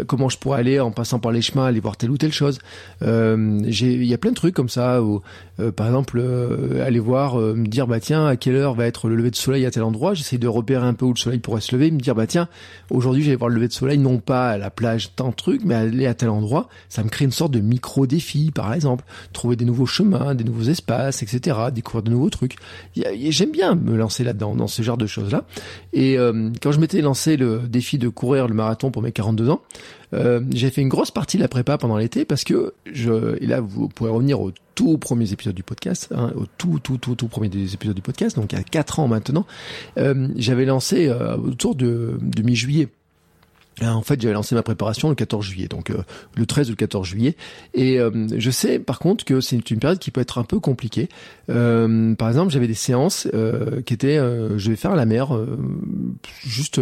comment 0.07 0.29
je 0.29 0.37
pourrais 0.37 0.59
aller 0.59 0.79
en 0.79 0.91
passant 0.91 1.19
par 1.19 1.31
les 1.31 1.40
chemins, 1.41 1.65
aller 1.65 1.79
voir 1.79 1.97
telle 1.97 2.11
ou 2.11 2.17
telle 2.17 2.31
chose. 2.31 2.59
Euh, 3.01 3.59
il 3.63 4.05
y 4.05 4.13
a 4.13 4.17
plein 4.17 4.31
de 4.31 4.35
trucs 4.35 4.55
comme 4.55 4.69
ça 4.69 5.01
où, 5.01 5.21
euh, 5.59 5.71
par 5.71 5.87
exemple, 5.87 6.19
euh, 6.19 6.85
aller 6.85 6.99
voir, 6.99 7.37
me 7.37 7.67
dire 7.67 7.87
bah 7.87 7.99
tiens 7.99 8.25
à 8.25 8.35
quelle 8.35 8.55
heure 8.55 8.73
va 8.73 8.85
être 8.85 9.09
le 9.09 9.15
lever 9.15 9.31
de 9.31 9.35
soleil 9.35 9.65
à 9.65 9.71
tel 9.71 9.83
endroit? 9.83 10.13
J'essaie 10.13 10.37
de 10.37 10.47
repérer 10.47 10.85
un 10.85 10.93
peu 10.93 11.05
où 11.05 11.13
le 11.13 11.19
soleil 11.19 11.39
pourrait 11.39 11.61
se 11.61 11.75
lever, 11.75 11.91
me 11.91 11.99
dire 11.99 12.15
bah 12.15 12.27
tiens 12.27 12.47
aujourd'hui 12.89 13.23
j'allais 13.23 13.35
voir 13.35 13.49
le 13.49 13.55
lever 13.55 13.67
de 13.67 13.73
soleil 13.73 13.97
non 13.97 14.19
pas 14.19 14.51
à 14.51 14.57
la 14.57 14.69
plage 14.69 15.15
tant 15.15 15.29
de 15.29 15.35
trucs, 15.35 15.63
mais 15.63 15.75
aller 15.75 16.05
à 16.07 16.13
tel 16.13 16.29
endroit. 16.29 16.67
Ça 16.89 17.03
me 17.03 17.09
crée 17.09 17.25
une 17.25 17.31
sorte 17.31 17.51
de 17.51 17.59
micro 17.59 18.07
défi 18.07 18.51
par 18.51 18.73
exemple, 18.73 19.03
trouver 19.33 19.55
des 19.55 19.65
nouveaux 19.65 19.85
chemins, 19.85 20.35
des 20.35 20.43
nouveaux 20.43 20.69
espaces, 20.69 21.23
etc. 21.23 21.57
Découvrir 21.73 22.03
de 22.03 22.11
nouveaux 22.11 22.29
trucs. 22.29 22.55
J'aime 22.95 23.51
bien 23.51 23.75
me 23.75 23.95
lancer 23.95 24.23
là-dedans 24.23 24.55
dans 24.55 24.67
ce 24.67 24.81
genre 24.81 24.97
de 24.97 25.07
choses 25.07 25.31
là. 25.31 25.43
Et 25.93 26.17
quand 26.61 26.71
je 26.71 26.79
m'étais 26.79 27.01
lancé 27.01 27.37
le 27.37 27.59
défi 27.67 27.97
de 27.97 28.09
courir 28.09 28.47
le 28.47 28.53
marathon 28.53 28.91
pour 28.91 29.01
mes 29.01 29.11
42 29.11 29.49
ans, 29.49 29.61
euh, 30.13 30.41
j'ai 30.53 30.69
fait 30.69 30.81
une 30.81 30.89
grosse 30.89 31.11
partie 31.11 31.37
de 31.37 31.41
la 31.41 31.47
prépa 31.47 31.77
pendant 31.77 31.97
l'été 31.97 32.25
parce 32.25 32.43
que 32.43 32.73
je, 32.91 33.37
et 33.41 33.47
là 33.47 33.61
vous 33.61 33.87
pourrez 33.87 34.09
revenir 34.09 34.41
aux 34.41 34.51
tout 34.75 34.97
premiers 34.97 35.31
épisodes 35.31 35.55
du 35.55 35.63
podcast, 35.63 36.09
hein, 36.15 36.31
au 36.35 36.45
tout 36.57 36.79
tout 36.79 36.97
tout 36.97 37.15
tout 37.15 37.27
premier 37.27 37.49
des 37.49 37.73
épisodes 37.73 37.95
du 37.95 38.01
podcast, 38.01 38.35
donc 38.35 38.53
il 38.53 38.59
y 38.59 38.63
quatre 38.63 38.99
ans 38.99 39.07
maintenant, 39.07 39.45
euh, 39.97 40.27
j'avais 40.35 40.65
lancé 40.65 41.07
euh, 41.07 41.37
autour 41.37 41.75
de, 41.75 42.17
de 42.21 42.41
mi-juillet. 42.41 42.89
En 43.83 44.01
fait, 44.01 44.21
j'avais 44.21 44.33
lancé 44.33 44.55
ma 44.55 44.63
préparation 44.63 45.09
le 45.09 45.15
14 45.15 45.45
juillet, 45.45 45.67
donc 45.67 45.91
le 46.35 46.45
13 46.45 46.69
ou 46.69 46.71
le 46.71 46.75
14 46.75 47.07
juillet. 47.07 47.35
Et 47.73 47.99
je 48.35 48.51
sais, 48.51 48.79
par 48.79 48.99
contre, 48.99 49.25
que 49.25 49.41
c'est 49.41 49.69
une 49.69 49.79
période 49.79 49.99
qui 49.99 50.11
peut 50.11 50.21
être 50.21 50.37
un 50.37 50.43
peu 50.43 50.59
compliquée. 50.59 51.09
par 51.47 52.27
exemple, 52.27 52.51
j'avais 52.51 52.67
des 52.67 52.73
séances 52.73 53.27
qui 53.85 53.93
étaient, 53.93 54.17
je 54.17 54.69
vais 54.69 54.75
faire 54.75 54.95
la 54.95 55.05
mer, 55.05 55.37
juste 56.43 56.81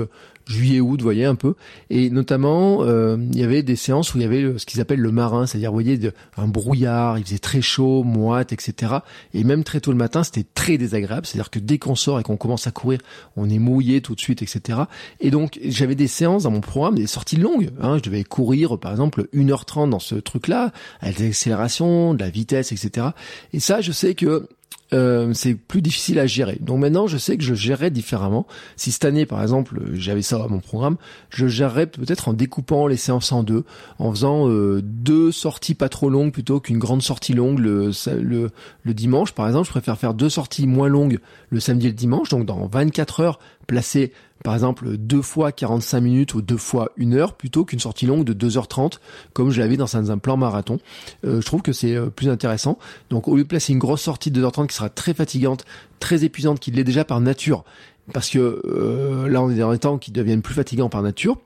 juillet 0.50 0.82
août, 0.82 1.00
vous 1.00 1.06
voyez 1.06 1.26
un 1.26 1.36
peu. 1.36 1.54
Et 1.90 2.10
notamment, 2.10 2.80
euh, 2.82 3.18
il 3.32 3.40
y 3.40 3.44
avait 3.44 3.64
des 3.64 3.76
séances 3.76 4.14
où 4.14 4.18
il 4.18 4.22
y 4.22 4.26
avait 4.26 4.58
ce 4.58 4.66
qu'ils 4.66 4.82
appellent 4.82 5.00
le 5.00 5.12
marin, 5.12 5.46
c'est-à-dire, 5.46 5.70
vous 5.70 5.76
voyez, 5.76 6.00
un 6.38 6.48
brouillard, 6.48 7.18
il 7.20 7.24
faisait 7.24 7.40
très 7.40 7.62
chaud, 7.62 8.04
moite, 8.04 8.52
etc. 8.52 8.94
Et 9.34 9.44
même 9.44 9.64
très 9.64 9.80
tôt 9.80 9.92
le 9.92 9.98
matin, 9.98 10.24
c'était 10.24 10.46
très 10.56 10.78
désagréable, 10.78 11.26
c'est-à-dire 11.26 11.52
que 11.52 11.60
dès 11.60 11.78
qu'on 11.78 11.96
sort 11.96 12.20
et 12.20 12.24
qu'on 12.24 12.38
commence 12.38 12.68
à 12.68 12.72
courir, 12.72 13.00
on 13.38 13.50
est 13.50 13.60
mouillé 13.60 14.02
tout 14.02 14.16
de 14.16 14.20
suite, 14.20 14.42
etc. 14.42 14.80
Et 15.20 15.30
donc, 15.30 15.60
j'avais 15.64 15.96
des 15.96 16.08
séances 16.08 16.44
dans 16.44 16.52
mon 16.52 16.62
programme, 16.62 16.89
des 16.92 17.08
sorties 17.08 17.38
longues. 17.38 17.72
Hein, 17.82 17.98
je 17.98 18.04
devais 18.04 18.24
courir, 18.24 18.78
par 18.78 18.92
exemple, 18.92 19.28
1h30 19.34 19.90
dans 19.90 20.00
ce 20.00 20.16
truc-là, 20.16 20.72
avec 21.02 21.18
des 21.18 21.28
accélérations, 21.28 22.14
de 22.14 22.20
la 22.20 22.30
vitesse, 22.30 22.72
etc. 22.72 23.08
Et 23.54 23.60
ça, 23.60 23.82
je 23.82 23.92
sais 23.92 24.16
que 24.16 24.48
euh, 24.92 25.34
c'est 25.34 25.54
plus 25.54 25.82
difficile 25.82 26.18
à 26.20 26.26
gérer. 26.26 26.58
Donc 26.62 26.80
maintenant, 26.80 27.06
je 27.06 27.18
sais 27.18 27.38
que 27.38 27.44
je 27.44 27.54
gérerais 27.54 27.92
différemment. 27.92 28.48
Si 28.76 28.92
cette 28.92 29.06
année, 29.06 29.26
par 29.26 29.42
exemple, 29.42 29.80
j'avais 29.94 30.24
ça 30.24 30.44
à 30.44 30.48
mon 30.48 30.60
programme, 30.60 30.98
je 31.30 31.48
gérerais 31.48 31.86
peut-être 31.86 32.30
en 32.30 32.34
découpant 32.34 32.88
les 32.88 32.98
séances 32.98 33.32
en 33.32 33.44
deux, 33.44 33.66
en 34.00 34.12
faisant 34.12 34.50
euh, 34.50 34.82
deux 34.84 35.32
sorties 35.32 35.76
pas 35.76 35.90
trop 35.90 36.10
longues 36.10 36.32
plutôt 36.32 36.60
qu'une 36.60 36.80
grande 36.80 37.04
sortie 37.04 37.34
longue 37.34 37.60
le, 37.60 37.92
le, 38.20 38.50
le 38.84 38.94
dimanche. 38.94 39.34
Par 39.34 39.48
exemple, 39.48 39.68
je 39.68 39.72
préfère 39.72 39.98
faire 39.98 40.16
deux 40.16 40.30
sorties 40.30 40.66
moins 40.66 40.88
longues 40.88 41.20
le 41.50 41.60
samedi 41.60 41.88
et 41.88 41.90
le 41.90 41.96
dimanche, 41.96 42.30
donc 42.30 42.46
dans 42.46 42.68
24 42.68 43.20
heures, 43.20 43.40
placer 43.70 44.12
par 44.44 44.56
exemple 44.56 44.98
deux 44.98 45.22
fois 45.22 45.52
45 45.52 46.02
minutes 46.02 46.34
ou 46.34 46.42
deux 46.42 46.58
fois 46.58 46.92
une 46.98 47.14
heure 47.14 47.34
plutôt 47.34 47.66
qu'une 47.66 47.80
sortie 47.80 48.08
longue 48.08 48.24
de 48.24 48.34
2h30 48.34 48.94
comme 49.34 49.52
je 49.52 49.60
l'avais 49.60 49.78
dans 49.78 49.96
un, 49.96 50.18
plan 50.18 50.38
marathon. 50.38 50.80
Euh, 51.24 51.40
je 51.40 51.46
trouve 51.46 51.62
que 51.62 51.72
c'est 51.72 51.96
euh, 51.96 52.08
plus 52.08 52.30
intéressant. 52.30 52.80
Donc 53.12 53.28
au 53.28 53.36
lieu 53.36 53.44
de 53.44 53.48
placer 53.48 53.74
une 53.74 53.80
grosse 53.80 54.02
sortie 54.02 54.32
de 54.32 54.42
2h30 54.42 54.68
qui 54.68 54.76
sera 54.76 54.90
très 54.90 55.14
fatigante, 55.14 55.66
très 56.00 56.24
épuisante, 56.24 56.60
qui 56.60 56.72
l'est 56.72 56.84
déjà 56.84 57.06
par 57.06 57.22
nature, 57.22 57.64
parce 58.12 58.30
que 58.30 58.62
euh, 58.66 59.30
là 59.30 59.44
on 59.44 59.52
est 59.52 59.56
dans 59.56 59.72
des 59.72 59.80
temps 59.80 59.98
qui 59.98 60.12
deviennent 60.12 60.42
plus 60.42 60.56
fatigants 60.56 60.90
par 60.90 61.04
nature, 61.04 61.38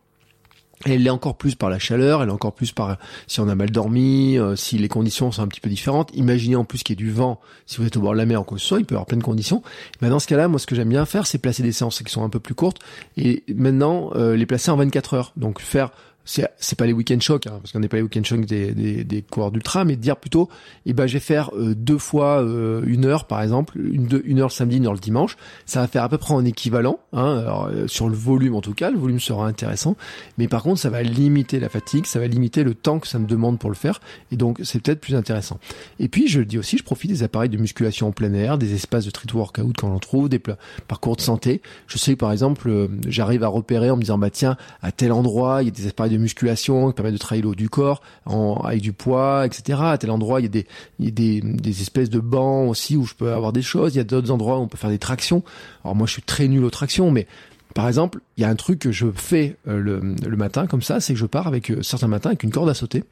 elle 0.86 1.04
l'est 1.04 1.10
encore 1.10 1.38
plus 1.38 1.56
par 1.56 1.70
la 1.70 1.80
chaleur, 1.80 2.22
elle 2.22 2.30
est 2.30 2.34
encore 2.34 2.54
plus 2.54 2.72
par 2.72 2.98
si 3.28 3.40
on 3.40 3.48
a 3.48 3.56
mal 3.56 3.72
dormi, 3.72 4.38
euh, 4.38 4.56
si 4.56 4.78
les 4.78 4.90
conditions 4.90 5.32
sont 5.32 5.42
un 5.42 5.48
petit 5.48 5.62
peu 5.62 5.70
différentes. 5.70 6.10
Imaginez 6.14 6.56
en 6.56 6.66
plus 6.66 6.84
qu'il 6.84 7.00
y 7.00 7.02
ait 7.02 7.06
du 7.06 7.12
vent, 7.12 7.40
si 7.66 7.78
vous 7.78 7.88
êtes 7.88 7.96
au 7.98 8.02
bord 8.02 8.14
de 8.14 8.18
la 8.18 8.26
mer 8.26 8.42
ou 8.42 8.44
quoi 8.44 8.58
que 8.58 8.62
ce 8.62 8.68
soit, 8.68 8.80
il 8.80 8.86
peut 8.86 8.96
y 8.96 8.98
avoir 8.98 9.06
plein 9.06 9.18
de 9.18 9.24
conditions. 9.24 9.64
Mais 10.02 10.10
dans 10.10 10.20
ce 10.20 10.28
cas-là, 10.28 10.48
moi 10.48 10.60
ce 10.60 10.68
que 10.68 10.76
j'aime 10.76 10.90
bien 10.90 11.06
faire, 11.06 11.26
c'est 11.26 11.38
placer 11.38 11.64
des 11.64 11.72
séances 11.72 12.02
qui 12.02 12.12
sont 12.12 12.24
un 12.24 12.30
peu 12.30 12.40
plus 12.40 12.56
courtes 12.56 12.80
et 13.18 13.44
maintenant 13.54 14.12
euh, 14.16 14.36
les 14.36 14.46
placer 14.46 14.72
en 14.72 14.78
24 14.78 15.14
heures. 15.14 15.34
Donc 15.38 15.62
faire 15.62 15.92
c'est 16.26 16.78
pas 16.78 16.86
les 16.86 16.94
week-end 16.94 17.20
shocks, 17.20 17.48
hein, 17.48 17.60
parce 17.62 17.72
qu'on 17.72 17.80
n'est 17.80 17.88
pas 17.88 17.98
les 17.98 18.04
week-end 18.04 18.24
shocks 18.24 18.46
des, 18.46 18.72
des, 18.72 19.04
des 19.04 19.22
coureurs 19.22 19.52
d'ultra, 19.52 19.86
mais 19.86 19.96
de 19.96 20.02
dire 20.02 20.18
plutôt, 20.18 20.50
eh 20.86 20.94
ben, 20.94 21.06
je 21.08 21.14
vais 21.14 21.20
faire 21.20 21.52
euh, 21.56 21.76
deux 21.76 21.98
fois 21.98 22.42
euh, 22.42 22.82
une 22.86 23.06
heure, 23.06 23.26
par 23.26 23.42
exemple, 23.42 23.78
une, 23.78 24.22
une 24.24 24.40
heure 24.40 24.48
le 24.48 24.54
samedi, 24.54 24.78
une 24.78 24.86
heure 24.86 24.94
le 24.94 25.00
dimanche. 25.00 25.36
Ça 25.66 25.82
va 25.82 25.88
faire 25.88 26.04
à 26.04 26.10
peu 26.10 26.18
près 26.18 26.34
en 26.34 26.46
équivalent, 26.46 27.00
hein, 27.12 27.40
alors, 27.40 27.66
euh, 27.66 27.88
sur 27.88 28.08
le 28.08 28.16
volume 28.16 28.56
en 28.56 28.62
tout 28.62 28.74
cas, 28.74 28.90
le 28.90 28.98
volume 28.98 29.20
sera 29.20 29.48
intéressant, 29.48 29.96
mais 30.38 30.48
par 30.48 30.64
contre, 30.64 30.80
ça 30.80 30.90
va 30.90 31.04
limiter 31.04 31.60
la 31.60 31.70
fatigue, 31.70 32.06
ça 32.06 32.20
va 32.20 32.28
limiter 32.28 32.64
le 32.64 32.74
temps 32.74 33.00
que 33.00 33.08
ça 33.08 33.20
me 33.20 33.28
demande 33.28 33.60
pour 33.60 33.70
le 33.70 33.76
faire, 33.76 34.00
et 34.32 34.38
donc 34.38 34.60
c'est 34.64 34.82
peut-être 34.82 35.02
plus 35.02 35.16
intéressant. 35.16 35.60
Et 36.00 36.08
puis, 36.08 36.28
je 36.28 36.40
le 36.40 36.46
dis 36.46 36.58
aussi, 36.58 36.78
je 36.78 36.84
profite 36.84 37.12
des 37.12 37.24
appareils 37.24 37.50
de 37.50 37.58
musculation 37.58 38.08
en 38.08 38.12
plein 38.12 38.34
air, 38.34 38.58
des 38.58 38.74
espaces 38.74 39.06
de 39.06 39.10
street 39.10 39.34
workout 39.34 39.76
quand 39.78 39.90
j'en 39.90 40.00
trouve, 40.00 40.30
des 40.30 40.42
parcours 40.88 41.16
de 41.16 41.22
santé. 41.22 41.62
Je 41.88 41.98
sais 41.98 42.14
que 42.14 42.20
par 42.20 42.32
exemple, 42.32 42.90
j'arrive 43.08 43.44
à 43.44 43.48
repérer 43.48 43.90
en 43.90 43.98
me 43.98 44.02
disant, 44.02 44.18
bah 44.18 44.30
tiens, 44.30 44.58
à 44.82 44.92
tel 44.92 45.12
endroit, 45.12 45.62
il 45.62 45.66
y 45.66 45.68
a 45.68 45.72
des 45.72 45.88
appareils 45.88 46.13
de 46.14 46.22
musculation 46.22 46.90
qui 46.90 46.96
permet 46.96 47.12
de 47.12 47.18
travailler 47.18 47.44
l'eau 47.44 47.56
du 47.56 47.70
corps 47.70 48.02
en, 48.26 48.56
avec 48.64 48.82
du 48.82 48.94
poids, 48.94 49.46
etc. 49.46 49.80
À 49.84 49.98
tel 49.98 50.12
endroit, 50.12 50.40
il 50.40 50.44
y 50.44 50.48
a 50.48 50.50
des, 50.50 50.68
il 51.00 51.06
y 51.06 51.08
a 51.08 51.12
des, 51.12 51.42
des 51.42 51.82
espèces 51.82 52.10
de 52.10 52.20
bancs 52.20 52.70
aussi 52.70 52.98
où 52.98 53.06
je 53.06 53.14
peux 53.14 53.34
avoir 53.34 53.54
des 53.54 53.62
choses. 53.62 53.96
Il 53.96 53.98
y 53.98 54.02
a 54.02 54.06
d'autres 54.06 54.32
endroits 54.32 54.58
où 54.58 54.62
on 54.62 54.68
peut 54.68 54.78
faire 54.78 54.90
des 54.90 55.00
tractions. 55.00 55.44
Alors 55.84 55.96
moi, 55.96 56.08
je 56.08 56.14
suis 56.14 56.22
très 56.22 56.48
nul 56.48 56.64
aux 56.64 56.70
tractions, 56.70 57.12
mais 57.12 57.28
par 57.74 57.88
exemple, 57.88 58.20
il 58.38 58.42
y 58.42 58.44
a 58.46 58.50
un 58.50 58.56
truc 58.56 58.80
que 58.80 58.92
je 58.92 59.08
fais 59.14 59.58
euh, 59.68 59.80
le, 59.80 60.00
le, 60.00 60.38
matin 60.38 60.68
comme 60.68 60.82
ça, 60.82 61.00
c'est 61.00 61.14
que 61.14 61.20
je 61.20 61.26
pars 61.26 61.48
avec 61.48 61.72
euh, 61.72 61.82
certains 61.82 62.08
matins 62.08 62.30
avec 62.30 62.44
une 62.44 62.52
corde 62.52 62.70
à 62.70 62.74
sauter. 62.74 63.04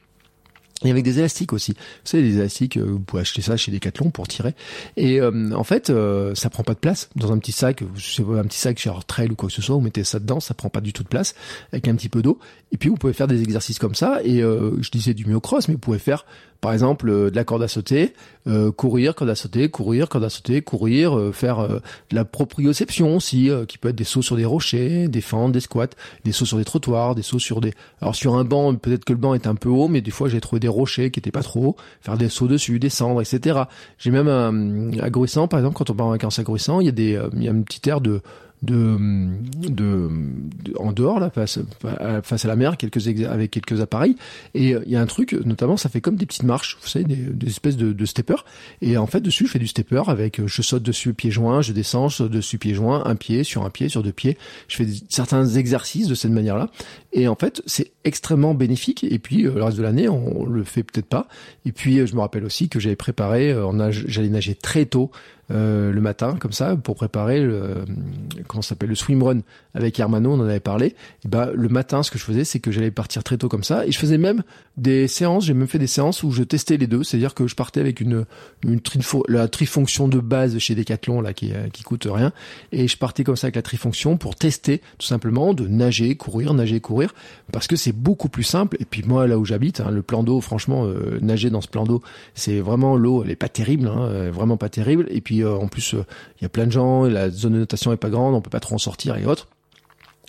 Et 0.83 0.89
avec 0.89 1.03
des 1.03 1.19
élastiques 1.19 1.53
aussi. 1.53 1.73
Vous 1.73 1.77
savez, 2.05 2.23
des 2.23 2.37
élastiques, 2.37 2.77
euh, 2.77 2.83
vous 2.83 2.99
pouvez 2.99 3.21
acheter 3.21 3.41
ça 3.41 3.55
chez 3.55 3.71
Decathlon 3.71 4.09
pour 4.09 4.27
tirer. 4.27 4.55
Et 4.97 5.21
euh, 5.21 5.51
en 5.53 5.63
fait, 5.63 5.89
euh, 5.89 6.33
ça 6.33 6.49
prend 6.49 6.63
pas 6.63 6.73
de 6.73 6.79
place 6.79 7.09
dans 7.15 7.31
un 7.31 7.37
petit 7.37 7.51
sac. 7.51 7.83
C'est 7.97 8.23
un 8.23 8.43
petit 8.43 8.57
sac 8.57 8.79
chez 8.79 8.91
Trail 9.05 9.29
ou 9.29 9.35
quoi 9.35 9.49
que 9.49 9.53
ce 9.53 9.61
soit. 9.61 9.75
Vous 9.75 9.81
mettez 9.81 10.03
ça 10.03 10.19
dedans, 10.19 10.39
ça 10.39 10.53
prend 10.53 10.69
pas 10.69 10.81
du 10.81 10.91
tout 10.91 11.03
de 11.03 11.07
place, 11.07 11.35
avec 11.71 11.87
un 11.87 11.95
petit 11.95 12.09
peu 12.09 12.21
d'eau. 12.21 12.39
Et 12.71 12.77
puis 12.77 12.89
vous 12.89 12.95
pouvez 12.95 13.13
faire 13.13 13.27
des 13.27 13.43
exercices 13.43 13.77
comme 13.77 13.95
ça. 13.95 14.21
Et 14.23 14.39
je 14.39 14.91
disais 14.91 15.13
du 15.13 15.25
myocross, 15.25 15.67
mais 15.67 15.75
vous 15.75 15.79
pouvez 15.79 15.99
faire 15.99 16.25
par 16.61 16.73
exemple, 16.73 17.09
euh, 17.09 17.31
de 17.31 17.35
la 17.35 17.43
corde 17.43 17.63
à 17.63 17.67
sauter, 17.67 18.13
euh, 18.47 18.71
courir, 18.71 19.15
corde 19.15 19.31
à 19.31 19.35
sauter, 19.35 19.69
courir, 19.69 20.07
corde 20.07 20.23
à 20.23 20.29
sauter, 20.29 20.61
courir, 20.61 21.17
euh, 21.17 21.31
faire 21.31 21.67
de 21.67 22.15
la 22.15 22.23
proprioception 22.23 23.15
aussi, 23.15 23.49
qui 23.67 23.79
peut 23.79 23.89
être 23.89 23.95
des 23.95 24.03
sauts 24.03 24.21
sur 24.21 24.35
des 24.35 24.45
rochers, 24.45 25.07
des 25.07 25.21
fentes, 25.21 25.51
des 25.51 25.59
squats, 25.59 25.87
des 26.23 26.31
sauts 26.31 26.45
sur 26.45 26.57
des 26.57 26.65
trottoirs, 26.65 27.15
des 27.15 27.23
sauts 27.23 27.39
sur 27.39 27.61
des... 27.61 27.73
Alors 27.99 28.15
sur 28.15 28.35
un 28.35 28.43
banc, 28.43 28.75
peut-être 28.75 29.05
que 29.05 29.13
le 29.13 29.19
banc 29.19 29.33
est 29.33 29.47
un 29.47 29.55
peu 29.55 29.69
haut, 29.69 29.87
mais 29.87 30.01
des 30.01 30.11
fois 30.11 30.29
j'ai 30.29 30.39
trouvé 30.39 30.59
des 30.59 30.67
rochers 30.67 31.09
qui 31.09 31.19
étaient 31.19 31.31
pas 31.31 31.41
trop 31.41 31.65
hauts, 31.65 31.75
faire 32.01 32.17
des 32.17 32.29
sauts 32.29 32.47
dessus, 32.47 32.77
descendre, 32.77 33.21
etc. 33.21 33.61
J'ai 33.97 34.11
même 34.11 34.27
un, 34.27 34.91
à 34.99 35.09
par 35.47 35.59
exemple, 35.59 35.75
quand 35.75 35.89
on 35.89 35.95
part 35.95 36.07
en 36.07 36.11
vacances 36.11 36.39
à 36.39 36.43
il 36.43 36.85
y 36.85 36.89
a 36.89 36.91
des, 36.91 37.19
il 37.33 37.43
y 37.43 37.47
a 37.47 37.51
un 37.51 37.61
petit 37.61 37.89
air 37.89 38.01
de 38.01 38.21
de, 38.61 38.97
de, 39.69 40.09
en 40.77 40.91
dehors 40.91 41.19
là 41.19 41.29
face 41.29 41.59
face 42.23 42.45
à 42.45 42.47
la 42.47 42.55
mer 42.55 42.75
avec 43.29 43.51
quelques 43.51 43.81
appareils. 43.81 44.15
Et 44.53 44.75
euh, 44.75 44.83
il 44.85 44.91
y 44.91 44.95
a 44.95 45.01
un 45.01 45.05
truc 45.05 45.33
notamment 45.45 45.77
ça 45.77 45.89
fait 45.89 46.01
comme 46.01 46.15
des 46.15 46.25
petites 46.25 46.43
marches 46.43 46.77
vous 46.81 46.87
savez 46.87 47.05
des, 47.05 47.47
espèces 47.47 47.77
de, 47.77 47.91
de 47.91 48.05
stepper 48.05 48.35
et 48.81 48.97
en 48.97 49.07
fait 49.07 49.21
dessus 49.21 49.47
je 49.47 49.51
fais 49.51 49.59
du 49.59 49.67
stepper 49.67 50.03
avec 50.07 50.39
euh, 50.39 50.47
je 50.47 50.61
saute 50.61 50.83
dessus 50.83 51.13
pieds 51.13 51.31
joints 51.31 51.61
je 51.61 51.73
descends 51.73 52.09
saute 52.09 52.31
dessus 52.31 52.57
pieds 52.57 52.73
joints 52.73 53.03
un 53.05 53.15
pied 53.15 53.43
sur 53.43 53.65
un 53.65 53.69
pied 53.69 53.89
sur 53.89 54.03
deux 54.03 54.11
pieds. 54.11 54.37
Je 54.67 54.77
fais 54.77 54.87
certains 55.09 55.47
exercices 55.47 56.07
de 56.07 56.15
cette 56.15 56.31
manière 56.31 56.57
là 56.57 56.69
et 57.13 57.27
en 57.27 57.35
fait 57.35 57.61
c'est 57.65 57.91
extrêmement 58.03 58.53
bénéfique. 58.53 59.03
Et 59.03 59.19
puis 59.19 59.45
euh, 59.45 59.53
le 59.53 59.63
reste 59.63 59.77
de 59.77 59.83
l'année 59.83 60.09
on 60.09 60.45
le 60.45 60.63
fait 60.63 60.83
peut-être 60.83 61.07
pas. 61.07 61.27
Et 61.65 61.71
puis 61.71 62.05
je 62.05 62.15
me 62.15 62.21
rappelle 62.21 62.45
aussi 62.45 62.69
que 62.69 62.79
j'avais 62.79 62.95
préparé 62.95 63.55
j'allais 63.91 64.29
nager 64.29 64.55
très 64.55 64.85
tôt 64.85 65.11
euh, 65.51 65.91
le 65.91 66.01
matin 66.01 66.37
comme 66.39 66.53
ça 66.53 66.75
pour 66.77 66.95
préparer 66.95 67.41
le 67.41 67.83
comment 68.47 68.61
s'appelle 68.61 68.89
le 68.89 68.95
swimrun 68.95 69.39
avec 69.73 69.99
Hermano 69.99 70.31
on 70.31 70.39
en 70.39 70.47
avait 70.47 70.59
parlé. 70.59 70.95
Et 71.25 71.27
bah 71.27 71.49
le 71.53 71.67
matin 71.67 72.03
ce 72.03 72.11
que 72.11 72.17
je 72.17 72.23
faisais 72.23 72.45
c'est 72.45 72.59
que 72.59 72.71
j'allais 72.71 72.91
partir 72.91 73.23
très 73.23 73.37
tôt 73.37 73.49
comme 73.49 73.63
ça. 73.63 73.85
Et 73.85 73.91
je 73.91 73.97
faisais 73.97 74.17
même 74.17 74.43
des 74.77 75.07
séances 75.07 75.45
j'ai 75.45 75.53
même 75.53 75.67
fait 75.67 75.79
des 75.79 75.87
séances 75.87 76.23
où 76.23 76.31
je 76.31 76.43
testais 76.43 76.77
les 76.77 76.87
deux. 76.87 77.03
C'est-à-dire 77.03 77.33
que 77.33 77.47
je 77.47 77.55
partais 77.55 77.79
avec 77.79 77.99
une 77.99 78.25
une 78.63 78.79
la 79.27 79.47
trifonction 79.47 80.07
de 80.07 80.19
base 80.19 80.57
chez 80.59 80.75
Decathlon 80.75 81.21
là 81.21 81.33
qui 81.33 81.51
euh, 81.51 81.67
qui 81.73 81.83
coûte 81.83 82.07
rien. 82.09 82.31
Et 82.71 82.87
je 82.87 82.97
partais 82.97 83.23
comme 83.23 83.35
ça 83.35 83.47
avec 83.47 83.55
la 83.55 83.61
trifonction 83.61 84.17
pour 84.17 84.35
tester 84.35 84.81
tout 84.99 85.07
simplement 85.07 85.53
de 85.53 85.67
nager 85.67 86.15
courir 86.15 86.53
nager 86.53 86.79
courir. 86.79 87.13
Parce 87.51 87.67
que 87.67 87.75
c'est 87.75 87.90
beaucoup 87.91 88.29
plus 88.29 88.43
simple. 88.43 88.77
Et 88.79 88.85
puis 88.85 89.03
moi, 89.05 89.27
là 89.27 89.37
où 89.37 89.45
j'habite, 89.45 89.81
hein, 89.81 89.91
le 89.91 90.01
plan 90.01 90.23
d'eau, 90.23 90.41
franchement, 90.41 90.85
euh, 90.85 91.19
nager 91.21 91.49
dans 91.49 91.61
ce 91.61 91.67
plan 91.67 91.83
d'eau, 91.83 92.01
c'est 92.33 92.59
vraiment 92.59 92.95
l'eau, 92.95 93.23
elle 93.23 93.31
est 93.31 93.35
pas 93.35 93.49
terrible, 93.49 93.87
hein, 93.87 94.29
vraiment 94.31 94.57
pas 94.57 94.69
terrible. 94.69 95.05
Et 95.09 95.21
puis 95.21 95.45
en 95.45 95.67
plus, 95.67 95.93
il 95.93 96.43
y 96.43 96.45
a 96.45 96.49
plein 96.49 96.65
de 96.65 96.71
gens, 96.71 97.05
la 97.05 97.29
zone 97.29 97.53
de 97.53 97.59
notation 97.59 97.91
est 97.91 97.97
pas 97.97 98.09
grande, 98.09 98.35
on 98.35 98.41
peut 98.41 98.49
pas 98.49 98.59
trop 98.59 98.75
en 98.75 98.79
sortir 98.79 99.17
et 99.17 99.25
autres. 99.25 99.47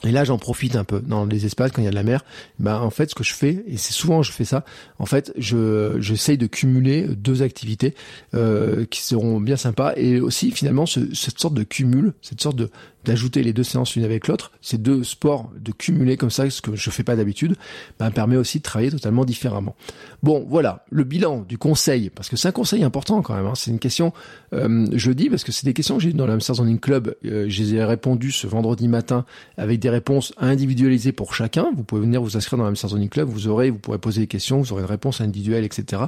Et 0.05 0.11
là, 0.11 0.25
j'en 0.25 0.39
profite 0.39 0.77
un 0.77 0.85
peu 0.85 1.01
dans 1.01 1.25
les 1.25 1.47
espaces 1.47 1.71
quand 1.71 1.81
il 1.81 1.85
y 1.85 1.89
a 1.89 1.91
de 1.91 1.97
la 1.97 2.03
mer. 2.03 2.25
Ben 2.59 2.79
en 2.79 2.91
fait, 2.91 3.11
ce 3.11 3.15
que 3.15 3.25
je 3.25 3.35
fais, 3.35 3.65
et 3.67 3.77
c'est 3.77 3.93
souvent 3.93 4.23
je 4.23 4.33
fais 4.33 4.45
ça, 4.45 4.65
en 4.99 5.07
fait, 5.07 5.33
je 5.37 5.97
j'essaye 6.01 6.39
de 6.39 6.47
cumuler 6.47 7.07
deux 7.09 7.43
activités 7.43 7.95
euh, 8.35 8.85
qui 8.87 9.03
seront 9.03 9.41
bien 9.41 9.57
sympas 9.57 9.93
et 9.97 10.21
aussi 10.21 10.51
finalement 10.51 10.87
cette 10.87 11.39
sorte 11.39 11.55
de 11.55 11.63
cumul, 11.63 12.15
cette 12.21 12.41
sorte 12.41 12.57
de 12.57 12.71
d'ajouter 13.05 13.43
les 13.43 13.53
deux 13.53 13.63
séances 13.63 13.97
l'une 13.97 14.05
avec 14.05 14.29
l'autre, 14.29 14.53
ces 14.61 14.79
deux 14.79 15.03
sports, 15.03 15.51
de 15.59 15.73
cumuler 15.73 16.17
comme 16.17 16.31
ça, 16.31 16.49
ce 16.51 16.63
que 16.63 16.77
je 16.77 16.91
fais 16.91 17.03
pas 17.03 17.17
d'habitude, 17.17 17.57
ben, 17.99 18.11
permet 18.11 18.37
aussi 18.37 18.59
de 18.59 18.63
travailler 18.63 18.91
totalement 18.91 19.25
différemment. 19.25 19.75
Bon, 20.23 20.47
voilà, 20.49 20.85
le 20.91 21.05
bilan 21.05 21.45
du 21.49 21.59
conseil, 21.59 22.11
parce 22.11 22.29
que 22.29 22.37
c'est 22.37 22.49
un 22.49 22.53
conseil 22.53 22.85
important 22.85 23.23
quand 23.23 23.35
même, 23.35 23.47
hein, 23.47 23.55
c'est 23.55 23.71
une 23.71 23.81
question, 23.81 24.13
euh, 24.53 24.87
je 24.93 25.11
dis 25.11 25.29
parce 25.31 25.43
que 25.45 25.53
c'est 25.53 25.65
des 25.65 25.75
questions 25.75 25.97
que 25.97 26.03
j'ai 26.03 26.11
eues 26.11 26.15
dans 26.15 26.27
l'Amsterdam 26.27 26.79
Club, 26.79 27.17
euh, 27.25 27.47
je 27.49 27.63
les 27.63 27.75
ai 27.75 27.85
répondues 27.85 28.33
ce 28.33 28.47
vendredi 28.47 28.89
matin 28.89 29.25
avec 29.57 29.81
des 29.81 29.91
réponses 29.93 30.33
individualisées 30.39 31.13
pour 31.13 31.35
chacun, 31.35 31.71
vous 31.77 31.85
pouvez 31.85 32.01
venir 32.01 32.21
vous 32.23 32.37
inscrire 32.37 32.59
dans 32.59 32.65
l'Amsterdam 32.65 32.99
Zoning 32.99 33.09
Club, 33.09 33.29
vous 33.29 33.49
aurez, 33.49 33.71
vous 33.71 33.79
pourrez 33.79 33.99
poser 33.99 34.23
des 34.23 34.27
questions, 34.27 34.61
vous 34.61 34.73
aurez 34.73 34.83
une 34.83 34.89
réponse 34.89 35.21
individuelle, 35.21 35.65
etc. 35.65 36.03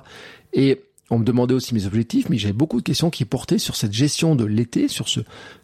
Et 0.53 0.81
on 1.11 1.19
me 1.19 1.25
demandait 1.25 1.55
aussi 1.55 1.75
mes 1.75 1.87
objectifs, 1.87 2.29
mais 2.31 2.39
j'avais 2.39 2.55
beaucoup 2.55 2.79
de 2.79 2.85
questions 2.85 3.11
qui 3.11 3.25
portaient 3.25 3.59
sur 3.59 3.77
cette 3.77 3.93
gestion 3.93 4.35
de 4.35 4.45
l'été, 4.45 4.89
sur 4.89 5.09
ce 5.09 5.21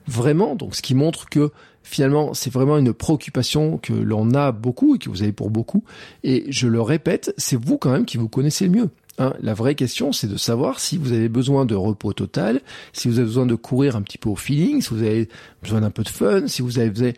vraiment, 0.07 0.55
donc 0.55 0.75
ce 0.77 0.83
qui 0.83 0.95
montre 0.95 1.29
que 1.29 1.51
finalement 1.83 2.35
c'est 2.35 2.53
vraiment 2.53 2.77
une 2.77 2.93
préoccupation 2.93 3.79
que 3.79 3.95
l'on 3.95 4.35
a 4.35 4.53
beaucoup 4.53 4.95
et 4.95 4.99
que 4.99 5.09
vous 5.09 5.23
avez 5.23 5.33
pour 5.33 5.51
beaucoup. 5.51 5.83
Et 6.25 6.45
je 6.49 6.69
le 6.69 6.81
répète, 6.81 7.35
c'est 7.39 7.57
vous 7.57 7.79
quand 7.79 7.91
même 7.91 8.05
qui 8.05 8.19
vous 8.19 8.29
connaissez 8.29 8.67
le 8.67 8.73
mieux. 8.73 8.91
Hein. 9.19 9.35
la 9.43 9.53
vraie 9.53 9.75
question, 9.75 10.13
c'est 10.13 10.29
de 10.29 10.39
savoir 10.39 10.81
si 10.81 10.97
vous 10.97 11.13
avez 11.13 11.29
besoin 11.29 11.67
de 11.67 11.75
repos 11.75 12.15
total, 12.15 12.63
si 12.95 13.09
vous 13.09 13.19
avez 13.19 13.27
besoin 13.27 13.45
de 13.45 13.55
courir 13.55 13.97
un 13.97 14.03
petit 14.03 14.17
peu 14.17 14.31
au 14.31 14.37
feeling, 14.37 14.81
si 14.81 14.91
vous 14.91 15.03
avez 15.03 15.29
besoin 15.63 15.83
d'un 15.83 15.91
peu 15.91 16.03
de 16.03 16.09
fun, 16.09 16.47
si 16.47 16.63
vous 16.63 16.79
avez 16.79 17.15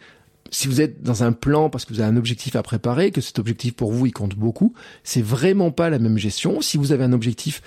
si 0.52 0.68
vous 0.68 0.80
êtes 0.80 1.02
dans 1.02 1.24
un 1.24 1.32
plan 1.32 1.70
parce 1.70 1.84
que 1.84 1.92
vous 1.92 2.00
avez 2.00 2.10
un 2.12 2.16
objectif 2.16 2.54
à 2.54 2.62
préparer, 2.62 3.10
que 3.10 3.20
cet 3.20 3.40
objectif 3.40 3.74
pour 3.74 3.90
vous 3.90 4.06
il 4.06 4.12
compte 4.12 4.36
beaucoup, 4.36 4.74
c'est 5.02 5.22
vraiment 5.22 5.72
pas 5.72 5.90
la 5.90 5.98
même 5.98 6.18
gestion. 6.18 6.60
Si 6.60 6.76
vous 6.76 6.92
avez 6.92 7.02
un 7.02 7.12
objectif 7.12 7.62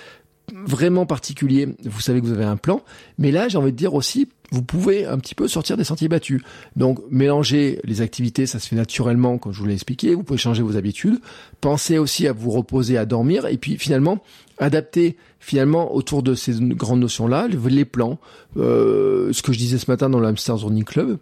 vraiment 0.52 1.06
particulier, 1.06 1.68
vous 1.84 2.00
savez 2.00 2.20
que 2.20 2.26
vous 2.26 2.32
avez 2.32 2.44
un 2.44 2.56
plan, 2.56 2.82
mais 3.18 3.32
là 3.32 3.48
j'ai 3.48 3.58
envie 3.58 3.72
de 3.72 3.76
dire 3.76 3.94
aussi, 3.94 4.28
vous 4.52 4.62
pouvez 4.62 5.04
un 5.04 5.18
petit 5.18 5.34
peu 5.34 5.48
sortir 5.48 5.76
des 5.76 5.82
sentiers 5.82 6.06
battus. 6.06 6.42
Donc 6.76 7.00
mélanger 7.10 7.80
les 7.82 8.00
activités, 8.00 8.46
ça 8.46 8.60
se 8.60 8.68
fait 8.68 8.76
naturellement, 8.76 9.38
comme 9.38 9.52
je 9.52 9.58
vous 9.58 9.66
l'ai 9.66 9.74
expliqué, 9.74 10.14
vous 10.14 10.22
pouvez 10.22 10.38
changer 10.38 10.62
vos 10.62 10.76
habitudes, 10.76 11.18
pensez 11.60 11.98
aussi 11.98 12.28
à 12.28 12.32
vous 12.32 12.50
reposer, 12.50 12.96
à 12.96 13.06
dormir, 13.06 13.46
et 13.46 13.56
puis 13.56 13.76
finalement 13.76 14.22
adapter 14.58 15.16
finalement 15.40 15.94
autour 15.94 16.22
de 16.22 16.34
ces 16.34 16.54
grandes 16.60 17.00
notions-là 17.00 17.48
les 17.48 17.84
plans, 17.84 18.18
euh, 18.56 19.32
ce 19.32 19.42
que 19.42 19.52
je 19.52 19.58
disais 19.58 19.78
ce 19.78 19.90
matin 19.90 20.08
dans 20.08 20.20
l'Amsterdam 20.20 20.68
Running 20.68 20.84
Club, 20.84 21.18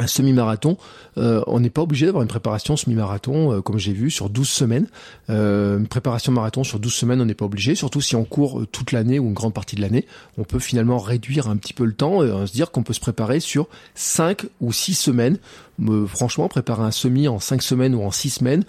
un 0.00 0.06
semi-marathon, 0.08 0.76
euh, 1.18 1.42
on 1.46 1.60
n'est 1.60 1.70
pas 1.70 1.82
obligé 1.82 2.06
d'avoir 2.06 2.22
une 2.22 2.28
préparation 2.28 2.76
semi-marathon, 2.76 3.52
euh, 3.52 3.60
comme 3.60 3.78
j'ai 3.78 3.92
vu, 3.92 4.10
sur 4.10 4.28
12 4.28 4.48
semaines. 4.48 4.86
Euh, 5.30 5.78
une 5.78 5.86
préparation 5.86 6.32
marathon 6.32 6.64
sur 6.64 6.80
12 6.80 6.92
semaines, 6.92 7.20
on 7.20 7.24
n'est 7.24 7.34
pas 7.34 7.44
obligé, 7.44 7.74
surtout 7.74 8.00
si 8.00 8.16
on 8.16 8.24
court 8.24 8.62
toute 8.72 8.90
l'année 8.90 9.20
ou 9.20 9.26
une 9.26 9.34
grande 9.34 9.54
partie 9.54 9.76
de 9.76 9.80
l'année. 9.80 10.06
On 10.36 10.44
peut 10.44 10.58
finalement 10.58 10.98
réduire 10.98 11.48
un 11.48 11.56
petit 11.56 11.74
peu 11.74 11.84
le 11.84 11.92
temps 11.92 12.24
et 12.24 12.46
se 12.46 12.52
dire 12.52 12.72
qu'on 12.72 12.82
peut 12.82 12.92
se 12.92 13.00
préparer 13.00 13.38
sur 13.38 13.68
5 13.94 14.46
ou 14.60 14.72
6 14.72 14.94
semaines. 14.94 15.38
franchement, 16.06 16.48
préparer 16.48 16.82
un 16.82 16.90
semi 16.90 17.28
en 17.28 17.38
5 17.38 17.62
semaines 17.62 17.94
ou 17.94 18.02
en 18.02 18.10
6 18.10 18.30
semaines, 18.30 18.64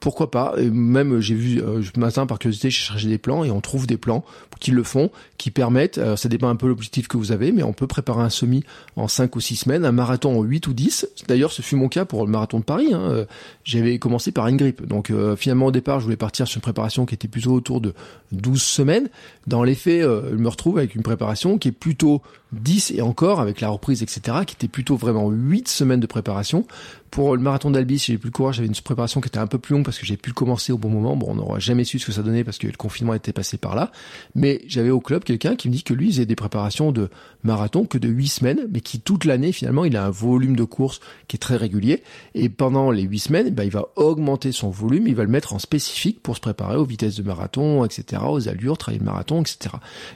pourquoi 0.00 0.30
pas 0.30 0.54
et 0.56 0.70
Même 0.70 1.20
j'ai 1.20 1.34
vu 1.34 1.62
euh, 1.62 1.82
ce 1.82 1.98
matin 2.00 2.26
par 2.26 2.38
curiosité, 2.38 2.70
j'ai 2.70 2.80
cherché 2.80 3.06
des 3.06 3.18
plans 3.18 3.44
et 3.44 3.50
on 3.50 3.60
trouve 3.60 3.86
des 3.86 3.98
plans 3.98 4.24
qui 4.58 4.70
le 4.72 4.82
font, 4.82 5.10
qui 5.38 5.50
permettent. 5.50 5.98
Euh, 5.98 6.16
ça 6.16 6.28
dépend 6.28 6.48
un 6.48 6.56
peu 6.56 6.68
l'objectif 6.68 7.06
que 7.06 7.16
vous 7.16 7.32
avez, 7.32 7.52
mais 7.52 7.62
on 7.62 7.72
peut 7.72 7.86
préparer 7.86 8.22
un 8.22 8.30
semi 8.30 8.64
en 8.96 9.08
5 9.08 9.36
ou 9.36 9.40
6 9.40 9.56
semaines, 9.56 9.84
un 9.84 9.92
marathon 9.92 10.38
en 10.38 10.42
8 10.42 10.66
ou 10.66 10.72
10. 10.72 11.08
D'ailleurs, 11.28 11.52
ce 11.52 11.62
fut 11.62 11.76
mon 11.76 11.88
cas 11.88 12.04
pour 12.04 12.24
le 12.24 12.30
marathon 12.30 12.58
de 12.58 12.64
Paris. 12.64 12.92
Hein. 12.92 13.00
Euh, 13.00 13.24
j'avais 13.64 13.98
commencé 13.98 14.32
par 14.32 14.48
une 14.48 14.56
grippe, 14.56 14.86
donc 14.86 15.12
finalement 15.36 15.66
au 15.66 15.70
départ, 15.70 16.00
je 16.00 16.04
voulais 16.04 16.16
partir 16.16 16.48
sur 16.48 16.58
une 16.58 16.62
préparation 16.62 17.06
qui 17.06 17.14
était 17.14 17.28
plutôt 17.28 17.52
autour 17.52 17.80
de 17.80 17.94
12 18.32 18.60
semaines. 18.60 19.08
Dans 19.46 19.62
les 19.62 19.74
faits, 19.74 20.02
je 20.02 20.36
me 20.36 20.48
retrouve 20.48 20.78
avec 20.78 20.94
une 20.94 21.02
préparation 21.02 21.58
qui 21.58 21.68
est 21.68 21.72
plutôt 21.72 22.22
10 22.52 22.92
et 22.96 23.02
encore 23.02 23.40
avec 23.40 23.60
la 23.60 23.68
reprise, 23.68 24.02
etc., 24.02 24.38
qui 24.46 24.54
était 24.54 24.68
plutôt 24.68 24.96
vraiment 24.96 25.28
8 25.30 25.68
semaines 25.68 26.00
de 26.00 26.06
préparation. 26.06 26.66
Pour 27.10 27.34
le 27.34 27.42
marathon 27.42 27.72
d'Albi, 27.72 27.98
si 27.98 28.12
j'ai 28.12 28.18
plus 28.18 28.28
le 28.28 28.32
courage, 28.32 28.56
j'avais 28.56 28.68
une 28.68 28.74
préparation 28.74 29.20
qui 29.20 29.26
était 29.26 29.38
un 29.38 29.48
peu 29.48 29.58
plus 29.58 29.74
longue 29.74 29.84
parce 29.84 29.98
que 29.98 30.06
j'ai 30.06 30.16
pu 30.16 30.30
le 30.30 30.34
commencer 30.34 30.72
au 30.72 30.78
bon 30.78 30.90
moment. 30.90 31.16
Bon, 31.16 31.26
on 31.30 31.34
n'aura 31.34 31.58
jamais 31.58 31.82
su 31.82 31.98
ce 31.98 32.06
que 32.06 32.12
ça 32.12 32.22
donnait 32.22 32.44
parce 32.44 32.58
que 32.58 32.68
le 32.68 32.76
confinement 32.76 33.14
était 33.14 33.32
passé 33.32 33.56
par 33.56 33.74
là. 33.74 33.90
Mais 34.36 34.62
j'avais 34.68 34.90
au 34.90 35.00
club 35.00 35.24
quelqu'un 35.24 35.56
qui 35.56 35.68
me 35.68 35.72
dit 35.72 35.82
que 35.82 35.92
lui, 35.92 36.06
il 36.06 36.12
faisait 36.12 36.26
des 36.26 36.36
préparations 36.36 36.92
de 36.92 37.08
marathon 37.42 37.84
que 37.84 37.98
de 37.98 38.08
8 38.08 38.28
semaines, 38.28 38.60
mais 38.72 38.80
qui 38.80 39.00
toute 39.00 39.24
l'année, 39.24 39.50
finalement, 39.50 39.84
il 39.84 39.96
a 39.96 40.06
un 40.06 40.10
volume 40.10 40.54
de 40.54 40.62
course 40.62 41.00
qui 41.26 41.34
est 41.34 41.40
très 41.40 41.56
régulier. 41.56 42.04
Et 42.34 42.48
pendant 42.48 42.92
les 42.92 43.02
8 43.02 43.18
semaines, 43.18 43.50
ben, 43.50 43.64
il 43.64 43.72
va 43.72 43.88
augmenter 43.96 44.52
son 44.52 44.70
volume, 44.70 45.08
il 45.08 45.16
va 45.16 45.24
le 45.24 45.30
mettre 45.30 45.52
en 45.52 45.58
spécifique 45.58 46.22
pour 46.22 46.36
se 46.36 46.40
préparer 46.40 46.76
aux 46.76 46.84
vitesses 46.84 47.16
de 47.16 47.24
marathon, 47.24 47.84
etc., 47.84 48.22
aux 48.28 48.48
allures, 48.48 48.78
travailler 48.78 49.00
le 49.00 49.06
marathon, 49.06 49.40
etc. 49.40 49.74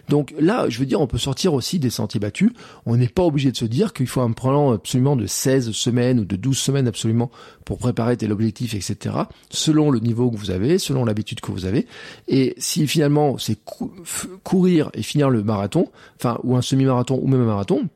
Donc 0.09 0.33
là, 0.39 0.69
je 0.69 0.79
veux 0.79 0.87
dire, 0.87 1.01
on 1.01 1.09
peut 1.09 1.19
sortir 1.19 1.55
aussi 1.55 1.81
des 1.81 1.91
sentiers 1.91 2.21
On 2.87 2.97
n'est 2.97 3.09
pas 3.09 3.23
obligé 3.23 3.51
de 3.51 3.57
se 3.57 3.65
dire 3.65 3.93
qu'il 3.93 4.07
faut 4.07 4.21
un 4.21 4.33
plan 4.33 4.73
absolument 4.73 5.17
de 5.17 5.27
16 5.27 5.73
semaines 5.73 6.21
ou 6.21 6.25
de 6.25 6.37
12 6.37 6.57
semaines 6.57 6.89
absolument 6.89 7.31
pour 7.65 7.79
préparer 7.79 8.17
tel 8.17 8.33
objectif, 8.33 8.75
etc. 8.75 9.17
Selon 9.51 9.91
le 9.91 10.01
niveau 10.01 10.31
que 10.31 10.37
vous 10.37 10.51
avez, 10.51 10.79
selon 10.79 11.05
l'habitude 11.05 11.41
que 11.41 11.51
vous 11.51 11.67
avez. 11.67 11.87
Et 12.29 12.55
si 12.59 12.87
finalement 12.87 13.39
c'est 13.39 13.59
courir 14.43 14.91
et 14.95 15.03
finir 15.03 15.31
le 15.31 15.43
marathon, 15.43 15.91
enfin, 16.17 16.39
ou 16.43 16.57
un 16.57 16.63
semi-marathon 16.63 17.19
ou 17.23 17.27
même 17.27 17.43
un 17.43 17.47
marathon, 17.47 17.89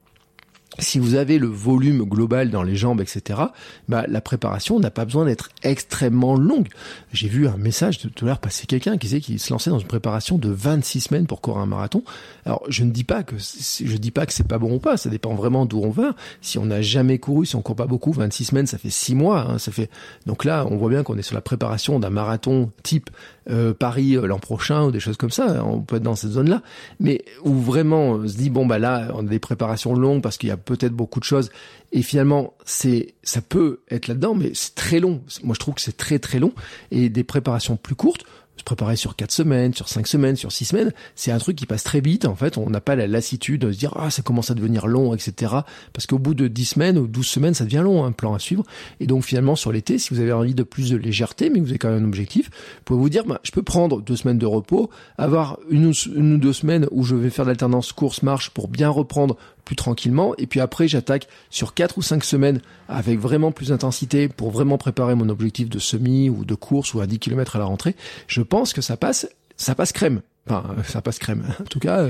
si 0.79 0.99
vous 0.99 1.15
avez 1.15 1.39
le 1.39 1.47
volume 1.47 2.05
global 2.05 2.51
dans 2.51 2.63
les 2.63 2.77
jambes, 2.77 3.01
etc., 3.01 3.41
bah, 3.89 4.05
la 4.09 4.21
préparation 4.21 4.79
n'a 4.81 4.91
pas 4.91 5.05
besoin 5.05 5.25
d'être 5.25 5.51
extrêmement 5.63 6.37
longue. 6.37 6.69
J'ai 7.13 7.29
vu 7.29 7.49
un 7.49 7.57
message 7.57 7.99
tout 7.99 8.11
à 8.23 8.25
l'heure 8.25 8.39
passer 8.39 8.67
quelqu'un 8.67 8.93
qui 8.93 9.09
disait 9.09 9.21
qu'il 9.21 9.39
se 9.39 9.53
lançait 9.53 9.71
dans 9.71 9.79
une 9.79 9.87
préparation 9.87 10.39
de 10.39 10.51
26 10.51 11.01
semaines 11.01 11.27
pour 11.27 11.41
courir 11.41 11.61
un 11.61 11.67
marathon. 11.67 12.03
Alors, 12.45 12.63
je 12.69 12.85
ne 12.85 12.91
dis 12.91 13.05
pas 13.05 13.23
que 13.23 13.37
je 13.39 13.97
dis 13.97 14.11
pas 14.11 14.27
que 14.27 14.33
c'est 14.33 14.47
pas 14.47 14.59
bon 14.59 14.75
ou 14.75 14.79
pas, 14.79 14.97
ça 14.97 15.11
dépend 15.11 15.35
vraiment 15.35 15.67
d'où 15.67 15.81
on 15.81 15.91
va. 15.91 16.15
Si 16.41 16.59
on 16.59 16.67
n'a 16.67 16.83
jamais 16.83 17.19
couru, 17.19 17.47
si 17.47 17.57
on 17.57 17.63
court 17.63 17.77
pas 17.77 17.87
beaucoup, 17.87 18.13
26 18.13 18.45
semaines, 18.45 18.67
ça 18.67 18.79
fait 18.79 18.91
6 18.91 19.15
mois. 19.15 19.47
Hein, 19.49 19.59
ça 19.59 19.73
fait 19.73 19.91
donc 20.27 20.45
là, 20.45 20.67
on 20.71 20.77
voit 20.77 20.91
bien 20.91 21.03
qu'on 21.03 21.17
est 21.17 21.23
sur 21.23 21.35
la 21.35 21.41
préparation 21.41 21.99
d'un 21.99 22.11
marathon 22.11 22.71
type 22.83 23.11
euh, 23.51 23.75
Paris 23.75 24.17
euh, 24.17 24.27
l'an 24.27 24.39
prochain 24.39 24.85
ou 24.85 24.91
des 24.91 25.01
choses 25.01 25.17
comme 25.17 25.31
ça. 25.31 25.65
On 25.65 25.81
peut 25.81 25.97
être 25.97 26.03
dans 26.03 26.17
cette 26.17 26.33
zone-là, 26.33 26.63
mais 27.01 27.25
où 27.45 27.55
vraiment 27.55 28.11
on 28.11 28.29
se 28.29 28.37
dit 28.37 28.51
bon 28.51 28.67
bah 28.67 28.79
là, 28.79 29.09
on 29.15 29.27
a 29.27 29.31
des 29.31 29.39
préparations 29.39 29.95
longues 29.95 30.23
parce 30.23 30.37
qu'il 30.37 30.49
y 30.49 30.53
a 30.53 30.57
peut-être 30.57 30.93
beaucoup 30.93 31.21
de 31.21 31.25
choses. 31.25 31.51
Et 31.93 32.03
finalement, 32.03 32.55
c'est, 32.65 33.15
ça 33.23 33.41
peut 33.41 33.81
être 33.91 34.09
là-dedans, 34.09 34.35
mais 34.35 34.51
c'est 34.55 34.75
très 34.75 35.01
long. 35.01 35.23
Moi, 35.43 35.55
je 35.55 35.61
trouve 35.61 35.75
que 35.75 35.81
c'est 35.81 35.97
très 35.97 36.19
très 36.19 36.39
long. 36.39 36.53
Et 36.91 37.09
des 37.09 37.25
préparations 37.25 37.77
plus 37.77 37.95
courtes, 37.95 38.25
se 38.59 38.65
préparer 38.65 38.97
sur 38.97 39.17
quatre 39.17 39.33
semaines, 39.33 39.75
sur 39.75 39.89
cinq 39.89 40.07
semaines, 40.07 40.37
sur 40.37 40.53
six 40.53 40.67
semaines, 40.67 40.93
c'est 41.15 41.31
un 41.31 41.39
truc 41.39 41.57
qui 41.57 41.67
passe 41.67 41.85
très 41.85 42.01
vite. 42.01 42.25
En 42.25 42.35
fait, 42.35 42.59
on 42.59 42.69
n'a 42.71 42.81
pas 42.81 42.97
la 42.97 43.07
lassitude 43.07 43.63
de 43.63 43.73
se 43.73 43.79
dire 43.79 43.93
ah 43.97 44.11
ça 44.11 44.23
commence 44.23 44.51
à 44.51 44.55
devenir 44.55 44.87
long, 44.87 45.15
etc. 45.15 45.55
Parce 45.93 46.07
qu'au 46.07 46.19
bout 46.19 46.35
de 46.35 46.49
dix 46.49 46.67
semaines 46.67 46.99
ou 46.99 47.07
douze 47.07 47.27
semaines, 47.27 47.55
ça 47.55 47.65
devient 47.65 47.83
long 47.83 48.05
un 48.05 48.13
plan 48.13 48.35
à 48.35 48.39
suivre. 48.39 48.65
Et 49.01 49.07
donc 49.07 49.25
finalement 49.25 49.57
sur 49.57 49.73
l'été, 49.73 49.99
si 49.99 50.13
vous 50.13 50.21
avez 50.21 50.33
envie 50.33 50.55
de 50.55 50.63
plus 50.63 50.91
de 50.91 50.97
légèreté, 50.97 51.51
mais 51.51 51.61
vous 51.61 51.71
avez 51.71 51.79
quand 51.79 51.91
même 51.91 52.05
un 52.05 52.07
objectif, 52.07 52.47
vous 52.51 52.83
pouvez 52.85 53.01
vous 53.01 53.09
dire 53.09 53.25
bah, 53.25 53.41
je 53.43 53.53
peux 53.53 53.63
prendre 53.63 54.03
deux 54.03 54.17
semaines 54.17 54.39
de 54.39 54.47
repos, 54.47 54.91
avoir 55.17 55.59
une 55.71 55.87
ou 55.87 56.39
deux 56.39 56.53
semaines 56.53 56.87
où 56.91 57.05
je 57.05 57.15
vais 57.15 57.31
faire 57.31 57.45
l'alternance 57.45 57.93
course-marche 57.93 58.51
pour 58.51 58.69
bien 58.69 58.89
reprendre 58.89 59.37
plus 59.69 59.77
tranquillement. 59.77 60.33
Et 60.39 60.47
puis 60.47 60.61
après, 60.61 60.89
j'attaque 60.89 61.29
sur 61.51 61.75
quatre 61.75 61.99
ou 61.99 62.03
cinq 62.03 62.25
semaines 62.25 62.63
avec 62.89 63.19
vraiment 63.19 63.53
plus 63.53 63.69
d'intensité 63.69 64.27
pour 64.27 64.51
vraiment 64.51 64.79
préparer 64.79 65.15
mon 65.15 65.29
objectif 65.29 65.69
de 65.69 65.79
semi 65.79 66.31
ou 66.31 66.47
de 66.47 66.55
course 66.55 66.95
ou 66.95 67.01
à 67.01 67.07
10 67.07 67.19
km 67.19 67.57
à 67.57 67.59
la 67.59 67.67
rentrée. 67.67 67.95
Je 68.29 68.41
pense 68.41 68.73
que 68.73 68.81
ça 68.81 68.97
passe, 68.97 69.29
ça 69.59 69.75
passe 69.75 69.93
crème. 69.93 70.23
Enfin, 70.49 70.65
ça 70.85 71.03
passe 71.03 71.19
crème. 71.19 71.45
En 71.61 71.65
tout 71.65 71.81
cas, 71.81 72.07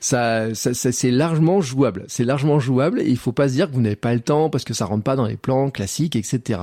ça, 0.00 0.54
ça, 0.54 0.72
c'est 0.72 1.10
largement 1.10 1.60
jouable. 1.60 2.06
C'est 2.08 2.24
largement 2.24 2.58
jouable 2.58 3.02
et 3.02 3.10
il 3.10 3.18
faut 3.18 3.32
pas 3.32 3.46
se 3.50 3.52
dire 3.52 3.68
que 3.68 3.74
vous 3.74 3.82
n'avez 3.82 3.94
pas 3.94 4.14
le 4.14 4.20
temps 4.20 4.48
parce 4.48 4.64
que 4.64 4.72
ça 4.72 4.86
rentre 4.86 5.04
pas 5.04 5.14
dans 5.14 5.26
les 5.26 5.36
plans 5.36 5.68
classiques, 5.68 6.16
etc. 6.16 6.60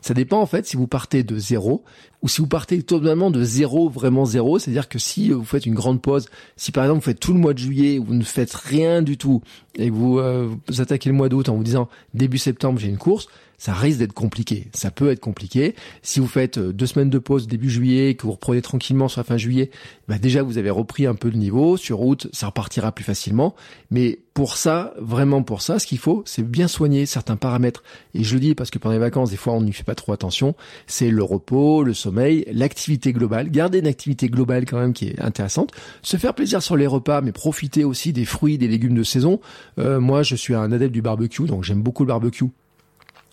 Ça 0.00 0.14
dépend 0.14 0.40
en 0.40 0.46
fait 0.46 0.66
si 0.66 0.76
vous 0.76 0.88
partez 0.88 1.22
de 1.22 1.38
zéro 1.38 1.84
ou 2.22 2.28
si 2.28 2.40
vous 2.40 2.46
partez 2.46 2.82
totalement 2.82 3.30
de 3.30 3.42
zéro, 3.42 3.88
vraiment 3.88 4.24
zéro, 4.24 4.58
c'est-à-dire 4.58 4.88
que 4.88 4.98
si 4.98 5.30
vous 5.30 5.44
faites 5.44 5.66
une 5.66 5.74
grande 5.74 6.00
pause, 6.00 6.28
si 6.56 6.72
par 6.72 6.84
exemple 6.84 7.00
vous 7.00 7.04
faites 7.04 7.20
tout 7.20 7.32
le 7.32 7.40
mois 7.40 7.52
de 7.52 7.58
juillet, 7.58 7.98
vous 7.98 8.14
ne 8.14 8.22
faites 8.22 8.54
rien 8.54 9.02
du 9.02 9.16
tout, 9.16 9.42
et 9.74 9.88
que 9.88 9.94
vous, 9.94 10.18
euh, 10.18 10.48
vous 10.68 10.80
attaquez 10.80 11.10
le 11.10 11.16
mois 11.16 11.28
d'août 11.28 11.48
en 11.48 11.56
vous 11.56 11.64
disant 11.64 11.88
début 12.14 12.38
septembre 12.38 12.78
j'ai 12.78 12.88
une 12.88 12.98
course, 12.98 13.28
ça 13.62 13.74
risque 13.74 14.00
d'être 14.00 14.12
compliqué. 14.12 14.66
Ça 14.74 14.90
peut 14.90 15.12
être 15.12 15.20
compliqué. 15.20 15.76
Si 16.02 16.18
vous 16.18 16.26
faites 16.26 16.58
euh, 16.58 16.72
deux 16.72 16.86
semaines 16.86 17.10
de 17.10 17.18
pause 17.20 17.46
début 17.46 17.70
juillet, 17.70 18.14
que 18.16 18.26
vous 18.26 18.32
reprenez 18.32 18.60
tranquillement 18.60 19.06
sur 19.06 19.20
la 19.20 19.24
fin 19.24 19.36
juillet, 19.36 19.70
bah 20.08 20.18
déjà 20.18 20.42
vous 20.42 20.58
avez 20.58 20.70
repris 20.70 21.06
un 21.06 21.14
peu 21.14 21.30
de 21.30 21.36
niveau. 21.36 21.76
Sur 21.76 22.00
août, 22.00 22.26
ça 22.32 22.48
repartira 22.48 22.90
plus 22.90 23.04
facilement. 23.04 23.54
Mais 23.92 24.18
pour 24.34 24.56
ça, 24.56 24.94
vraiment 24.98 25.44
pour 25.44 25.62
ça, 25.62 25.78
ce 25.78 25.86
qu'il 25.86 25.98
faut, 25.98 26.24
c'est 26.26 26.42
bien 26.42 26.66
soigner 26.66 27.06
certains 27.06 27.36
paramètres. 27.36 27.84
Et 28.14 28.24
je 28.24 28.34
le 28.34 28.40
dis 28.40 28.56
parce 28.56 28.70
que 28.70 28.80
pendant 28.80 28.94
les 28.94 28.98
vacances, 28.98 29.30
des 29.30 29.36
fois, 29.36 29.52
on 29.52 29.62
n'y 29.62 29.72
fait 29.72 29.84
pas 29.84 29.94
trop 29.94 30.12
attention. 30.12 30.56
C'est 30.88 31.10
le 31.10 31.22
repos, 31.22 31.84
le 31.84 31.94
sommeil, 31.94 32.11
l'activité 32.52 33.12
globale. 33.12 33.50
Garder 33.50 33.78
une 33.78 33.86
activité 33.86 34.28
globale 34.28 34.64
quand 34.64 34.78
même 34.78 34.92
qui 34.92 35.08
est 35.08 35.20
intéressante. 35.20 35.72
Se 36.02 36.16
faire 36.16 36.34
plaisir 36.34 36.62
sur 36.62 36.76
les 36.76 36.86
repas, 36.86 37.20
mais 37.20 37.32
profiter 37.32 37.84
aussi 37.84 38.12
des 38.12 38.24
fruits, 38.24 38.58
des 38.58 38.68
légumes 38.68 38.94
de 38.94 39.02
saison. 39.02 39.40
Euh, 39.78 40.00
moi, 40.00 40.22
je 40.22 40.36
suis 40.36 40.54
un 40.54 40.72
adepte 40.72 40.92
du 40.92 41.02
barbecue, 41.02 41.46
donc 41.46 41.64
j'aime 41.64 41.82
beaucoup 41.82 42.04
le 42.04 42.08
barbecue. 42.08 42.46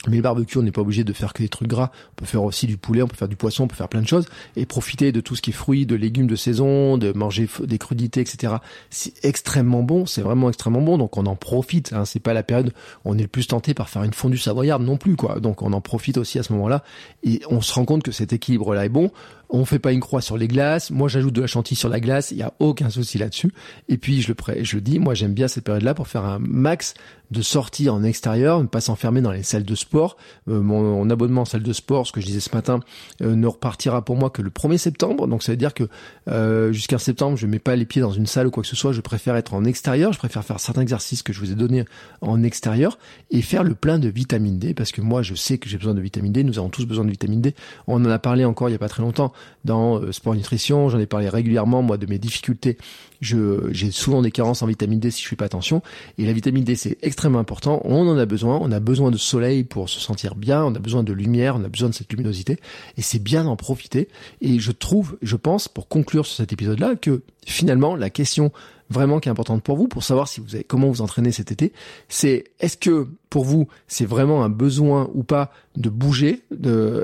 Mais 0.07 0.15
le 0.15 0.21
barbecue, 0.21 0.57
on 0.57 0.61
n'est 0.61 0.71
pas 0.71 0.81
obligé 0.81 1.03
de 1.03 1.11
faire 1.11 1.33
que 1.33 1.43
des 1.43 1.49
trucs 1.49 1.67
gras. 1.67 1.91
On 2.13 2.15
peut 2.15 2.25
faire 2.25 2.43
aussi 2.43 2.67
du 2.67 2.77
poulet, 2.77 3.01
on 3.01 3.07
peut 3.07 3.17
faire 3.17 3.27
du 3.27 3.35
poisson, 3.35 3.65
on 3.65 3.67
peut 3.67 3.75
faire 3.75 3.89
plein 3.89 4.01
de 4.01 4.07
choses 4.07 4.27
et 4.55 4.65
profiter 4.65 5.11
de 5.11 5.19
tout 5.19 5.35
ce 5.35 5.41
qui 5.41 5.49
est 5.49 5.53
fruits, 5.53 5.85
de 5.85 5.95
légumes 5.95 6.27
de 6.27 6.37
saison, 6.37 6.97
de 6.97 7.11
manger 7.11 7.49
des 7.63 7.77
crudités, 7.77 8.21
etc. 8.21 8.55
C'est 8.89 9.13
extrêmement 9.25 9.83
bon, 9.83 10.05
c'est 10.05 10.21
vraiment 10.21 10.47
extrêmement 10.47 10.81
bon. 10.81 10.97
Donc 10.97 11.17
on 11.17 11.25
en 11.25 11.35
profite. 11.35 11.91
Hein. 11.91 12.05
C'est 12.05 12.21
pas 12.21 12.33
la 12.33 12.43
période 12.43 12.71
où 13.03 13.11
on 13.11 13.17
est 13.17 13.23
le 13.23 13.27
plus 13.27 13.47
tenté 13.47 13.73
par 13.73 13.89
faire 13.89 14.03
une 14.03 14.13
fondue 14.13 14.37
savoyarde 14.37 14.83
non 14.83 14.95
plus, 14.95 15.17
quoi. 15.17 15.41
Donc 15.41 15.61
on 15.61 15.73
en 15.73 15.81
profite 15.81 16.17
aussi 16.17 16.39
à 16.39 16.43
ce 16.43 16.53
moment-là 16.53 16.83
et 17.23 17.41
on 17.49 17.59
se 17.59 17.73
rend 17.73 17.83
compte 17.83 18.03
que 18.03 18.13
cet 18.13 18.31
équilibre-là 18.31 18.85
est 18.85 18.89
bon. 18.89 19.11
On 19.49 19.65
fait 19.65 19.79
pas 19.79 19.91
une 19.91 19.99
croix 19.99 20.21
sur 20.21 20.37
les 20.37 20.47
glaces. 20.47 20.91
Moi, 20.91 21.07
j'ajoute 21.07 21.33
de 21.33 21.41
la 21.41 21.47
chantilly 21.47 21.75
sur 21.75 21.89
la 21.89 21.99
glace. 21.99 22.31
Il 22.31 22.37
y 22.37 22.43
a 22.43 22.53
aucun 22.59 22.89
souci 22.89 23.17
là-dessus. 23.17 23.51
Et 23.87 23.97
puis, 23.97 24.21
je 24.21 24.31
le, 24.31 24.63
je 24.63 24.75
le 24.75 24.81
dis, 24.81 24.99
moi, 24.99 25.15
j'aime 25.15 25.33
bien 25.33 25.47
cette 25.47 25.63
période-là 25.63 25.93
pour 25.95 26.07
faire 26.07 26.23
un 26.23 26.37
max 26.39 26.93
de 27.31 27.41
sorties 27.41 27.89
en 27.89 28.03
extérieur, 28.03 28.61
ne 28.61 28.67
pas 28.67 28.81
s'enfermer 28.81 29.21
dans 29.21 29.31
les 29.31 29.43
salles 29.43 29.63
de 29.63 29.75
sport. 29.75 30.17
Euh, 30.47 30.61
mon, 30.61 31.09
abonnement 31.09 31.41
en 31.41 31.45
salle 31.45 31.63
de 31.63 31.73
sport, 31.73 32.07
ce 32.07 32.11
que 32.11 32.21
je 32.21 32.25
disais 32.25 32.39
ce 32.39 32.55
matin, 32.55 32.79
euh, 33.21 33.35
ne 33.35 33.47
repartira 33.47 34.03
pour 34.03 34.15
moi 34.15 34.29
que 34.29 34.41
le 34.41 34.49
1er 34.49 34.77
septembre. 34.77 35.27
Donc, 35.27 35.43
ça 35.43 35.51
veut 35.51 35.57
dire 35.57 35.73
que 35.73 35.87
euh, 36.27 36.71
jusqu'à 36.71 36.97
septembre, 36.97 37.37
je 37.37 37.45
mets 37.45 37.59
pas 37.59 37.75
les 37.75 37.85
pieds 37.85 38.01
dans 38.01 38.11
une 38.11 38.25
salle 38.25 38.47
ou 38.47 38.51
quoi 38.51 38.63
que 38.63 38.69
ce 38.69 38.75
soit. 38.75 38.93
Je 38.93 39.01
préfère 39.01 39.35
être 39.35 39.53
en 39.53 39.63
extérieur. 39.63 40.13
Je 40.13 40.19
préfère 40.19 40.43
faire 40.43 40.59
certains 40.59 40.81
exercices 40.81 41.23
que 41.23 41.33
je 41.33 41.39
vous 41.39 41.51
ai 41.51 41.55
donnés 41.55 41.85
en 42.21 42.41
extérieur 42.43 42.97
et 43.29 43.41
faire 43.41 43.63
le 43.63 43.75
plein 43.75 43.99
de 43.99 44.09
vitamine 44.09 44.57
D 44.57 44.73
parce 44.73 44.91
que 44.91 45.01
moi, 45.01 45.21
je 45.21 45.35
sais 45.35 45.57
que 45.57 45.69
j'ai 45.69 45.77
besoin 45.77 45.93
de 45.93 46.01
vitamine 46.01 46.31
D. 46.31 46.43
Nous 46.43 46.57
avons 46.57 46.69
tous 46.69 46.85
besoin 46.85 47.05
de 47.05 47.11
vitamine 47.11 47.41
D. 47.41 47.53
On 47.87 48.03
en 48.03 48.09
a 48.09 48.19
parlé 48.19 48.45
encore 48.45 48.69
il 48.69 48.73
y 48.73 48.75
a 48.75 48.79
pas 48.79 48.89
très 48.89 49.03
longtemps 49.03 49.33
dans 49.65 49.99
euh, 49.99 50.11
Sport 50.11 50.35
Nutrition, 50.35 50.89
j'en 50.89 50.99
ai 50.99 51.05
parlé 51.05 51.29
régulièrement, 51.29 51.81
moi, 51.81 51.97
de 51.97 52.05
mes 52.05 52.19
difficultés. 52.19 52.77
j'ai 53.21 53.91
souvent 53.91 54.21
des 54.21 54.31
carences 54.31 54.61
en 54.61 54.67
vitamine 54.67 54.99
D 54.99 55.11
si 55.11 55.23
je 55.23 55.27
fais 55.27 55.35
pas 55.35 55.45
attention. 55.45 55.81
Et 56.17 56.25
la 56.25 56.33
vitamine 56.33 56.63
D, 56.63 56.75
c'est 56.75 56.97
extrêmement 57.01 57.39
important. 57.39 57.81
On 57.83 58.07
en 58.07 58.17
a 58.17 58.25
besoin. 58.25 58.59
On 58.61 58.71
a 58.71 58.79
besoin 58.79 59.11
de 59.11 59.17
soleil 59.17 59.63
pour 59.63 59.89
se 59.89 59.99
sentir 59.99 60.35
bien. 60.35 60.63
On 60.63 60.73
a 60.75 60.79
besoin 60.79 61.03
de 61.03 61.13
lumière. 61.13 61.55
On 61.55 61.63
a 61.63 61.69
besoin 61.69 61.89
de 61.89 61.93
cette 61.93 62.11
luminosité. 62.11 62.57
Et 62.97 63.01
c'est 63.01 63.19
bien 63.19 63.43
d'en 63.43 63.55
profiter. 63.55 64.07
Et 64.41 64.59
je 64.59 64.71
trouve, 64.71 65.17
je 65.21 65.35
pense, 65.35 65.67
pour 65.67 65.87
conclure 65.87 66.25
sur 66.25 66.37
cet 66.37 66.53
épisode-là, 66.53 66.95
que 66.95 67.21
finalement, 67.45 67.95
la 67.95 68.09
question 68.09 68.51
vraiment 68.89 69.19
qui 69.19 69.29
est 69.29 69.31
importante 69.31 69.63
pour 69.63 69.77
vous, 69.77 69.87
pour 69.87 70.03
savoir 70.03 70.27
si 70.27 70.41
vous 70.41 70.55
avez, 70.55 70.63
comment 70.63 70.87
vous 70.87 71.01
entraîner 71.01 71.31
cet 71.31 71.51
été, 71.51 71.73
c'est 72.07 72.45
est-ce 72.59 72.77
que 72.77 73.07
pour 73.29 73.45
vous 73.45 73.67
c'est 73.87 74.05
vraiment 74.05 74.43
un 74.43 74.49
besoin 74.49 75.09
ou 75.13 75.23
pas 75.23 75.51
de 75.75 75.89
bouger, 75.89 76.43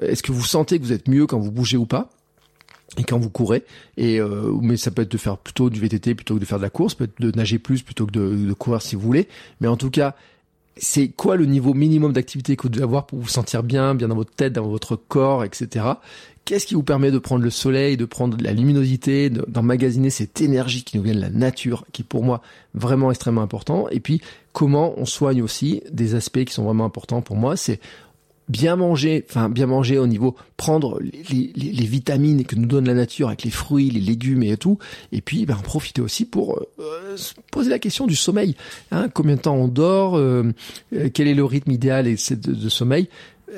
est-ce 0.02 0.24
que 0.24 0.32
vous 0.32 0.44
sentez 0.44 0.80
que 0.80 0.84
vous 0.84 0.94
êtes 0.94 1.08
mieux 1.08 1.28
quand 1.28 1.40
vous 1.40 1.52
bougez 1.52 1.78
ou 1.78 1.86
pas? 1.86 2.10
Et 2.98 3.04
quand 3.04 3.20
vous 3.20 3.30
courez 3.30 3.64
et 3.98 4.20
euh, 4.20 4.54
mais 4.62 4.78
ça 4.78 4.92
peut 4.92 5.02
être 5.02 5.12
de 5.12 5.18
faire 5.18 5.38
plutôt 5.38 5.70
du 5.70 5.80
VTT 5.80 6.16
plutôt 6.16 6.36
que 6.36 6.40
de 6.40 6.46
faire 6.46 6.60
de 6.60 6.64
la 6.64 6.70
course, 6.70 6.96
peut 6.96 7.06
être 7.06 7.20
de 7.20 7.32
nager 7.32 7.60
plus 7.60 7.82
plutôt 7.82 8.06
que 8.06 8.12
de, 8.12 8.36
de 8.36 8.54
courir 8.54 8.82
si 8.82 8.96
vous 8.96 9.02
voulez, 9.02 9.28
mais 9.60 9.68
en 9.68 9.78
tout 9.78 9.90
cas 9.90 10.16
c'est 10.78 11.08
quoi 11.08 11.36
le 11.36 11.46
niveau 11.46 11.74
minimum 11.74 12.14
d'activité 12.14 12.56
que 12.56 12.64
vous 12.64 12.70
devez 12.70 12.84
avoir 12.84 13.06
pour 13.06 13.20
vous 13.20 13.28
sentir 13.28 13.64
bien, 13.64 13.96
bien 13.96 14.10
dans 14.10 14.16
votre 14.16 14.34
tête, 14.34 14.54
dans 14.54 14.68
votre 14.68 14.96
corps, 14.96 15.44
etc. 15.44 15.86
Qu'est-ce 16.44 16.68
qui 16.68 16.76
vous 16.76 16.84
permet 16.84 17.12
de 17.12 17.18
prendre 17.18 17.44
le 17.44 17.50
soleil, 17.50 17.98
de 17.98 18.06
prendre 18.06 18.38
la 18.40 18.54
luminosité, 18.54 19.30
d'emmagasiner 19.30 20.10
cette 20.10 20.42
énergie 20.42 20.84
qui 20.84 20.98
nous 20.98 21.04
vient 21.04 21.16
de 21.16 21.22
la 21.22 21.30
nature, 21.30 21.86
qui 21.92 22.04
est 22.04 22.06
pour 22.06 22.24
moi 22.24 22.42
vraiment 22.74 23.10
extrêmement 23.10 23.42
important? 23.42 23.88
Et 23.90 24.00
puis, 24.00 24.22
comment 24.54 24.94
on 24.98 25.06
soigne 25.06 25.42
aussi 25.42 25.82
des 25.92 26.14
aspects 26.14 26.44
qui 26.44 26.54
sont 26.54 26.64
vraiment 26.64 26.86
importants 26.86 27.22
pour 27.22 27.36
moi, 27.36 27.58
c'est 27.58 27.80
bien 28.48 28.76
manger, 28.76 29.26
enfin 29.30 29.50
bien 29.50 29.66
manger 29.66 29.98
au 29.98 30.08
niveau 30.08 30.36
prendre 30.58 31.00
les, 31.02 31.86
vitamines 31.86 32.46
que 32.46 32.56
nous 32.56 32.68
donne 32.68 32.88
la 32.88 32.94
nature 32.94 33.28
avec 33.28 33.44
les 33.44 33.52
fruits, 33.52 33.90
les 33.90 34.00
légumes 34.00 34.44
et 34.44 34.58
tout, 34.58 34.78
et 35.12 35.22
puis 35.22 35.46
ben, 35.46 35.56
en 35.56 35.62
profiter 35.62 36.02
aussi 36.02 36.26
pour 36.26 36.60
euh, 36.80 37.18
poser 37.52 37.70
la 37.70 37.80
question 37.80 38.08
du 38.08 38.16
sommeil. 38.16 38.56
Hein, 38.92 39.10
combien 39.14 39.36
de 39.36 39.42
temps 39.42 39.56
on 39.56 39.68
dort 39.68 40.18
euh, 40.18 40.44
euh, 40.94 41.10
Quel 41.14 41.28
est 41.28 41.34
le 41.34 41.44
rythme 41.44 41.72
idéal 41.72 42.06
de, 42.06 42.36
de 42.52 42.70
sommeil 42.70 43.08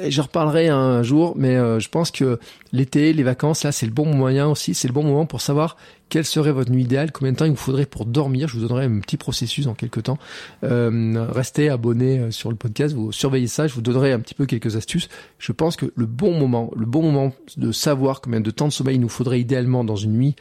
je 0.10 0.22
reparlerai 0.22 0.68
un 0.68 1.02
jour, 1.02 1.34
mais 1.38 1.56
je 1.56 1.90
pense 1.90 2.12
que 2.12 2.40
l'été, 2.72 3.14
les 3.14 3.24
vacances, 3.24 3.64
là, 3.64 3.72
c'est 3.72 3.88
le 3.88 3.92
bon 3.92 4.06
moyen 4.06 4.48
aussi, 4.48 4.76
c'est 4.76 4.88
le 4.88 4.94
bon 4.94 5.02
moment 5.02 5.26
pour 5.26 5.42
savoir 5.42 5.76
quelle 6.10 6.26
serait 6.26 6.52
votre 6.52 6.72
nuit 6.72 6.84
idéale, 6.84 7.12
combien 7.12 7.32
de 7.32 7.38
temps 7.38 7.46
il 7.46 7.52
vous 7.52 7.58
faudrait 7.58 7.86
pour 7.86 8.06
dormir? 8.06 8.48
Je 8.48 8.58
vous 8.58 8.68
donnerai 8.68 8.86
un 8.86 9.00
petit 9.00 9.18
processus 9.18 9.66
dans 9.66 9.74
quelques 9.74 10.04
temps. 10.04 10.18
Euh, 10.64 11.26
restez 11.30 11.70
abonnés 11.70 12.20
euh, 12.20 12.32
sur 12.32 12.50
le 12.50 12.56
podcast, 12.56 12.96
vous 12.96 13.12
surveillez 13.12 13.48
ça, 13.48 13.68
je 13.68 13.74
vous 13.74 13.82
donnerai 13.82 14.14
un 14.14 14.20
petit 14.20 14.34
peu 14.34 14.46
quelques 14.46 14.76
astuces. 14.76 15.10
Je 15.40 15.52
pense 15.52 15.76
que 15.76 15.92
le 15.96 16.06
bon 16.06 16.38
moment, 16.38 16.72
le 16.76 16.86
bon 16.86 17.02
moment 17.02 17.34
de 17.58 17.72
savoir 17.72 18.22
combien 18.22 18.42
de 18.42 18.52
temps 18.52 18.68
de 18.68 18.74
sommeil 18.74 18.96
il 18.96 19.02
nous 19.02 19.10
faudrait 19.10 19.40
idéalement 19.40 19.84
dans 19.84 19.96
une 19.96 20.14
nuit 20.14 20.36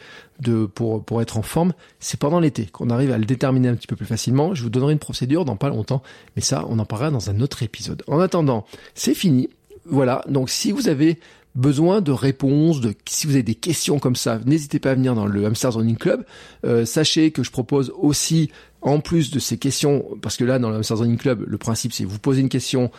pour, 0.75 1.05
pour 1.05 1.23
être 1.23 1.39
en 1.39 1.43
forme, 1.43 1.73
c'est 1.99 2.21
pendant 2.21 2.41
l'été 2.41 2.67
qu'on 2.67 2.91
arrive 2.91 3.11
à 3.11 3.19
le 3.19 3.25
déterminer 3.25 3.69
un 3.69 3.75
petit 3.75 3.87
peu 3.87 3.97
plus 3.97 4.07
facilement. 4.07 4.55
Je 4.55 4.63
vous 4.63 4.71
donnerai 4.71 4.93
une 4.93 4.99
procédure 4.99 5.45
dans 5.45 5.57
pas 5.57 5.69
longtemps, 5.69 6.03
mais 6.37 6.43
ça, 6.43 6.67
on 6.69 6.79
en 6.79 6.85
parlera 6.85 7.11
dans 7.11 7.31
un 7.31 7.41
autre 7.41 7.63
épisode. 7.63 8.03
En 8.07 8.21
attendant, 8.21 8.67
c'est 8.95 9.15
fini. 9.15 9.49
Voilà, 9.89 10.23
donc 10.29 10.51
si 10.51 10.73
vous 10.73 10.89
avez 10.89 11.19
besoin 11.57 12.01
de 12.01 12.13
réponses, 12.13 12.81
de 12.81 12.95
si 13.09 13.27
vous 13.27 13.33
avez 13.33 13.43
des 13.43 13.55
questions 13.55 13.99
comme 13.99 14.17
ça, 14.17 14.39
n'hésitez 14.45 14.79
pas 14.79 14.93
à 14.93 14.95
venir 14.95 15.15
dans 15.15 15.27
le 15.27 15.47
Hamster 15.47 15.73
Zoning 15.73 15.97
Club. 15.97 16.25
Euh, 16.65 16.85
sachez 16.85 17.31
que 17.33 17.43
je 17.43 17.51
propose 17.51 17.93
aussi 17.99 18.51
en 18.87 19.01
plus 19.01 19.33
de 19.33 19.41
ces 19.41 19.59
questions, 19.59 20.05
parce 20.23 20.37
que 20.37 20.45
là, 20.45 20.61
dans 20.61 20.71
le 20.71 20.77
Hamster 20.77 20.99
Zoning 20.99 21.19
Club, 21.19 21.45
le 21.45 21.59
principe, 21.59 21.93
c'est 21.93 22.05
vous 22.05 22.21
posez 22.21 22.41
une 22.41 22.49
question, 22.49 22.93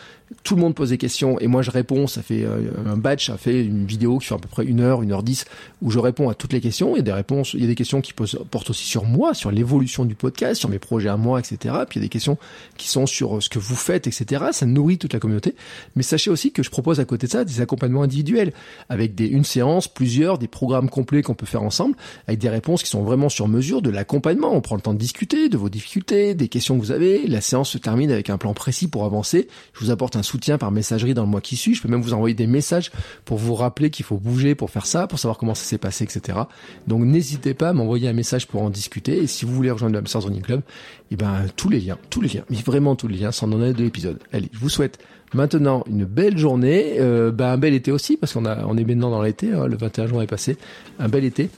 tout 0.44 0.54
le 0.54 0.60
monde 0.60 0.74
pose 0.74 0.90
des 0.90 0.98
questions, 0.98 1.38
et 1.40 1.46
moi 1.46 1.62
je 1.62 1.70
réponds, 1.70 2.06
ça 2.06 2.20
fait 2.20 2.44
euh, 2.44 2.70
un 2.86 2.98
batch, 2.98 3.28
ça 3.28 3.38
fait 3.38 3.64
une 3.64 3.86
vidéo 3.86 4.18
qui 4.18 4.26
fait 4.26 4.34
à 4.34 4.38
peu 4.38 4.48
près 4.48 4.66
une 4.66 4.80
heure, 4.80 5.00
une 5.00 5.12
heure 5.12 5.22
dix, 5.22 5.46
où 5.80 5.90
je 5.90 5.98
réponds 5.98 6.28
à 6.28 6.34
toutes 6.34 6.52
les 6.52 6.60
questions. 6.60 6.94
Il 6.94 6.98
y 6.98 7.00
a 7.00 7.04
des 7.04 7.12
réponses, 7.12 7.54
il 7.54 7.62
y 7.62 7.64
a 7.64 7.66
des 7.66 7.74
questions 7.74 8.02
qui 8.02 8.12
portent 8.12 8.68
aussi 8.68 8.84
sur 8.84 9.04
moi, 9.04 9.32
sur 9.32 9.50
l'évolution 9.50 10.04
du 10.04 10.14
podcast, 10.14 10.60
sur 10.60 10.68
mes 10.68 10.78
projets 10.78 11.08
à 11.08 11.16
moi, 11.16 11.40
etc. 11.40 11.74
Puis 11.88 11.98
il 11.98 12.02
y 12.02 12.04
a 12.04 12.06
des 12.06 12.10
questions 12.10 12.36
qui 12.76 12.88
sont 12.88 13.06
sur 13.06 13.38
euh, 13.38 13.40
ce 13.40 13.48
que 13.48 13.58
vous 13.58 13.74
faites, 13.74 14.06
etc. 14.06 14.44
Ça 14.52 14.66
nourrit 14.66 14.98
toute 14.98 15.14
la 15.14 15.20
communauté. 15.20 15.54
Mais 15.96 16.02
sachez 16.02 16.28
aussi 16.28 16.52
que 16.52 16.62
je 16.62 16.68
propose 16.68 17.00
à 17.00 17.06
côté 17.06 17.26
de 17.28 17.32
ça 17.32 17.46
des 17.46 17.62
accompagnements 17.62 18.02
individuels, 18.02 18.52
avec 18.90 19.14
des, 19.14 19.26
une 19.26 19.44
séance, 19.44 19.88
plusieurs, 19.88 20.36
des 20.36 20.48
programmes 20.48 20.90
complets 20.90 21.22
qu'on 21.22 21.34
peut 21.34 21.46
faire 21.46 21.62
ensemble, 21.62 21.96
avec 22.26 22.40
des 22.40 22.50
réponses 22.50 22.82
qui 22.82 22.90
sont 22.90 23.04
vraiment 23.04 23.30
sur 23.30 23.48
mesure, 23.48 23.80
de 23.80 23.88
l'accompagnement. 23.88 24.54
On 24.54 24.60
prend 24.60 24.76
le 24.76 24.82
temps 24.82 24.92
de 24.92 24.98
discuter 24.98 25.48
de 25.48 25.56
vos 25.56 25.70
difficultés, 25.78 26.34
des 26.34 26.48
questions 26.48 26.76
que 26.76 26.80
vous 26.80 26.90
avez. 26.90 27.26
La 27.26 27.40
séance 27.40 27.70
se 27.70 27.78
termine 27.78 28.10
avec 28.10 28.30
un 28.30 28.38
plan 28.38 28.52
précis 28.52 28.88
pour 28.88 29.04
avancer. 29.04 29.48
Je 29.72 29.84
vous 29.84 29.90
apporte 29.90 30.16
un 30.16 30.22
soutien 30.22 30.58
par 30.58 30.72
messagerie 30.72 31.14
dans 31.14 31.22
le 31.22 31.28
mois 31.28 31.40
qui 31.40 31.56
suit. 31.56 31.74
Je 31.74 31.82
peux 31.82 31.88
même 31.88 32.02
vous 32.02 32.14
envoyer 32.14 32.34
des 32.34 32.48
messages 32.48 32.90
pour 33.24 33.38
vous 33.38 33.54
rappeler 33.54 33.90
qu'il 33.90 34.04
faut 34.04 34.16
bouger 34.16 34.54
pour 34.54 34.70
faire 34.70 34.86
ça, 34.86 35.06
pour 35.06 35.18
savoir 35.18 35.38
comment 35.38 35.54
ça 35.54 35.64
s'est 35.64 35.78
passé, 35.78 36.04
etc. 36.04 36.38
Donc 36.86 37.04
n'hésitez 37.04 37.54
pas 37.54 37.68
à 37.68 37.72
m'envoyer 37.72 38.08
un 38.08 38.12
message 38.12 38.48
pour 38.48 38.62
en 38.62 38.70
discuter. 38.70 39.18
Et 39.18 39.26
si 39.28 39.44
vous 39.44 39.54
voulez 39.54 39.70
rejoindre 39.70 39.92
le 39.92 40.00
Hamster 40.00 40.22
Running 40.22 40.42
Club, 40.42 40.62
eh 41.10 41.16
ben 41.16 41.46
tous 41.56 41.68
les 41.68 41.80
liens, 41.80 41.98
tous 42.10 42.20
les 42.20 42.28
liens, 42.28 42.44
mais 42.50 42.56
vraiment 42.56 42.96
tous 42.96 43.08
les 43.08 43.18
liens 43.18 43.32
sont 43.32 43.46
dans 43.46 43.58
les 43.58 43.72
deux 43.72 43.84
épisodes. 43.84 44.18
Allez, 44.32 44.48
je 44.52 44.58
vous 44.58 44.68
souhaite 44.68 44.98
maintenant 45.32 45.84
une 45.88 46.04
belle 46.04 46.38
journée, 46.38 46.96
euh, 46.98 47.30
ben, 47.30 47.52
un 47.52 47.58
bel 47.58 47.74
été 47.74 47.92
aussi 47.92 48.16
parce 48.16 48.32
qu'on 48.32 48.46
on 48.46 48.76
est 48.76 48.84
maintenant 48.84 49.10
dans 49.10 49.22
l'été. 49.22 49.52
Hein, 49.52 49.66
le 49.68 49.76
21 49.76 50.06
juin 50.08 50.22
est 50.22 50.26
passé, 50.26 50.56
un 50.98 51.08
bel 51.08 51.24
été. 51.24 51.50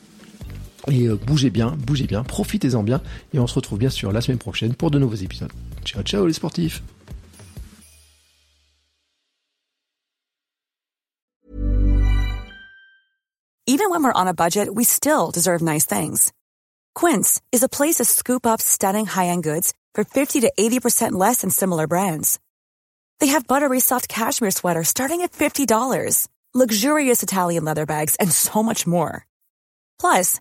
Et 0.89 1.07
euh, 1.07 1.17
bougez 1.17 1.51
bien, 1.51 1.77
bougez 1.87 2.07
bien, 2.07 2.23
profitez-en 2.25 2.83
bien. 2.83 3.03
Et 3.35 3.39
on 3.39 3.47
se 3.47 3.55
retrouve 3.55 3.79
bien 3.79 3.91
sûr 3.91 4.13
la 4.13 4.21
semaine 4.21 4.39
prochaine 4.39 4.75
pour 4.75 4.91
de 4.91 4.99
nouveaux 4.99 5.17
épisodes. 5.17 5.53
Ciao, 5.85 6.03
ciao 6.03 6.27
les 6.27 6.33
sportifs 6.33 6.83
Even 13.67 13.91
when 13.91 14.03
we're 14.03 14.21
on 14.21 14.27
a 14.27 14.35
budget, 14.35 14.69
we 14.75 14.83
still 14.83 15.31
deserve 15.31 15.63
nice 15.63 15.87
things. 15.87 16.33
Quince 16.95 17.41
is 17.53 17.63
a 17.63 17.69
place 17.69 17.99
to 17.99 18.05
scoop 18.05 18.45
up 18.45 18.61
stunning 18.61 19.07
high-end 19.07 19.45
goods 19.45 19.73
for 19.95 20.03
50 20.03 20.41
to 20.41 20.53
80% 20.59 21.13
less 21.13 21.43
than 21.43 21.51
similar 21.51 21.87
brands. 21.87 22.41
They 23.21 23.29
have 23.29 23.47
buttery 23.47 23.79
soft 23.81 24.09
cashmere 24.09 24.51
sweaters 24.51 24.89
starting 24.89 25.21
at 25.21 25.31
$50, 25.33 26.27
luxurious 26.53 27.23
Italian 27.23 27.65
leather 27.65 27.87
bags, 27.87 28.17
and 28.17 28.33
so 28.33 28.61
much 28.63 28.89
more. 28.89 29.25
Plus, 30.01 30.41